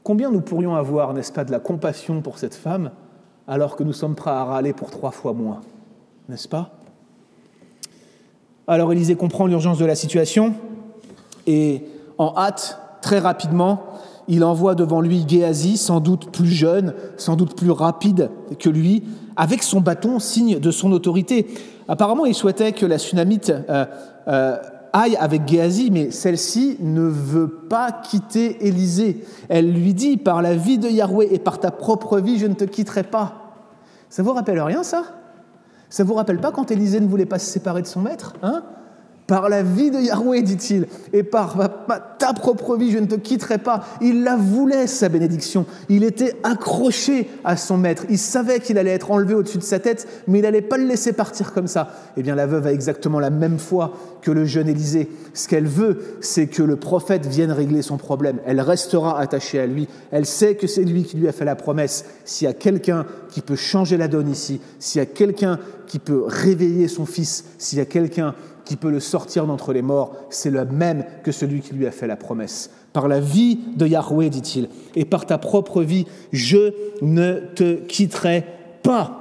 Combien 0.03 0.31
nous 0.31 0.41
pourrions 0.41 0.75
avoir, 0.75 1.15
n'est-ce 1.15 1.33
pas, 1.33 1.45
de 1.45 1.53
la 1.53 1.61
compassion 1.61 2.21
pour 2.21 2.39
cette 2.39 2.55
femme 2.55 2.91
alors 3.49 3.77
que 3.77 3.85
nous 3.85 3.93
sommes 3.93 4.15
prêts 4.15 4.31
à 4.31 4.45
râler 4.45 4.73
pour 4.73 4.91
trois 4.91 5.13
fois 5.13 5.33
moins? 5.33 5.61
N'est-ce 6.29 6.49
pas? 6.49 6.82
Alors 8.69 8.93
Élisée 8.93 9.17
comprend 9.17 9.47
l'urgence 9.47 9.79
de 9.79 9.85
la 9.85 9.95
situation 9.95 10.55
et 11.47 11.83
en 12.19 12.33
hâte, 12.37 12.79
très 13.01 13.19
rapidement, 13.19 13.83
il 14.29 14.45
envoie 14.45 14.77
devant 14.77 15.01
lui 15.01 15.25
Géasi, 15.27 15.77
sans 15.77 15.99
doute 15.99 16.31
plus 16.31 16.49
jeune, 16.49 16.95
sans 17.17 17.35
doute 17.35 17.57
plus 17.57 17.73
rapide 17.73 18.31
que 18.61 18.71
lui, 18.71 19.03
avec 19.35 19.63
son 19.65 19.81
bâton, 19.81 20.21
signe 20.21 20.61
de 20.61 20.71
son 20.71 20.93
autorité. 20.93 21.47
Apparemment, 21.89 22.25
il 22.25 22.35
souhaitait 22.35 22.73
que 22.73 22.87
la 22.87 22.99
tsunamite 22.99 23.51
euh, 23.51 23.85
euh, 24.29 24.57
aille 24.93 25.17
avec 25.17 25.49
Géasi, 25.49 25.91
mais 25.91 26.13
celle-ci 26.13 26.77
ne 26.81 27.03
veut 27.03 27.49
pas 27.69 27.91
quitter 27.91 28.65
Élisée. 28.65 29.25
Elle 29.49 29.73
lui 29.73 29.93
dit, 29.93 30.17
par 30.17 30.41
la 30.41 30.55
vie 30.55 30.79
de 30.79 30.89
Yahweh 30.89 31.29
et 31.33 31.41
par 31.41 31.59
ta 31.59 31.73
propre 31.73 32.21
vie, 32.21 32.39
je 32.39 32.47
ne 32.47 32.55
te 32.55 32.65
quitterai 32.65 33.03
pas. 33.03 33.57
Ça 34.09 34.23
vous 34.23 34.33
rappelle 34.33 34.61
rien, 34.61 34.85
ça? 34.85 35.03
Ça 35.93 36.05
vous 36.05 36.15
rappelle 36.15 36.39
pas 36.39 36.53
quand 36.53 36.71
Élisée 36.71 37.01
ne 37.01 37.07
voulait 37.07 37.27
pas 37.27 37.39
se 37.39 37.45
séparer 37.45 37.83
de 37.83 37.87
son 37.87 38.01
maître 38.01 38.33
hein? 38.43 38.63
Par 39.33 39.49
la 39.49 39.63
vie 39.63 39.91
de 39.91 39.99
Yahweh, 39.99 40.43
dit-il, 40.43 40.87
et 41.15 41.23
par 41.23 41.57
ta 42.19 42.35
propre 42.35 42.77
vie, 42.77 42.91
je 42.91 42.99
ne 42.99 43.07
te 43.07 43.15
quitterai 43.15 43.57
pas. 43.57 43.83
Il 44.03 44.25
la 44.25 44.37
voulait, 44.37 44.87
sa 44.87 45.09
bénédiction. 45.09 45.65
Il 45.89 46.05
était 46.05 46.37
accroché 46.43 47.31
à 47.43 47.57
son 47.57 47.79
maître. 47.79 48.05
Il 48.11 48.19
savait 48.19 48.61
qu'il 48.61 48.77
allait 48.77 48.91
être 48.91 49.11
enlevé 49.11 49.33
au-dessus 49.33 49.57
de 49.57 49.63
sa 49.63 49.79
tête, 49.79 50.07
mais 50.29 50.41
il 50.41 50.43
n'allait 50.43 50.61
pas 50.61 50.77
le 50.77 50.85
laisser 50.85 51.15
partir 51.15 51.55
comme 51.55 51.67
ça. 51.67 51.95
Eh 52.19 52.23
bien, 52.23 52.35
la 52.35 52.47
veuve 52.47 52.67
a 52.67 52.75
exactement 52.75 53.21
la 53.21 53.31
même 53.31 53.59
foi 53.59 53.95
que 54.21 54.31
le 54.31 54.45
jeune 54.45 54.69
Élisée. 54.69 55.09
Ce 55.33 55.49
qu'elle 55.49 55.67
veut, 55.67 56.19
c'est 56.21 56.47
que 56.47 56.63
le 56.63 56.77
prophète 56.77 57.25
vienne 57.25 57.53
régler 57.53 57.81
son 57.81 57.97
problème. 57.97 58.39
Elle 58.45 58.61
restera 58.61 59.19
attachée 59.19 59.59
à 59.59 59.67
lui. 59.67 59.89
Elle 60.11 60.27
sait 60.27 60.57
que 60.57 60.67
c'est 60.67 60.85
lui 60.85 61.05
qui 61.05 61.17
lui 61.17 61.27
a 61.27 61.33
fait 61.33 61.47
la 61.47 61.57
promesse. 61.57 62.05
S'il 62.27 62.45
y 62.45 62.51
a 62.51 62.55
quelqu'un 62.55 63.07
qui 63.31 63.41
peut 63.41 63.57
changer 63.57 63.97
la 63.97 64.09
donne 64.09 64.29
ici, 64.29 64.61
s'il 64.79 64.99
y 64.99 65.03
a 65.03 65.07
quelqu'un 65.07 65.59
qui 65.87 65.99
peut 65.99 66.23
réveiller 66.27 66.87
son 66.87 67.07
fils, 67.07 67.45
s'il 67.59 67.79
y 67.79 67.83
a 67.83 67.87
quelqu'un 67.87 68.35
qui 68.65 68.77
peut 68.77 68.91
le 68.91 69.01
sortir 69.01 69.47
d'entre 69.47 69.73
les 69.73 69.83
morts, 69.83 70.17
c'est 70.31 70.51
le 70.51 70.65
même 70.65 71.05
que 71.23 71.33
celui 71.33 71.61
qui 71.61 71.75
lui 71.75 71.87
a 71.87 71.91
fait 71.91 72.07
la 72.07 72.17
promesse. 72.17 72.71
Par 72.93 73.09
la 73.09 73.21
vie 73.21 73.59
de 73.77 73.87
Yahweh, 73.87 74.31
dit-il, 74.31 74.69
et 74.95 75.05
par 75.05 75.27
ta 75.27 75.39
propre 75.39 75.83
vie, 75.83 76.07
je 76.33 76.73
ne 77.01 77.41
te 77.55 77.75
quitterai 77.75 78.47
pas. 78.83 79.19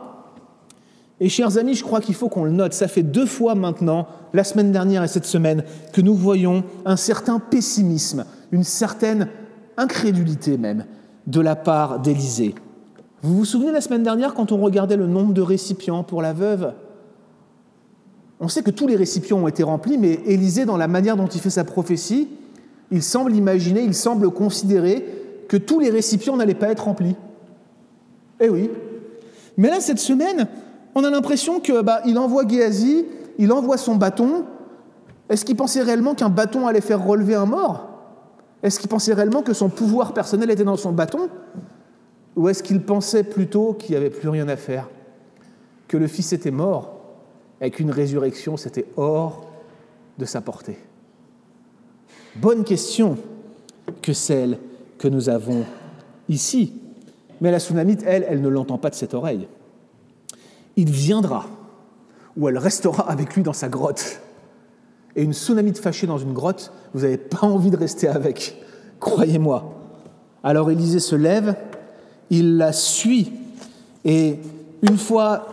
Et 1.19 1.29
chers 1.29 1.57
amis, 1.57 1.75
je 1.75 1.83
crois 1.83 2.01
qu'il 2.01 2.15
faut 2.15 2.29
qu'on 2.29 2.45
le 2.45 2.51
note. 2.51 2.73
Ça 2.73 2.87
fait 2.87 3.03
deux 3.03 3.27
fois 3.27 3.53
maintenant, 3.53 4.07
la 4.33 4.43
semaine 4.43 4.71
dernière 4.71 5.03
et 5.03 5.07
cette 5.07 5.25
semaine, 5.25 5.63
que 5.93 6.01
nous 6.01 6.15
voyons 6.15 6.63
un 6.85 6.95
certain 6.95 7.39
pessimisme, 7.39 8.25
une 8.51 8.63
certaine 8.63 9.27
incrédulité 9.77 10.57
même, 10.57 10.85
de 11.27 11.39
la 11.39 11.55
part 11.55 11.99
d'Élisée. 11.99 12.55
Vous 13.21 13.37
vous 13.37 13.45
souvenez 13.45 13.71
la 13.71 13.81
semaine 13.81 14.01
dernière 14.01 14.33
quand 14.33 14.51
on 14.51 14.57
regardait 14.57 14.97
le 14.97 15.05
nombre 15.05 15.33
de 15.33 15.41
récipients 15.41 16.03
pour 16.03 16.23
la 16.23 16.33
veuve? 16.33 16.73
On 18.41 18.47
sait 18.47 18.63
que 18.63 18.71
tous 18.71 18.87
les 18.87 18.95
récipients 18.95 19.37
ont 19.37 19.47
été 19.47 19.61
remplis, 19.61 19.99
mais 19.99 20.19
Élisée, 20.25 20.65
dans 20.65 20.75
la 20.75 20.87
manière 20.87 21.15
dont 21.15 21.27
il 21.27 21.39
fait 21.39 21.51
sa 21.51 21.63
prophétie, 21.63 22.27
il 22.89 23.03
semble 23.03 23.33
imaginer, 23.35 23.81
il 23.81 23.93
semble 23.93 24.31
considérer 24.31 25.05
que 25.47 25.57
tous 25.57 25.79
les 25.79 25.91
récipients 25.91 26.35
n'allaient 26.35 26.55
pas 26.55 26.69
être 26.69 26.85
remplis. 26.85 27.15
Eh 28.39 28.49
oui. 28.49 28.71
Mais 29.57 29.69
là, 29.69 29.79
cette 29.79 29.99
semaine, 29.99 30.47
on 30.95 31.03
a 31.03 31.11
l'impression 31.11 31.59
qu'il 31.59 31.79
bah, 31.83 32.01
envoie 32.17 32.47
Géasi, 32.47 33.05
il 33.37 33.53
envoie 33.53 33.77
son 33.77 33.95
bâton. 33.95 34.45
Est-ce 35.29 35.45
qu'il 35.45 35.55
pensait 35.55 35.83
réellement 35.83 36.15
qu'un 36.15 36.29
bâton 36.29 36.65
allait 36.65 36.81
faire 36.81 37.05
relever 37.05 37.35
un 37.35 37.45
mort? 37.45 37.89
Est-ce 38.63 38.79
qu'il 38.79 38.89
pensait 38.89 39.13
réellement 39.13 39.43
que 39.43 39.53
son 39.53 39.69
pouvoir 39.69 40.13
personnel 40.15 40.49
était 40.49 40.63
dans 40.63 40.77
son 40.77 40.91
bâton? 40.91 41.29
Ou 42.35 42.49
est-ce 42.49 42.63
qu'il 42.63 42.81
pensait 42.81 43.23
plutôt 43.23 43.73
qu'il 43.73 43.91
n'y 43.91 43.97
avait 43.97 44.09
plus 44.09 44.29
rien 44.29 44.47
à 44.47 44.55
faire 44.55 44.89
Que 45.87 45.97
le 45.97 46.07
fils 46.07 46.33
était 46.33 46.49
mort? 46.49 47.00
Et 47.61 47.69
qu'une 47.69 47.91
résurrection, 47.91 48.57
c'était 48.57 48.85
hors 48.97 49.45
de 50.17 50.25
sa 50.25 50.41
portée 50.41 50.77
Bonne 52.35 52.63
question 52.63 53.17
que 54.01 54.13
celle 54.13 54.57
que 54.97 55.07
nous 55.07 55.29
avons 55.29 55.65
ici. 56.29 56.73
Mais 57.41 57.51
la 57.51 57.59
tsunamite, 57.59 58.03
elle, 58.05 58.25
elle 58.27 58.41
ne 58.41 58.47
l'entend 58.47 58.77
pas 58.77 58.89
de 58.89 58.95
cette 58.95 59.13
oreille. 59.13 59.47
Il 60.77 60.89
viendra, 60.89 61.47
ou 62.37 62.47
elle 62.47 62.57
restera 62.57 63.09
avec 63.09 63.35
lui 63.35 63.43
dans 63.43 63.53
sa 63.53 63.67
grotte. 63.67 64.21
Et 65.15 65.23
une 65.23 65.33
tsunamite 65.33 65.77
fâchée 65.77 66.07
dans 66.07 66.19
une 66.19 66.33
grotte, 66.33 66.71
vous 66.93 67.01
n'avez 67.01 67.17
pas 67.17 67.45
envie 67.45 67.69
de 67.69 67.77
rester 67.77 68.07
avec, 68.07 68.57
croyez-moi. 68.99 69.73
Alors 70.43 70.71
Élisée 70.71 70.99
se 70.99 71.15
lève, 71.15 71.55
il 72.29 72.55
la 72.55 72.71
suit, 72.71 73.33
et 74.05 74.39
une 74.81 74.97
fois 74.97 75.50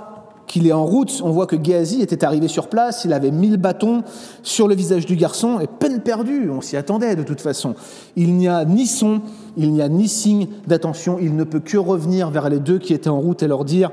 qu'il 0.49 0.67
est 0.67 0.73
en 0.73 0.85
route, 0.85 1.21
on 1.23 1.31
voit 1.31 1.47
que 1.47 1.63
Géasi 1.63 2.03
était 2.03 2.25
arrivé 2.25 2.49
sur 2.49 2.69
place, 2.69 3.05
il 3.05 3.13
avait 3.13 3.31
mis 3.31 3.49
le 3.49 3.57
bâton 3.57 4.03
sur 4.43 4.67
le 4.67 4.75
visage 4.75 5.07
du 5.07 5.15
garçon, 5.15 5.61
et 5.61 5.69
peine 5.69 6.01
perdue, 6.01 6.51
on 6.51 6.61
s'y 6.61 6.77
attendait 6.77 7.15
de 7.15 7.23
toute 7.23 7.41
façon. 7.41 7.75
Il 8.17 8.35
n'y 8.35 8.49
a 8.49 8.65
ni 8.65 8.87
son, 8.87 9.21
il 9.57 9.73
n'y 9.73 9.83
a 9.83 9.89
ni 9.89 10.09
signe 10.09 10.49
d'attention, 10.67 11.19
il 11.21 11.37
ne 11.37 11.45
peut 11.45 11.61
que 11.61 11.77
revenir 11.77 12.31
vers 12.31 12.49
les 12.49 12.59
deux 12.59 12.79
qui 12.79 12.95
étaient 12.95 13.11
en 13.11 13.21
route 13.21 13.43
et 13.43 13.47
leur 13.47 13.65
dire, 13.65 13.93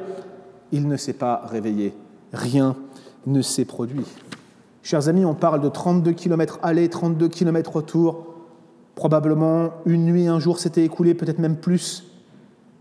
il 0.72 0.88
ne 0.88 0.98
s'est 0.98 1.14
pas 1.14 1.44
réveillé, 1.46 1.94
rien 2.34 2.76
ne 3.28 3.42
s'est 3.42 3.66
produit. 3.66 4.06
Chers 4.82 5.10
amis, 5.10 5.26
on 5.26 5.36
parle 5.36 5.62
de 5.62 5.70
32 5.70 6.14
km 6.14 6.60
aller, 6.64 6.90
32 6.90 7.28
km 7.28 7.76
retour, 7.76 8.28
probablement 8.96 9.72
une 9.86 10.06
nuit, 10.06 10.28
un 10.28 10.40
jour 10.40 10.58
s'était 10.58 10.86
écoulé, 10.86 11.14
peut-être 11.14 11.40
même 11.40 11.58
plus. 11.58 12.06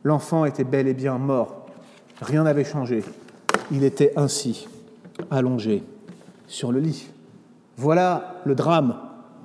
L'enfant 0.05 0.45
était 0.45 0.65
bel 0.65 0.87
et 0.87 0.95
bien 0.95 1.19
mort, 1.19 1.67
rien 2.21 2.45
n'avait 2.45 2.65
changé 2.65 3.03
il 3.71 3.85
était 3.85 4.13
ainsi, 4.17 4.67
allongé 5.31 5.83
sur 6.47 6.73
le 6.73 6.81
lit. 6.81 7.07
Voilà 7.77 8.41
le 8.45 8.55
drame 8.55 8.97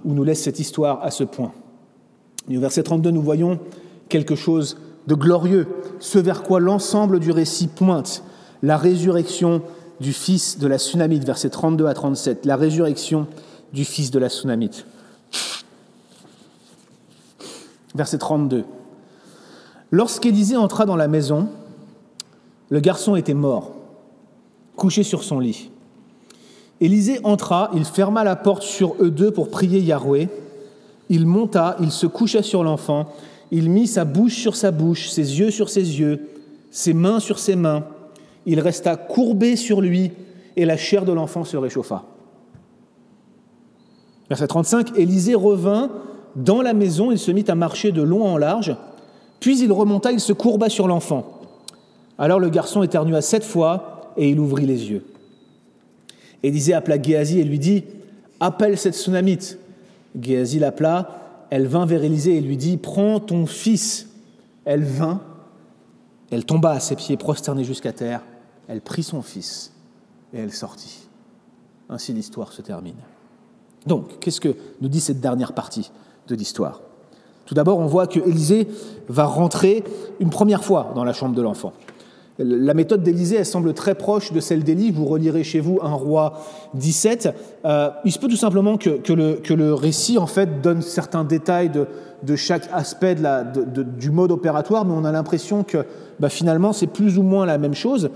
où 0.06 0.14
nous 0.14 0.24
laisse 0.24 0.42
cette 0.42 0.60
histoire 0.60 1.04
à 1.04 1.12
ce 1.12 1.24
point. 1.24 1.52
Au 2.50 2.60
verset 2.60 2.84
32, 2.84 3.12
nous 3.12 3.22
voyons 3.22 3.60
quelque 4.08 4.36
chose 4.36 4.78
de 5.08 5.16
glorieux, 5.16 5.68
ce 6.00 6.20
vers 6.20 6.44
quoi 6.44 6.60
l'ensemble 6.60 7.20
du 7.20 7.32
récit 7.32 7.68
pointe, 7.68 8.24
la 8.62 8.78
résurrection 8.78 9.62
du 10.00 10.14
fils 10.14 10.60
de 10.60 10.68
la 10.68 10.78
Sunamite, 10.78 11.26
versets 11.26 11.50
32 11.50 11.86
à 11.88 11.94
37, 11.94 12.46
la 12.46 12.56
résurrection 12.56 13.28
du 13.74 13.86
fils 13.86 14.12
de 14.12 14.20
la 14.20 14.30
Sunamite. 14.30 14.86
Verset 17.96 18.18
32. 18.20 18.66
Lorsqu'Élisée 19.92 20.58
entra 20.58 20.86
dans 20.86 20.96
la 20.96 21.08
maison, 21.08 21.50
le 22.70 22.80
garçon 22.80 23.16
était 23.16 23.34
mort 23.34 23.79
couché 24.80 25.04
sur 25.04 25.24
son 25.24 25.40
lit. 25.40 25.70
Élisée 26.82 27.20
entra, 27.24 27.70
il 27.76 27.86
ferma 27.86 28.24
la 28.24 28.36
porte 28.36 28.64
sur 28.64 28.96
eux 29.00 29.12
deux 29.12 29.30
pour 29.30 29.50
prier 29.50 29.80
Yahweh. 29.80 30.30
Il 31.10 31.28
monta, 31.28 31.76
il 31.82 31.92
se 31.92 32.08
coucha 32.08 32.42
sur 32.42 32.64
l'enfant, 32.64 33.08
il 33.52 33.70
mit 33.70 33.88
sa 33.88 34.06
bouche 34.06 34.36
sur 34.36 34.56
sa 34.56 34.72
bouche, 34.72 35.10
ses 35.10 35.40
yeux 35.40 35.52
sur 35.52 35.70
ses 35.70 36.00
yeux, 36.00 36.30
ses 36.72 36.94
mains 36.94 37.20
sur 37.20 37.38
ses 37.38 37.56
mains. 37.56 37.84
Il 38.46 38.60
resta 38.60 38.96
courbé 38.96 39.56
sur 39.56 39.82
lui 39.82 40.12
et 40.56 40.66
la 40.66 40.78
chair 40.78 41.04
de 41.04 41.12
l'enfant 41.12 41.44
se 41.44 41.58
réchauffa. 41.58 42.04
Verset 44.30 44.48
35, 44.48 44.98
Élisée 44.98 45.36
revint 45.36 45.90
dans 46.36 46.62
la 46.62 46.74
maison, 46.74 47.12
il 47.12 47.20
se 47.20 47.32
mit 47.32 47.46
à 47.48 47.56
marcher 47.56 47.92
de 47.92 48.02
long 48.02 48.26
en 48.26 48.38
large, 48.38 48.76
puis 49.40 49.60
il 49.60 49.72
remonta, 49.72 50.12
il 50.12 50.20
se 50.20 50.32
courba 50.32 50.70
sur 50.70 50.88
l'enfant. 50.88 51.42
Alors 52.18 52.40
le 52.40 52.50
garçon 52.50 52.84
éternua 52.84 53.22
sept 53.22 53.44
fois, 53.44 53.99
et 54.20 54.30
il 54.30 54.40
ouvrit 54.40 54.66
les 54.66 54.92
yeux. 54.92 55.06
Élisée 56.44 56.74
appela 56.74 57.02
Géasi 57.02 57.40
et 57.40 57.44
lui 57.44 57.58
dit 57.58 57.86
Appelle 58.40 58.78
cette 58.78 58.96
tsunamite. 58.96 59.58
Géasi 60.20 60.60
l'appela, 60.60 61.46
elle 61.50 61.68
vint 61.68 61.86
vers 61.86 62.04
Élisée 62.04 62.38
et 62.38 62.42
lui 62.42 62.58
dit 62.58 62.78
Prends 62.78 63.20
ton 63.20 63.46
fils. 63.46 64.10
Elle 64.66 64.84
vint, 64.84 65.22
elle 66.32 66.46
tomba 66.46 66.72
à 66.72 66.80
ses 66.80 66.96
pieds, 66.96 67.18
prosternée 67.18 67.64
jusqu'à 67.64 67.94
terre. 67.94 68.22
Elle 68.68 68.82
prit 68.82 69.04
son 69.04 69.22
fils 69.22 69.72
et 70.34 70.40
elle 70.40 70.52
sortit. 70.52 71.08
Ainsi 71.90 72.14
l'histoire 72.14 72.54
se 72.54 72.62
termine. 72.62 72.98
Donc, 73.88 74.20
qu'est-ce 74.20 74.42
que 74.42 74.56
nous 74.82 74.90
dit 74.90 75.00
cette 75.00 75.22
dernière 75.22 75.54
partie 75.54 75.92
de 76.28 76.36
l'histoire? 76.36 76.82
Tout 77.46 77.56
d'abord, 77.56 77.80
on 77.80 77.88
voit 77.88 78.06
que 78.06 78.20
Élisée 78.20 78.68
va 79.08 79.26
rentrer 79.26 79.84
une 80.20 80.30
première 80.30 80.64
fois 80.64 80.92
dans 80.94 81.04
la 81.04 81.14
chambre 81.14 81.34
de 81.34 81.42
l'enfant. 81.42 81.74
La 82.42 82.74
méthode 82.74 83.04
d'Élysée, 83.04 83.36
elle 83.36 83.46
semble 83.46 83.74
très 83.74 83.96
proche 83.96 84.32
de 84.32 84.40
celle 84.40 84.64
d'Élie. 84.64 84.92
Vous 84.92 85.04
relirez 85.04 85.44
chez 85.44 85.60
vous 85.60 85.80
un 85.82 85.92
roi 85.92 86.40
17. 86.76 87.36
Euh, 87.66 87.90
il 88.06 88.14
se 88.14 88.20
peut 88.20 88.30
tout 88.30 88.38
simplement 88.38 88.78
que, 88.78 89.12
le, 89.12 89.74
récit, 89.74 90.18
en 90.18 90.26
fait, 90.26 90.62
donne 90.62 90.82
certains 90.82 91.26
détails 91.26 91.70
de, 91.70 92.36
chaque 92.38 92.70
aspect 92.72 93.18
du 93.98 94.10
mode 94.10 94.32
opératoire, 94.32 94.86
mais 94.86 94.94
on 94.94 95.04
a 95.04 95.12
l'impression 95.12 95.66
que 95.66 95.86
bah, 96.22 96.30
finalement, 96.30 96.72
c'est 96.72 96.88
plus 96.88 97.18
ou 97.18 97.24
moins 97.24 97.46
la 97.46 97.58
même 97.58 97.76
chose. 97.76 98.10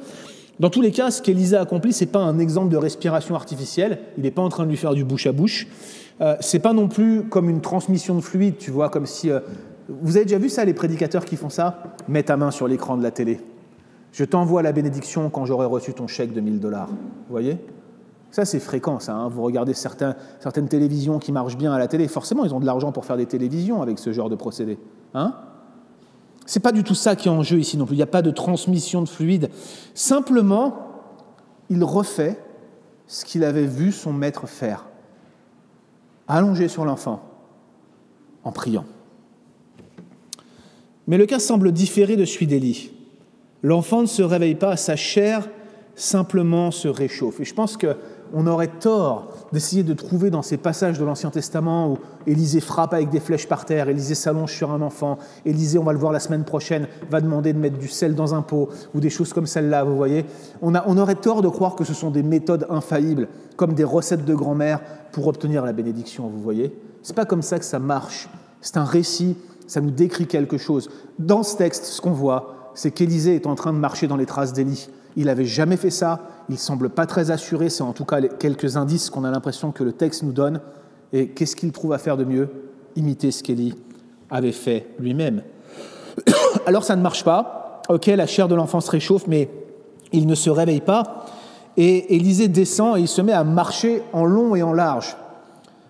Dans 0.57 0.69
tous 0.69 0.81
les 0.81 0.91
cas, 0.91 1.11
ce 1.11 1.21
qu'Élisée 1.21 1.57
accomplit, 1.57 1.91
ce 1.91 2.05
n'est 2.05 2.11
pas 2.11 2.21
un 2.21 2.39
exemple 2.39 2.69
de 2.69 2.77
respiration 2.77 3.35
artificielle. 3.35 3.99
Il 4.17 4.23
n'est 4.23 4.31
pas 4.31 4.41
en 4.41 4.49
train 4.49 4.63
de 4.63 4.69
lui 4.69 4.77
faire 4.77 4.93
du 4.93 5.03
bouche 5.03 5.27
à 5.27 5.33
bouche. 5.33 5.67
Euh, 6.21 6.37
c'est 6.39 6.59
pas 6.59 6.71
non 6.71 6.87
plus 6.87 7.23
comme 7.23 7.49
une 7.49 7.59
transmission 7.59 8.15
de 8.15 8.21
fluide, 8.21 8.55
tu 8.57 8.71
vois, 8.71 8.87
comme 8.87 9.05
si. 9.05 9.29
Euh, 9.29 9.41
vous 9.89 10.15
avez 10.15 10.25
déjà 10.25 10.37
vu 10.37 10.47
ça, 10.47 10.63
les 10.63 10.73
prédicateurs 10.73 11.25
qui 11.25 11.35
font 11.35 11.49
ça? 11.49 11.83
Mets 12.07 12.23
ta 12.23 12.37
main 12.37 12.51
sur 12.51 12.69
l'écran 12.69 12.95
de 12.95 13.03
la 13.03 13.11
télé. 13.11 13.39
Je 14.13 14.23
t'envoie 14.23 14.61
la 14.61 14.71
bénédiction 14.71 15.29
quand 15.31 15.45
j'aurai 15.45 15.65
reçu 15.65 15.93
ton 15.93 16.07
chèque 16.07 16.33
de 16.33 16.39
1000 16.39 16.59
dollars. 16.59 16.87
Vous 16.87 17.31
voyez? 17.31 17.57
Ça, 18.29 18.45
c'est 18.45 18.59
fréquent, 18.59 18.99
ça. 18.99 19.15
Hein. 19.15 19.27
vous 19.27 19.41
regardez 19.41 19.73
certaines 19.73 20.67
télévisions 20.69 21.19
qui 21.19 21.31
marchent 21.31 21.57
bien 21.57 21.73
à 21.73 21.79
la 21.79 21.87
télé. 21.87 22.07
Forcément, 22.07 22.45
ils 22.45 22.53
ont 22.53 22.59
de 22.59 22.65
l'argent 22.65 22.91
pour 22.91 23.05
faire 23.05 23.17
des 23.17 23.25
télévisions 23.25 23.81
avec 23.81 23.99
ce 23.99 24.13
genre 24.13 24.29
de 24.29 24.35
procédé. 24.35 24.77
Hein? 25.15 25.35
C'est 26.45 26.59
pas 26.59 26.71
du 26.71 26.83
tout 26.83 26.95
ça 26.95 27.15
qui 27.15 27.27
est 27.27 27.31
en 27.31 27.41
jeu 27.41 27.57
ici 27.57 27.75
non 27.75 27.85
plus. 27.85 27.95
Il 27.95 27.99
n'y 27.99 28.03
a 28.03 28.07
pas 28.07 28.21
de 28.21 28.31
transmission 28.31 29.01
de 29.01 29.09
fluide. 29.09 29.49
Simplement, 29.95 30.77
il 31.69 31.83
refait 31.83 32.39
ce 33.07 33.25
qu'il 33.25 33.43
avait 33.43 33.65
vu 33.65 33.91
son 33.91 34.13
maître 34.13 34.47
faire. 34.47 34.85
Allongé 36.27 36.67
sur 36.67 36.85
l'enfant, 36.85 37.21
en 38.43 38.51
priant. 38.51 38.85
Mais 41.07 41.17
le 41.17 41.25
cas 41.25 41.39
semble 41.39 41.71
différer 41.71 42.15
de 42.15 42.25
celui 42.25 42.47
d'Élie. 42.47 42.91
L'enfant 43.63 44.01
ne 44.01 44.07
se 44.07 44.21
réveille 44.21 44.55
pas, 44.55 44.75
sa 44.75 44.97
chair 44.97 45.47
simplement 45.95 46.71
se 46.71 46.87
réchauffe. 46.87 47.39
Et 47.39 47.45
je 47.45 47.53
pense 47.53 47.77
qu'on 47.77 48.47
aurait 48.47 48.71
tort 48.79 49.29
d'essayer 49.51 49.83
de 49.83 49.93
trouver 49.93 50.29
dans 50.31 50.41
ces 50.41 50.57
passages 50.57 50.99
de 50.99 51.05
l'Ancien 51.05 51.29
Testament 51.29 51.91
où 51.91 51.97
Élisée 52.25 52.59
frappe 52.59 52.93
avec 52.93 53.09
des 53.09 53.19
flèches 53.19 53.47
par 53.47 53.65
terre, 53.65 53.89
Élisée 53.89 54.15
s'allonge 54.15 54.53
sur 54.53 54.71
un 54.71 54.81
enfant, 54.81 55.17
Élisée, 55.45 55.77
on 55.77 55.83
va 55.83 55.93
le 55.93 55.99
voir 55.99 56.11
la 56.11 56.19
semaine 56.19 56.43
prochaine, 56.43 56.87
va 57.09 57.21
demander 57.21 57.53
de 57.53 57.59
mettre 57.59 57.77
du 57.77 57.87
sel 57.87 58.15
dans 58.15 58.33
un 58.33 58.41
pot, 58.41 58.69
ou 58.93 58.99
des 58.99 59.09
choses 59.09 59.33
comme 59.33 59.45
celle-là, 59.45 59.83
vous 59.83 59.95
voyez. 59.95 60.25
On, 60.61 60.73
a, 60.75 60.83
on 60.87 60.97
aurait 60.97 61.15
tort 61.15 61.41
de 61.41 61.47
croire 61.47 61.75
que 61.75 61.83
ce 61.83 61.93
sont 61.93 62.09
des 62.09 62.23
méthodes 62.23 62.65
infaillibles, 62.69 63.27
comme 63.55 63.73
des 63.73 63.83
recettes 63.83 64.25
de 64.25 64.33
grand-mère 64.33 64.81
pour 65.11 65.27
obtenir 65.27 65.63
la 65.63 65.73
bénédiction, 65.73 66.27
vous 66.27 66.41
voyez. 66.41 66.75
C'est 67.03 67.15
pas 67.15 67.25
comme 67.25 67.43
ça 67.43 67.59
que 67.59 67.65
ça 67.65 67.79
marche. 67.79 68.29
C'est 68.61 68.77
un 68.77 68.85
récit, 68.85 69.37
ça 69.67 69.79
nous 69.79 69.91
décrit 69.91 70.25
quelque 70.25 70.57
chose. 70.57 70.89
Dans 71.19 71.43
ce 71.43 71.55
texte, 71.57 71.85
ce 71.85 72.01
qu'on 72.01 72.11
voit, 72.11 72.62
c'est 72.75 72.91
qu'Élisée 72.91 73.35
est 73.35 73.47
en 73.47 73.55
train 73.55 73.73
de 73.73 73.77
marcher 73.77 74.07
dans 74.07 74.17
les 74.17 74.25
traces 74.25 74.53
d'Élie. 74.53 74.89
Il 75.15 75.25
n'avait 75.25 75.45
jamais 75.45 75.77
fait 75.77 75.89
ça, 75.89 76.27
il 76.49 76.57
semble 76.57 76.89
pas 76.89 77.05
très 77.05 77.31
assuré, 77.31 77.69
c'est 77.69 77.83
en 77.83 77.93
tout 77.93 78.05
cas 78.05 78.21
quelques 78.21 78.77
indices 78.77 79.09
qu'on 79.09 79.23
a 79.23 79.31
l'impression 79.31 79.71
que 79.71 79.83
le 79.83 79.93
texte 79.93 80.23
nous 80.23 80.31
donne. 80.31 80.59
Et 81.11 81.29
qu'est-ce 81.29 81.55
qu'il 81.55 81.71
trouve 81.71 81.93
à 81.93 81.97
faire 81.97 82.17
de 82.17 82.23
mieux? 82.23 82.49
Imiter 82.95 83.31
ce 83.31 83.43
qu'Élie 83.43 83.75
avait 84.29 84.51
fait 84.51 84.87
lui-même. 84.99 85.43
Alors 86.65 86.83
ça 86.83 86.95
ne 86.95 87.01
marche 87.01 87.23
pas. 87.23 87.81
Ok, 87.89 88.07
la 88.07 88.25
chair 88.25 88.47
de 88.47 88.55
l'enfant 88.55 88.81
se 88.81 88.89
réchauffe, 88.89 89.27
mais 89.27 89.49
il 90.11 90.25
ne 90.25 90.35
se 90.35 90.49
réveille 90.49 90.81
pas. 90.81 91.25
Et 91.77 92.15
Élisée 92.15 92.47
descend 92.47 92.97
et 92.97 93.01
il 93.01 93.07
se 93.07 93.21
met 93.21 93.33
à 93.33 93.43
marcher 93.43 94.03
en 94.13 94.25
long 94.25 94.55
et 94.55 94.63
en 94.63 94.73
large. 94.73 95.17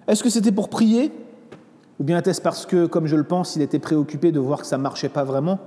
Est-ce 0.08 0.24
que 0.24 0.30
c'était 0.30 0.52
pour 0.52 0.70
prier? 0.70 1.12
Ou 2.00 2.04
bien 2.04 2.18
était-ce 2.18 2.42
parce 2.42 2.66
que, 2.66 2.86
comme 2.86 3.06
je 3.06 3.16
le 3.16 3.24
pense, 3.24 3.56
il 3.56 3.62
était 3.62 3.80
préoccupé 3.80 4.32
de 4.32 4.40
voir 4.40 4.62
que 4.62 4.68
ça 4.68 4.78
ne 4.78 4.84
marchait 4.84 5.10
pas 5.10 5.24
vraiment? 5.24 5.60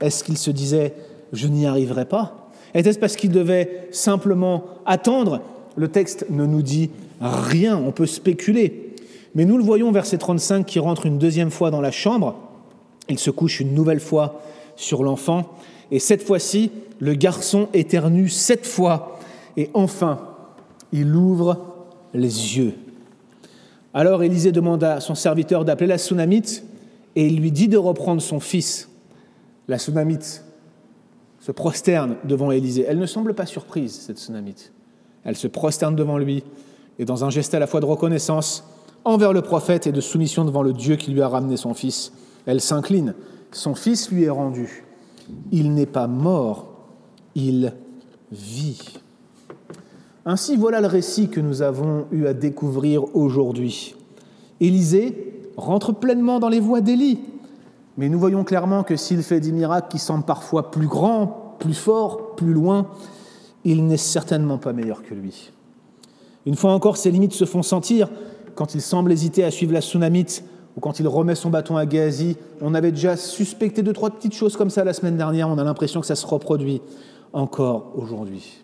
Est-ce 0.00 0.24
qu'il 0.24 0.38
se 0.38 0.50
disait 0.50 0.94
je 1.32 1.46
n'y 1.46 1.66
arriverai 1.66 2.06
pas? 2.06 2.50
Était-ce 2.74 2.98
parce 2.98 3.16
qu'il 3.16 3.30
devait 3.30 3.88
simplement 3.90 4.64
attendre? 4.86 5.40
Le 5.76 5.88
texte 5.88 6.26
ne 6.30 6.46
nous 6.46 6.62
dit 6.62 6.90
rien, 7.20 7.76
on 7.76 7.92
peut 7.92 8.06
spéculer. 8.06 8.94
Mais 9.34 9.44
nous 9.44 9.56
le 9.56 9.62
voyons, 9.62 9.92
verset 9.92 10.18
35, 10.18 10.66
qui 10.66 10.78
rentre 10.78 11.06
une 11.06 11.18
deuxième 11.18 11.50
fois 11.50 11.70
dans 11.70 11.80
la 11.80 11.92
chambre. 11.92 12.36
Il 13.08 13.18
se 13.18 13.30
couche 13.30 13.60
une 13.60 13.74
nouvelle 13.74 14.00
fois 14.00 14.40
sur 14.76 15.02
l'enfant. 15.02 15.46
Et 15.90 15.98
cette 15.98 16.22
fois-ci, 16.22 16.70
le 16.98 17.14
garçon 17.14 17.68
éternue 17.72 18.28
sept 18.28 18.66
fois. 18.66 19.18
Et 19.56 19.70
enfin, 19.74 20.20
il 20.92 21.14
ouvre 21.14 21.58
les 22.14 22.56
yeux. 22.56 22.74
Alors 23.94 24.22
Élisée 24.22 24.52
demande 24.52 24.84
à 24.84 25.00
son 25.00 25.14
serviteur 25.14 25.64
d'appeler 25.64 25.88
la 25.88 25.98
Sunamite 25.98 26.64
et 27.16 27.26
il 27.26 27.40
lui 27.40 27.50
dit 27.50 27.68
de 27.68 27.76
reprendre 27.76 28.22
son 28.22 28.38
fils. 28.38 28.89
La 29.70 29.78
Sunamite 29.78 30.42
se 31.38 31.52
prosterne 31.52 32.16
devant 32.24 32.50
Élisée. 32.50 32.84
Elle 32.88 32.98
ne 32.98 33.06
semble 33.06 33.34
pas 33.34 33.46
surprise, 33.46 33.92
cette 33.92 34.18
Sunamite. 34.18 34.72
Elle 35.22 35.36
se 35.36 35.46
prosterne 35.46 35.94
devant 35.94 36.18
lui 36.18 36.42
et 36.98 37.04
dans 37.04 37.24
un 37.24 37.30
geste 37.30 37.54
à 37.54 37.60
la 37.60 37.68
fois 37.68 37.78
de 37.78 37.86
reconnaissance 37.86 38.64
envers 39.04 39.32
le 39.32 39.42
prophète 39.42 39.86
et 39.86 39.92
de 39.92 40.00
soumission 40.00 40.44
devant 40.44 40.64
le 40.64 40.72
Dieu 40.72 40.96
qui 40.96 41.12
lui 41.12 41.22
a 41.22 41.28
ramené 41.28 41.56
son 41.56 41.72
fils, 41.72 42.12
elle 42.46 42.60
s'incline. 42.60 43.14
Son 43.52 43.76
fils 43.76 44.10
lui 44.10 44.24
est 44.24 44.30
rendu. 44.30 44.82
Il 45.52 45.72
n'est 45.72 45.86
pas 45.86 46.08
mort, 46.08 46.74
il 47.36 47.72
vit. 48.32 48.98
Ainsi, 50.26 50.56
voilà 50.56 50.80
le 50.80 50.88
récit 50.88 51.28
que 51.28 51.38
nous 51.38 51.62
avons 51.62 52.06
eu 52.10 52.26
à 52.26 52.34
découvrir 52.34 53.14
aujourd'hui. 53.14 53.94
Élisée 54.58 55.32
rentre 55.56 55.92
pleinement 55.92 56.40
dans 56.40 56.48
les 56.48 56.58
voies 56.58 56.80
d'Élie. 56.80 57.20
Mais 57.96 58.08
nous 58.08 58.18
voyons 58.18 58.44
clairement 58.44 58.82
que 58.82 58.96
s'il 58.96 59.22
fait 59.22 59.40
des 59.40 59.52
miracles 59.52 59.88
qui 59.90 59.98
semblent 59.98 60.24
parfois 60.24 60.70
plus 60.70 60.86
grands, 60.86 61.56
plus 61.58 61.74
forts, 61.74 62.34
plus 62.36 62.52
loin, 62.52 62.86
il 63.64 63.86
n'est 63.86 63.96
certainement 63.96 64.58
pas 64.58 64.72
meilleur 64.72 65.02
que 65.02 65.14
lui. 65.14 65.52
Une 66.46 66.56
fois 66.56 66.72
encore, 66.72 66.96
ses 66.96 67.10
limites 67.10 67.32
se 67.32 67.44
font 67.44 67.62
sentir 67.62 68.08
quand 68.54 68.74
il 68.74 68.80
semble 68.80 69.12
hésiter 69.12 69.44
à 69.44 69.50
suivre 69.50 69.72
la 69.72 69.82
tsunamite 69.82 70.44
ou 70.76 70.80
quand 70.80 71.00
il 71.00 71.08
remet 71.08 71.34
son 71.34 71.50
bâton 71.50 71.76
à 71.76 71.88
Géasi. 71.88 72.36
On 72.60 72.74
avait 72.74 72.92
déjà 72.92 73.16
suspecté 73.16 73.82
deux, 73.82 73.92
trois 73.92 74.10
petites 74.10 74.34
choses 74.34 74.56
comme 74.56 74.70
ça 74.70 74.84
la 74.84 74.92
semaine 74.92 75.16
dernière. 75.16 75.48
On 75.48 75.58
a 75.58 75.64
l'impression 75.64 76.00
que 76.00 76.06
ça 76.06 76.16
se 76.16 76.26
reproduit 76.26 76.80
encore 77.32 77.92
aujourd'hui. 77.96 78.62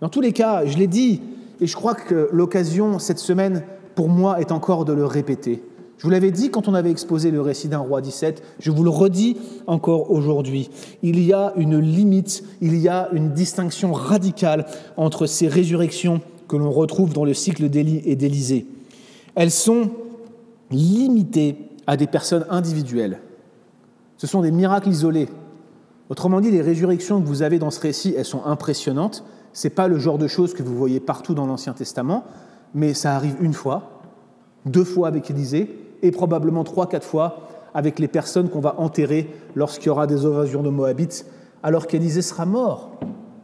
Dans 0.00 0.08
tous 0.08 0.20
les 0.20 0.32
cas, 0.32 0.64
je 0.66 0.78
l'ai 0.78 0.86
dit, 0.86 1.20
et 1.60 1.66
je 1.66 1.76
crois 1.76 1.94
que 1.94 2.28
l'occasion 2.32 2.98
cette 2.98 3.18
semaine, 3.18 3.62
pour 3.94 4.08
moi, 4.08 4.40
est 4.40 4.52
encore 4.52 4.84
de 4.84 4.92
le 4.92 5.04
répéter. 5.04 5.62
Je 6.02 6.08
vous 6.08 6.10
l'avais 6.10 6.32
dit 6.32 6.50
quand 6.50 6.66
on 6.66 6.74
avait 6.74 6.90
exposé 6.90 7.30
le 7.30 7.40
récit 7.40 7.68
d'un 7.68 7.78
roi 7.78 8.00
17, 8.00 8.42
je 8.58 8.72
vous 8.72 8.82
le 8.82 8.90
redis 8.90 9.36
encore 9.68 10.10
aujourd'hui. 10.10 10.68
Il 11.04 11.22
y 11.22 11.32
a 11.32 11.52
une 11.54 11.78
limite, 11.78 12.42
il 12.60 12.76
y 12.76 12.88
a 12.88 13.08
une 13.12 13.30
distinction 13.30 13.92
radicale 13.92 14.66
entre 14.96 15.26
ces 15.26 15.46
résurrections 15.46 16.20
que 16.48 16.56
l'on 16.56 16.72
retrouve 16.72 17.12
dans 17.12 17.24
le 17.24 17.34
cycle 17.34 17.68
d'Élie 17.68 18.02
et 18.04 18.16
d'Élysée. 18.16 18.66
Elles 19.36 19.52
sont 19.52 19.90
limitées 20.72 21.56
à 21.86 21.96
des 21.96 22.08
personnes 22.08 22.46
individuelles. 22.50 23.20
Ce 24.16 24.26
sont 24.26 24.42
des 24.42 24.50
miracles 24.50 24.88
isolés. 24.88 25.28
Autrement 26.08 26.40
dit, 26.40 26.50
les 26.50 26.62
résurrections 26.62 27.22
que 27.22 27.28
vous 27.28 27.42
avez 27.42 27.60
dans 27.60 27.70
ce 27.70 27.78
récit, 27.78 28.12
elles 28.18 28.24
sont 28.24 28.44
impressionnantes. 28.44 29.22
Ce 29.52 29.68
n'est 29.68 29.74
pas 29.74 29.86
le 29.86 30.00
genre 30.00 30.18
de 30.18 30.26
choses 30.26 30.52
que 30.52 30.64
vous 30.64 30.76
voyez 30.76 30.98
partout 30.98 31.34
dans 31.34 31.46
l'Ancien 31.46 31.74
Testament, 31.74 32.24
mais 32.74 32.92
ça 32.92 33.14
arrive 33.14 33.36
une 33.40 33.54
fois, 33.54 34.00
deux 34.66 34.82
fois 34.82 35.06
avec 35.06 35.30
Élisée, 35.30 35.78
et 36.02 36.10
probablement 36.10 36.64
trois, 36.64 36.88
quatre 36.88 37.06
fois 37.06 37.48
avec 37.74 37.98
les 37.98 38.08
personnes 38.08 38.48
qu'on 38.50 38.60
va 38.60 38.74
enterrer 38.78 39.30
lorsqu'il 39.54 39.86
y 39.86 39.90
aura 39.90 40.06
des 40.06 40.26
invasions 40.26 40.62
de 40.62 40.68
Moabites, 40.68 41.26
alors 41.62 41.86
qu'Élisée 41.86 42.22
sera 42.22 42.44
mort. 42.44 42.90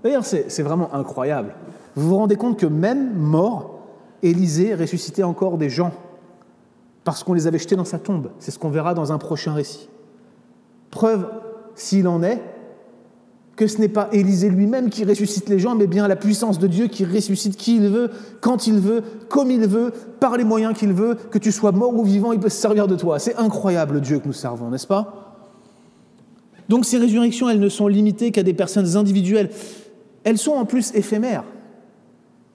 D'ailleurs, 0.03 0.25
c'est 0.25 0.63
vraiment 0.63 0.95
incroyable. 0.95 1.55
Vous 1.95 2.09
vous 2.09 2.17
rendez 2.17 2.37
compte 2.37 2.59
que 2.59 2.67
même 2.67 3.15
mort, 3.15 3.81
Élisée 4.23 4.75
ressuscitait 4.75 5.23
encore 5.23 5.59
des 5.59 5.71
gens 5.71 5.93
parce 7.05 7.25
qu'on 7.25 7.33
les 7.33 7.47
avait 7.47 7.59
jetés 7.59 7.77
dans 7.77 7.85
sa 7.85 7.99
tombe. 7.99 8.31
C'est 8.39 8.51
ce 8.51 8.59
qu'on 8.59 8.69
verra 8.69 8.93
dans 8.93 9.13
un 9.13 9.19
prochain 9.19 9.55
récit. 9.55 9.89
Preuve, 10.91 11.27
s'il 11.75 12.07
en 12.07 12.23
est, 12.23 12.43
que 13.59 13.67
ce 13.67 13.79
n'est 13.79 13.89
pas 13.89 14.09
Élisée 14.13 14.51
lui-même 14.51 14.89
qui 14.89 15.05
ressuscite 15.05 15.49
les 15.49 15.59
gens, 15.59 15.75
mais 15.75 15.89
bien 15.89 16.07
la 16.07 16.15
puissance 16.15 16.61
de 16.61 16.69
Dieu 16.69 16.87
qui 16.87 17.05
ressuscite 17.05 17.57
qui 17.57 17.75
il 17.77 17.89
veut, 17.89 18.09
quand 18.41 18.69
il 18.69 18.79
veut, 18.79 19.03
comme 19.29 19.51
il 19.51 19.67
veut, 19.67 19.93
par 20.21 20.37
les 20.37 20.45
moyens 20.45 20.79
qu'il 20.79 20.93
veut, 20.93 21.17
que 21.17 21.39
tu 21.39 21.51
sois 21.51 21.73
mort 21.73 21.93
ou 21.93 22.05
vivant, 22.05 22.31
il 22.31 22.39
peut 22.39 22.51
se 22.51 22.61
servir 22.61 22.87
de 22.87 22.95
toi. 22.95 23.19
C'est 23.19 23.35
incroyable 23.35 23.97
le 23.97 24.01
Dieu 24.01 24.21
que 24.21 24.29
nous 24.29 24.33
servons, 24.33 24.71
n'est-ce 24.71 24.87
pas? 24.87 25.35
Donc 26.69 26.85
ces 26.85 26.99
résurrections, 26.99 27.51
elles 27.51 27.59
ne 27.59 27.69
sont 27.69 27.89
limitées 27.89 28.31
qu'à 28.31 28.45
des 28.45 28.55
personnes 28.55 28.97
individuelles. 28.97 29.51
Elles 30.23 30.39
sont 30.39 30.53
en 30.53 30.65
plus 30.65 30.95
éphémères. 30.95 31.43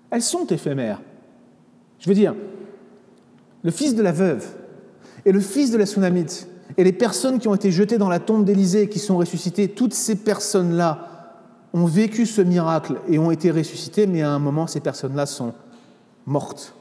Elles 0.09 0.21
sont 0.21 0.45
éphémères. 0.45 1.01
Je 1.99 2.07
veux 2.07 2.15
dire, 2.15 2.33
le 3.61 3.71
fils 3.71 3.93
de 3.93 4.01
la 4.01 4.13
veuve 4.13 4.47
et 5.25 5.33
le 5.33 5.41
fils 5.41 5.69
de 5.69 5.77
la 5.77 5.85
tsunamite, 5.85 6.47
et 6.77 6.83
les 6.83 6.93
personnes 6.93 7.39
qui 7.39 7.47
ont 7.47 7.55
été 7.55 7.71
jetées 7.71 7.97
dans 7.97 8.09
la 8.09 8.19
tombe 8.19 8.45
d'Élysée 8.45 8.83
et 8.83 8.89
qui 8.89 8.99
sont 8.99 9.17
ressuscitées, 9.17 9.69
toutes 9.69 9.93
ces 9.93 10.15
personnes-là 10.15 11.09
ont 11.73 11.85
vécu 11.85 12.25
ce 12.25 12.41
miracle 12.41 12.99
et 13.07 13.19
ont 13.19 13.31
été 13.31 13.51
ressuscitées, 13.51 14.07
mais 14.07 14.21
à 14.21 14.31
un 14.31 14.39
moment, 14.39 14.67
ces 14.67 14.79
personnes-là 14.79 15.25
sont 15.25 15.53
mortes. 16.25 16.73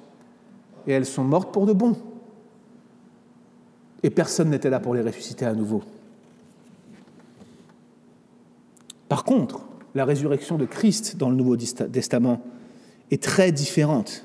Et 0.87 0.93
elles 0.93 1.07
sont 1.07 1.24
mortes 1.24 1.53
pour 1.53 1.66
de 1.66 1.72
bon. 1.72 1.97
Et 4.03 4.11
personne 4.11 4.51
n'était 4.51 4.70
là 4.70 4.80
pour 4.80 4.95
les 4.95 5.03
ressusciter 5.03 5.45
à 5.45 5.55
nouveau. 5.55 5.83
Par 9.09 9.24
contre, 9.24 9.61
la 9.95 10.05
résurrection 10.05 10.57
de 10.57 10.64
Christ 10.64 11.16
dans 11.16 11.28
le 11.28 11.37
Nouveau 11.37 11.57
Testament 11.57 12.41
est 13.11 13.22
très 13.22 13.53
différente. 13.53 14.24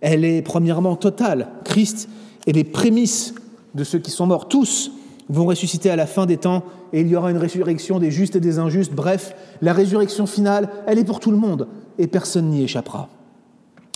Elle 0.00 0.24
est 0.24 0.42
premièrement 0.42 0.96
totale. 0.96 1.48
Christ 1.64 2.08
est 2.46 2.52
les 2.52 2.64
prémices 2.64 3.34
de 3.74 3.84
ceux 3.84 3.98
qui 3.98 4.10
sont 4.10 4.26
morts. 4.26 4.48
Tous 4.48 4.90
vont 5.28 5.46
ressusciter 5.46 5.90
à 5.90 5.96
la 5.96 6.06
fin 6.06 6.26
des 6.26 6.36
temps 6.36 6.64
et 6.92 7.00
il 7.00 7.08
y 7.08 7.16
aura 7.16 7.30
une 7.30 7.38
résurrection 7.38 7.98
des 7.98 8.10
justes 8.10 8.36
et 8.36 8.40
des 8.40 8.58
injustes. 8.58 8.92
Bref, 8.92 9.34
la 9.60 9.72
résurrection 9.72 10.26
finale, 10.26 10.68
elle 10.86 10.98
est 10.98 11.04
pour 11.04 11.20
tout 11.20 11.30
le 11.30 11.36
monde 11.36 11.68
et 11.98 12.06
personne 12.06 12.50
n'y 12.50 12.62
échappera. 12.62 13.08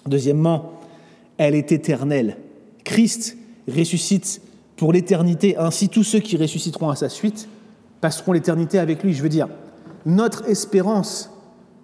Deuxièmement, 0.07 0.73
elle 1.39 1.55
est 1.55 1.73
éternelle. 1.73 2.39
Christ 2.85 3.37
ressuscite 3.69 4.41
pour 4.77 4.93
l'éternité. 4.93 5.57
Ainsi, 5.57 5.89
tous 5.89 6.05
ceux 6.05 6.21
qui 6.21 6.37
ressusciteront 6.37 6.91
à 6.91 6.97
sa 6.97 7.09
suite 7.09 7.49
passeront 8.01 8.33
l'éternité 8.33 8.79
avec 8.79 9.03
lui. 9.03 9.13
Je 9.13 9.23
veux 9.23 9.29
dire, 9.29 9.49
notre 10.05 10.49
espérance, 10.49 11.31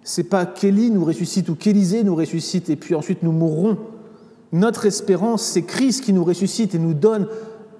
c'est 0.03 0.23
pas 0.23 0.45
qu'Élie 0.45 0.91
nous 0.91 1.03
ressuscite 1.03 1.49
ou 1.49 1.55
qu'Élisée 1.55 2.03
nous 2.03 2.15
ressuscite 2.15 2.69
et 2.69 2.75
puis 2.75 2.95
ensuite 2.95 3.23
nous 3.23 3.31
mourrons. 3.31 3.77
Notre 4.51 4.85
espérance, 4.85 5.41
c'est 5.41 5.63
Christ 5.63 6.03
qui 6.03 6.13
nous 6.13 6.23
ressuscite 6.23 6.75
et 6.75 6.79
nous 6.79 6.93
donne 6.93 7.27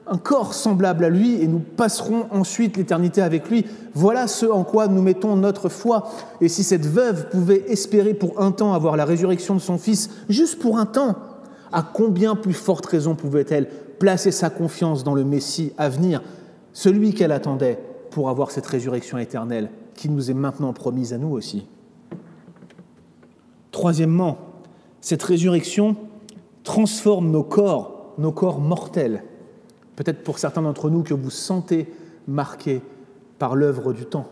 un 0.06 0.18
corps 0.18 0.54
semblable 0.54 1.06
à 1.06 1.10
lui 1.10 1.42
et 1.42 1.48
nous 1.48 1.60
passerons 1.60 2.26
ensuite 2.32 2.78
l'éternité 2.78 3.22
avec 3.22 3.50
lui. 3.50 3.66
Voilà 3.94 4.28
ce 4.28 4.46
en 4.46 4.64
quoi 4.64 4.88
nous 4.88 5.02
mettons 5.02 5.36
notre 5.36 5.70
foi. 5.70 6.10
Et 6.42 6.50
si 6.50 6.64
cette 6.64 6.86
veuve 6.86 7.30
pouvait 7.30 7.64
espérer 7.70 8.14
pour 8.14 8.42
un 8.42 8.52
temps 8.52 8.74
avoir 8.74 8.98
la 8.98 9.06
résurrection 9.06 9.56
de 9.56 9.60
son 9.60 9.78
fils, 9.78 10.10
juste 10.30 10.60
pour 10.60 10.78
un 10.78 10.86
temps, 10.86 11.16
à 11.72 11.82
combien 11.82 12.36
plus 12.36 12.54
forte 12.54 12.86
raison 12.86 13.16
pouvait-elle 13.16 13.68
placer 13.98 14.32
sa 14.32 14.50
confiance 14.50 15.04
dans 15.04 15.16
le 15.16 15.24
Messie 15.24 15.72
à 15.78 15.90
venir, 15.90 16.22
celui 16.74 17.14
qu'elle 17.14 17.32
attendait 17.32 17.80
pour 18.12 18.30
avoir 18.30 18.52
cette 18.52 18.68
résurrection 18.68 19.18
éternelle 19.18 19.70
qui 19.96 20.10
nous 20.10 20.30
est 20.30 20.36
maintenant 20.36 20.74
promise 20.74 21.14
à 21.14 21.18
nous 21.18 21.32
aussi? 21.32 21.66
Troisièmement, 23.72 24.38
cette 25.02 25.24
résurrection 25.24 25.96
transforme 26.64 27.32
nos 27.32 27.44
corps, 27.44 28.14
nos 28.18 28.32
corps 28.32 28.60
mortels 28.60 29.24
Peut-être 29.96 30.24
pour 30.24 30.40
certains 30.40 30.62
d'entre 30.62 30.90
nous 30.90 31.04
que 31.04 31.14
vous 31.14 31.30
sentez 31.30 31.92
marqués 32.28 32.82
par 33.40 33.56
l'œuvre 33.56 33.94
du 33.94 34.06
temps. 34.06 34.28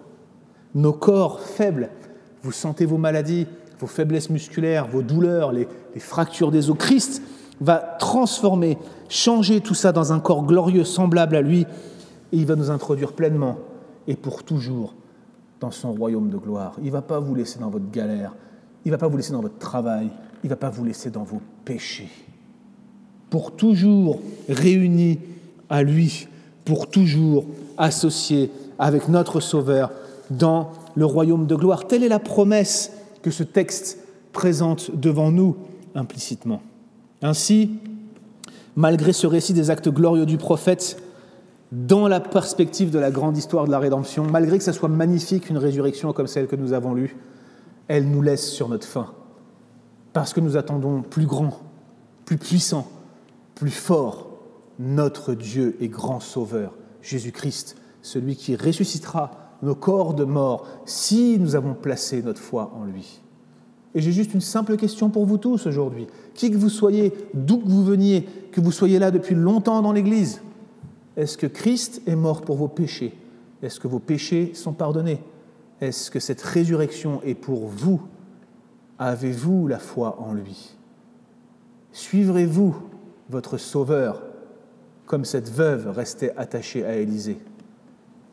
Nos 0.74 0.94
corps 0.94 1.40
faibles, 1.42 1.90
vous 2.44 2.52
sentez 2.52 2.86
vos 2.86 2.98
maladies, 2.98 3.48
vos 3.80 3.88
faiblesses 3.88 4.30
musculaires, 4.30 4.88
vos 4.88 5.02
douleurs, 5.02 5.52
les, 5.52 5.68
fractures 5.98 6.52
des 6.52 6.70
os. 6.70 6.78
Christ 6.78 7.22
va 7.60 7.78
transformer, 7.78 8.78
changer 9.10 9.62
tout 9.62 9.74
ça 9.74 9.92
dans 9.92 10.14
un 10.14 10.20
corps 10.20 10.46
glorieux 10.46 10.84
semblable 10.84 11.36
à 11.36 11.42
lui, 11.42 11.62
et 12.32 12.38
il 12.38 12.46
va 12.46 12.56
nous 12.56 12.72
introduire 12.72 13.14
pleinement 13.14 13.58
et 14.08 14.16
pour 14.16 14.44
toujours 14.44 14.96
dans 15.60 15.72
son 15.72 15.92
royaume 15.92 16.30
de 16.30 16.38
gloire. 16.38 16.76
Il 16.80 16.86
ne 16.86 16.92
va 16.92 17.02
pas 17.02 17.20
vous 17.20 17.36
laisser 17.36 17.60
dans 17.60 17.70
votre 17.70 17.90
galère, 17.92 18.34
il 18.86 18.88
ne 18.90 18.96
va 18.96 18.98
pas 18.98 19.08
vous 19.08 19.18
laisser 19.18 19.34
dans 19.34 19.42
votre 19.42 19.60
travail, 19.60 20.10
il 20.44 20.48
ne 20.48 20.50
va 20.50 20.56
pas 20.56 20.70
vous 20.70 20.84
laisser 20.84 21.10
dans 21.12 21.24
vos 21.24 21.42
péchés. 21.66 22.10
Pour 23.30 23.56
toujours 23.56 24.20
réunis 24.50 25.20
à 25.72 25.82
lui 25.82 26.28
pour 26.66 26.88
toujours 26.88 27.46
associé 27.78 28.52
avec 28.78 29.08
notre 29.08 29.40
Sauveur 29.40 29.90
dans 30.30 30.70
le 30.96 31.06
royaume 31.06 31.48
de 31.48 31.56
gloire. 31.56 31.88
Telle 31.88 32.04
est 32.04 32.10
la 32.10 32.20
promesse 32.20 32.92
que 33.24 33.32
ce 33.32 33.44
texte 33.44 33.98
présente 34.34 34.92
devant 34.94 35.32
nous 35.32 35.56
implicitement. 35.96 36.62
Ainsi, 37.22 37.72
malgré 38.76 39.14
ce 39.14 39.28
récit 39.28 39.54
des 39.54 39.70
actes 39.70 39.90
glorieux 39.90 40.26
du 40.26 40.38
prophète, 40.38 41.02
dans 41.72 42.08
la 42.08 42.20
perspective 42.20 42.92
de 42.92 43.00
la 43.00 43.12
grande 43.12 43.38
histoire 43.38 43.66
de 43.66 43.72
la 43.72 43.80
rédemption, 43.80 44.26
malgré 44.26 44.58
que 44.58 44.64
ce 44.64 44.74
soit 44.74 44.90
magnifique 44.90 45.50
une 45.50 45.58
résurrection 45.58 46.12
comme 46.12 46.28
celle 46.28 46.48
que 46.48 46.58
nous 46.58 46.74
avons 46.74 46.94
lue, 46.94 47.16
elle 47.88 48.10
nous 48.10 48.22
laisse 48.22 48.52
sur 48.52 48.68
notre 48.68 48.88
faim, 48.88 49.08
parce 50.12 50.34
que 50.34 50.42
nous 50.42 50.58
attendons 50.58 51.02
plus 51.02 51.26
grand, 51.26 51.60
plus 52.26 52.38
puissant, 52.38 52.88
plus 53.56 53.72
fort, 53.72 54.31
notre 54.80 55.34
Dieu 55.34 55.76
et 55.80 55.88
grand 55.88 56.20
Sauveur, 56.20 56.74
Jésus-Christ, 57.02 57.78
celui 58.02 58.36
qui 58.36 58.56
ressuscitera 58.56 59.32
nos 59.62 59.76
corps 59.76 60.14
de 60.14 60.24
mort 60.24 60.68
si 60.86 61.38
nous 61.40 61.56
avons 61.56 61.74
placé 61.74 62.24
notre 62.24 62.42
foi 62.42 62.74
en 62.76 62.86
lui. 62.86 63.22
Et 63.94 64.02
j'ai 64.02 64.12
juste 64.12 64.34
une 64.34 64.42
simple 64.42 64.78
question 64.78 65.10
pour 65.10 65.26
vous 65.26 65.38
tous 65.38 65.68
aujourd'hui. 65.68 66.08
Qui 66.34 66.50
que 66.50 66.58
vous 66.58 66.70
soyez, 66.70 67.14
d'où 67.34 67.58
que 67.58 67.68
vous 67.68 67.84
veniez, 67.84 68.28
que 68.52 68.62
vous 68.62 68.72
soyez 68.72 69.00
là 69.00 69.12
depuis 69.12 69.36
longtemps 69.36 69.82
dans 69.82 69.92
l'Église, 69.92 70.42
est-ce 71.18 71.38
que 71.38 71.48
Christ 71.48 72.02
est 72.08 72.16
mort 72.16 72.42
pour 72.42 72.56
vos 72.56 72.70
péchés? 72.70 73.14
Est-ce 73.62 73.80
que 73.80 73.88
vos 73.88 74.00
péchés 74.00 74.54
sont 74.54 74.74
pardonnés? 74.74 75.20
Est-ce 75.82 76.10
que 76.10 76.20
cette 76.20 76.42
résurrection 76.42 77.22
est 77.24 77.36
pour 77.36 77.68
vous? 77.68 78.02
Avez-vous 78.98 79.68
la 79.68 79.80
foi 79.80 80.20
en 80.22 80.34
lui? 80.34 80.76
Suivrez-vous 81.92 82.76
votre 83.30 83.58
Sauveur? 83.58 84.24
Comme 85.12 85.26
cette 85.26 85.52
veuve 85.52 85.90
restait 85.90 86.34
attachée 86.38 86.86
à 86.86 86.96
Élisée. 86.96 87.38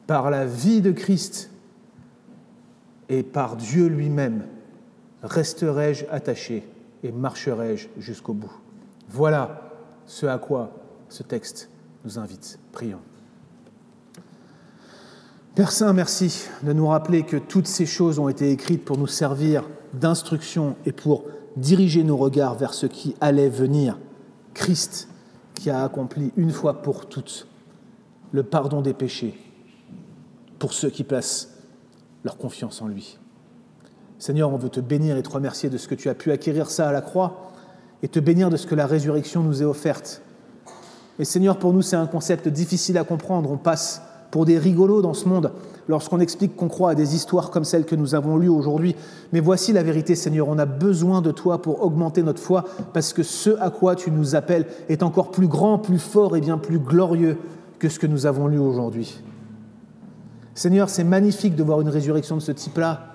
Par 0.06 0.30
la 0.30 0.46
vie 0.46 0.80
de 0.80 0.92
Christ 0.92 1.50
et 3.08 3.24
par 3.24 3.56
Dieu 3.56 3.88
lui-même, 3.88 4.44
resterai-je 5.24 6.04
attaché 6.08 6.62
et 7.02 7.10
marcherai-je 7.10 7.88
jusqu'au 7.98 8.32
bout. 8.32 8.52
Voilà 9.08 9.72
ce 10.06 10.26
à 10.26 10.38
quoi 10.38 10.70
ce 11.08 11.24
texte 11.24 11.68
nous 12.04 12.16
invite. 12.16 12.60
Prions. 12.70 13.00
Père 15.56 15.72
Saint, 15.72 15.92
merci 15.92 16.44
de 16.62 16.72
nous 16.72 16.86
rappeler 16.86 17.24
que 17.24 17.38
toutes 17.38 17.66
ces 17.66 17.86
choses 17.86 18.20
ont 18.20 18.28
été 18.28 18.52
écrites 18.52 18.84
pour 18.84 18.98
nous 18.98 19.08
servir 19.08 19.64
d'instruction 19.94 20.76
et 20.86 20.92
pour 20.92 21.24
diriger 21.56 22.04
nos 22.04 22.16
regards 22.16 22.54
vers 22.54 22.72
ce 22.72 22.86
qui 22.86 23.16
allait 23.20 23.48
venir, 23.48 23.98
Christ, 24.54 25.07
qui 25.58 25.70
a 25.70 25.82
accompli 25.82 26.32
une 26.36 26.52
fois 26.52 26.82
pour 26.82 27.06
toutes 27.06 27.48
le 28.32 28.42
pardon 28.42 28.80
des 28.80 28.94
péchés 28.94 29.36
pour 30.58 30.72
ceux 30.72 30.88
qui 30.88 31.04
placent 31.04 31.50
leur 32.24 32.36
confiance 32.36 32.80
en 32.80 32.88
lui. 32.88 33.18
Seigneur, 34.18 34.52
on 34.52 34.56
veut 34.56 34.68
te 34.68 34.80
bénir 34.80 35.16
et 35.16 35.22
te 35.22 35.30
remercier 35.30 35.68
de 35.68 35.76
ce 35.76 35.88
que 35.88 35.94
tu 35.94 36.08
as 36.08 36.14
pu 36.14 36.30
acquérir 36.30 36.70
ça 36.70 36.88
à 36.88 36.92
la 36.92 37.00
croix 37.00 37.52
et 38.02 38.08
te 38.08 38.20
bénir 38.20 38.50
de 38.50 38.56
ce 38.56 38.66
que 38.66 38.74
la 38.74 38.86
résurrection 38.86 39.42
nous 39.42 39.62
est 39.62 39.64
offerte. 39.64 40.22
Et 41.18 41.24
Seigneur, 41.24 41.58
pour 41.58 41.72
nous, 41.72 41.82
c'est 41.82 41.96
un 41.96 42.06
concept 42.06 42.48
difficile 42.48 42.96
à 42.96 43.04
comprendre. 43.04 43.50
On 43.50 43.56
passe 43.56 44.02
pour 44.30 44.44
des 44.44 44.58
rigolos 44.58 45.02
dans 45.02 45.14
ce 45.14 45.28
monde 45.28 45.52
lorsqu'on 45.88 46.20
explique 46.20 46.54
qu'on 46.54 46.68
croit 46.68 46.90
à 46.90 46.94
des 46.94 47.14
histoires 47.14 47.50
comme 47.50 47.64
celles 47.64 47.86
que 47.86 47.96
nous 47.96 48.14
avons 48.14 48.36
lues 48.36 48.48
aujourd'hui. 48.48 48.94
Mais 49.32 49.40
voici 49.40 49.72
la 49.72 49.82
vérité, 49.82 50.14
Seigneur, 50.14 50.48
on 50.48 50.58
a 50.58 50.66
besoin 50.66 51.22
de 51.22 51.30
toi 51.30 51.62
pour 51.62 51.82
augmenter 51.82 52.22
notre 52.22 52.42
foi, 52.42 52.64
parce 52.92 53.12
que 53.12 53.22
ce 53.22 53.50
à 53.60 53.70
quoi 53.70 53.96
tu 53.96 54.10
nous 54.10 54.36
appelles 54.36 54.66
est 54.88 55.02
encore 55.02 55.30
plus 55.30 55.48
grand, 55.48 55.78
plus 55.78 55.98
fort 55.98 56.36
et 56.36 56.40
bien 56.40 56.58
plus 56.58 56.78
glorieux 56.78 57.38
que 57.78 57.88
ce 57.88 57.98
que 57.98 58.06
nous 58.06 58.26
avons 58.26 58.48
lu 58.48 58.58
aujourd'hui. 58.58 59.22
Seigneur, 60.54 60.90
c'est 60.90 61.04
magnifique 61.04 61.54
de 61.54 61.62
voir 61.62 61.80
une 61.80 61.88
résurrection 61.88 62.36
de 62.36 62.42
ce 62.42 62.52
type-là. 62.52 63.14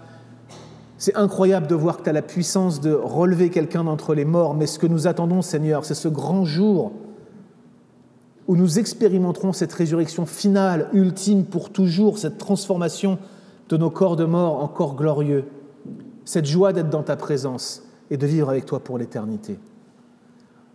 C'est 0.97 1.16
incroyable 1.16 1.68
de 1.68 1.76
voir 1.76 1.97
que 1.97 2.03
tu 2.03 2.09
as 2.09 2.14
la 2.14 2.22
puissance 2.22 2.80
de 2.80 2.93
relever 2.93 3.49
quelqu'un 3.49 3.84
d'entre 3.84 4.16
les 4.16 4.24
morts, 4.24 4.53
mais 4.53 4.66
ce 4.66 4.80
que 4.80 4.88
nous 4.88 5.07
attendons, 5.07 5.41
Seigneur, 5.41 5.84
c'est 5.84 5.93
ce 5.93 6.07
grand 6.07 6.45
jour 6.45 6.93
où 8.48 8.56
nous 8.56 8.80
expérimenterons 8.80 9.54
cette 9.54 9.74
résurrection 9.74 10.26
finale, 10.26 10.89
ultime 10.94 11.46
pour 11.46 11.70
toujours, 11.70 12.18
cette 12.18 12.38
transformation 12.38 13.18
de 13.70 13.78
nos 13.78 13.89
corps 13.89 14.16
de 14.16 14.26
mort 14.26 14.62
en 14.62 14.68
corps 14.68 14.96
glorieux, 14.96 15.46
cette 16.26 16.46
joie 16.46 16.74
d'être 16.74 16.89
dans 16.89 17.04
ta 17.04 17.16
présence 17.16 17.84
et 18.12 18.18
de 18.18 18.28
vivre 18.28 18.50
avec 18.50 18.66
toi 18.66 18.80
pour 18.80 18.98
l'éternité. 18.98 19.58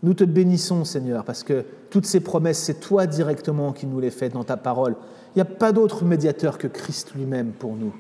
Nous 0.02 0.14
te 0.14 0.24
bénissons, 0.24 0.84
Seigneur, 0.84 1.24
parce 1.24 1.42
que 1.42 1.64
toutes 1.90 2.06
ces 2.06 2.20
promesses, 2.20 2.58
c'est 2.58 2.80
toi 2.80 3.06
directement 3.06 3.72
qui 3.72 3.86
nous 3.86 4.00
les 4.00 4.10
fais 4.10 4.28
dans 4.28 4.44
ta 4.44 4.56
parole. 4.56 4.94
Il 5.34 5.38
n'y 5.38 5.42
a 5.42 5.44
pas 5.44 5.72
d'autre 5.72 6.04
médiateur 6.04 6.56
que 6.56 6.68
Christ 6.68 7.14
lui-même 7.14 7.50
pour 7.50 7.74
nous. 7.74 7.94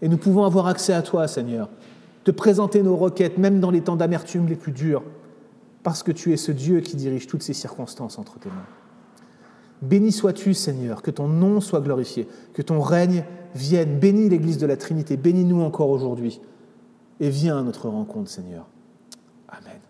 Et 0.00 0.08
nous 0.08 0.16
pouvons 0.16 0.44
avoir 0.44 0.66
accès 0.66 0.92
à 0.92 1.02
toi, 1.02 1.28
Seigneur, 1.28 1.68
te 2.24 2.30
présenter 2.30 2.82
nos 2.82 2.96
requêtes, 2.96 3.38
même 3.38 3.60
dans 3.60 3.70
les 3.70 3.82
temps 3.82 3.96
d'amertume 3.96 4.46
les 4.48 4.56
plus 4.56 4.72
durs, 4.72 5.02
parce 5.82 6.02
que 6.02 6.12
tu 6.12 6.32
es 6.32 6.36
ce 6.36 6.52
Dieu 6.52 6.80
qui 6.80 6.96
dirige 6.96 7.26
toutes 7.26 7.42
ces 7.42 7.54
circonstances 7.54 8.18
entre 8.18 8.38
tes 8.38 8.48
mains. 8.48 8.77
Béni 9.82 10.12
sois-tu, 10.12 10.54
Seigneur, 10.54 11.02
que 11.02 11.10
ton 11.10 11.28
nom 11.28 11.60
soit 11.60 11.80
glorifié, 11.80 12.26
que 12.52 12.62
ton 12.62 12.80
règne 12.80 13.24
vienne. 13.54 13.98
Bénis 13.98 14.28
l'Église 14.28 14.58
de 14.58 14.66
la 14.66 14.76
Trinité, 14.76 15.16
bénis-nous 15.16 15.60
encore 15.60 15.90
aujourd'hui. 15.90 16.40
Et 17.20 17.30
viens 17.30 17.58
à 17.58 17.62
notre 17.62 17.88
rencontre, 17.88 18.30
Seigneur. 18.30 18.66
Amen. 19.48 19.80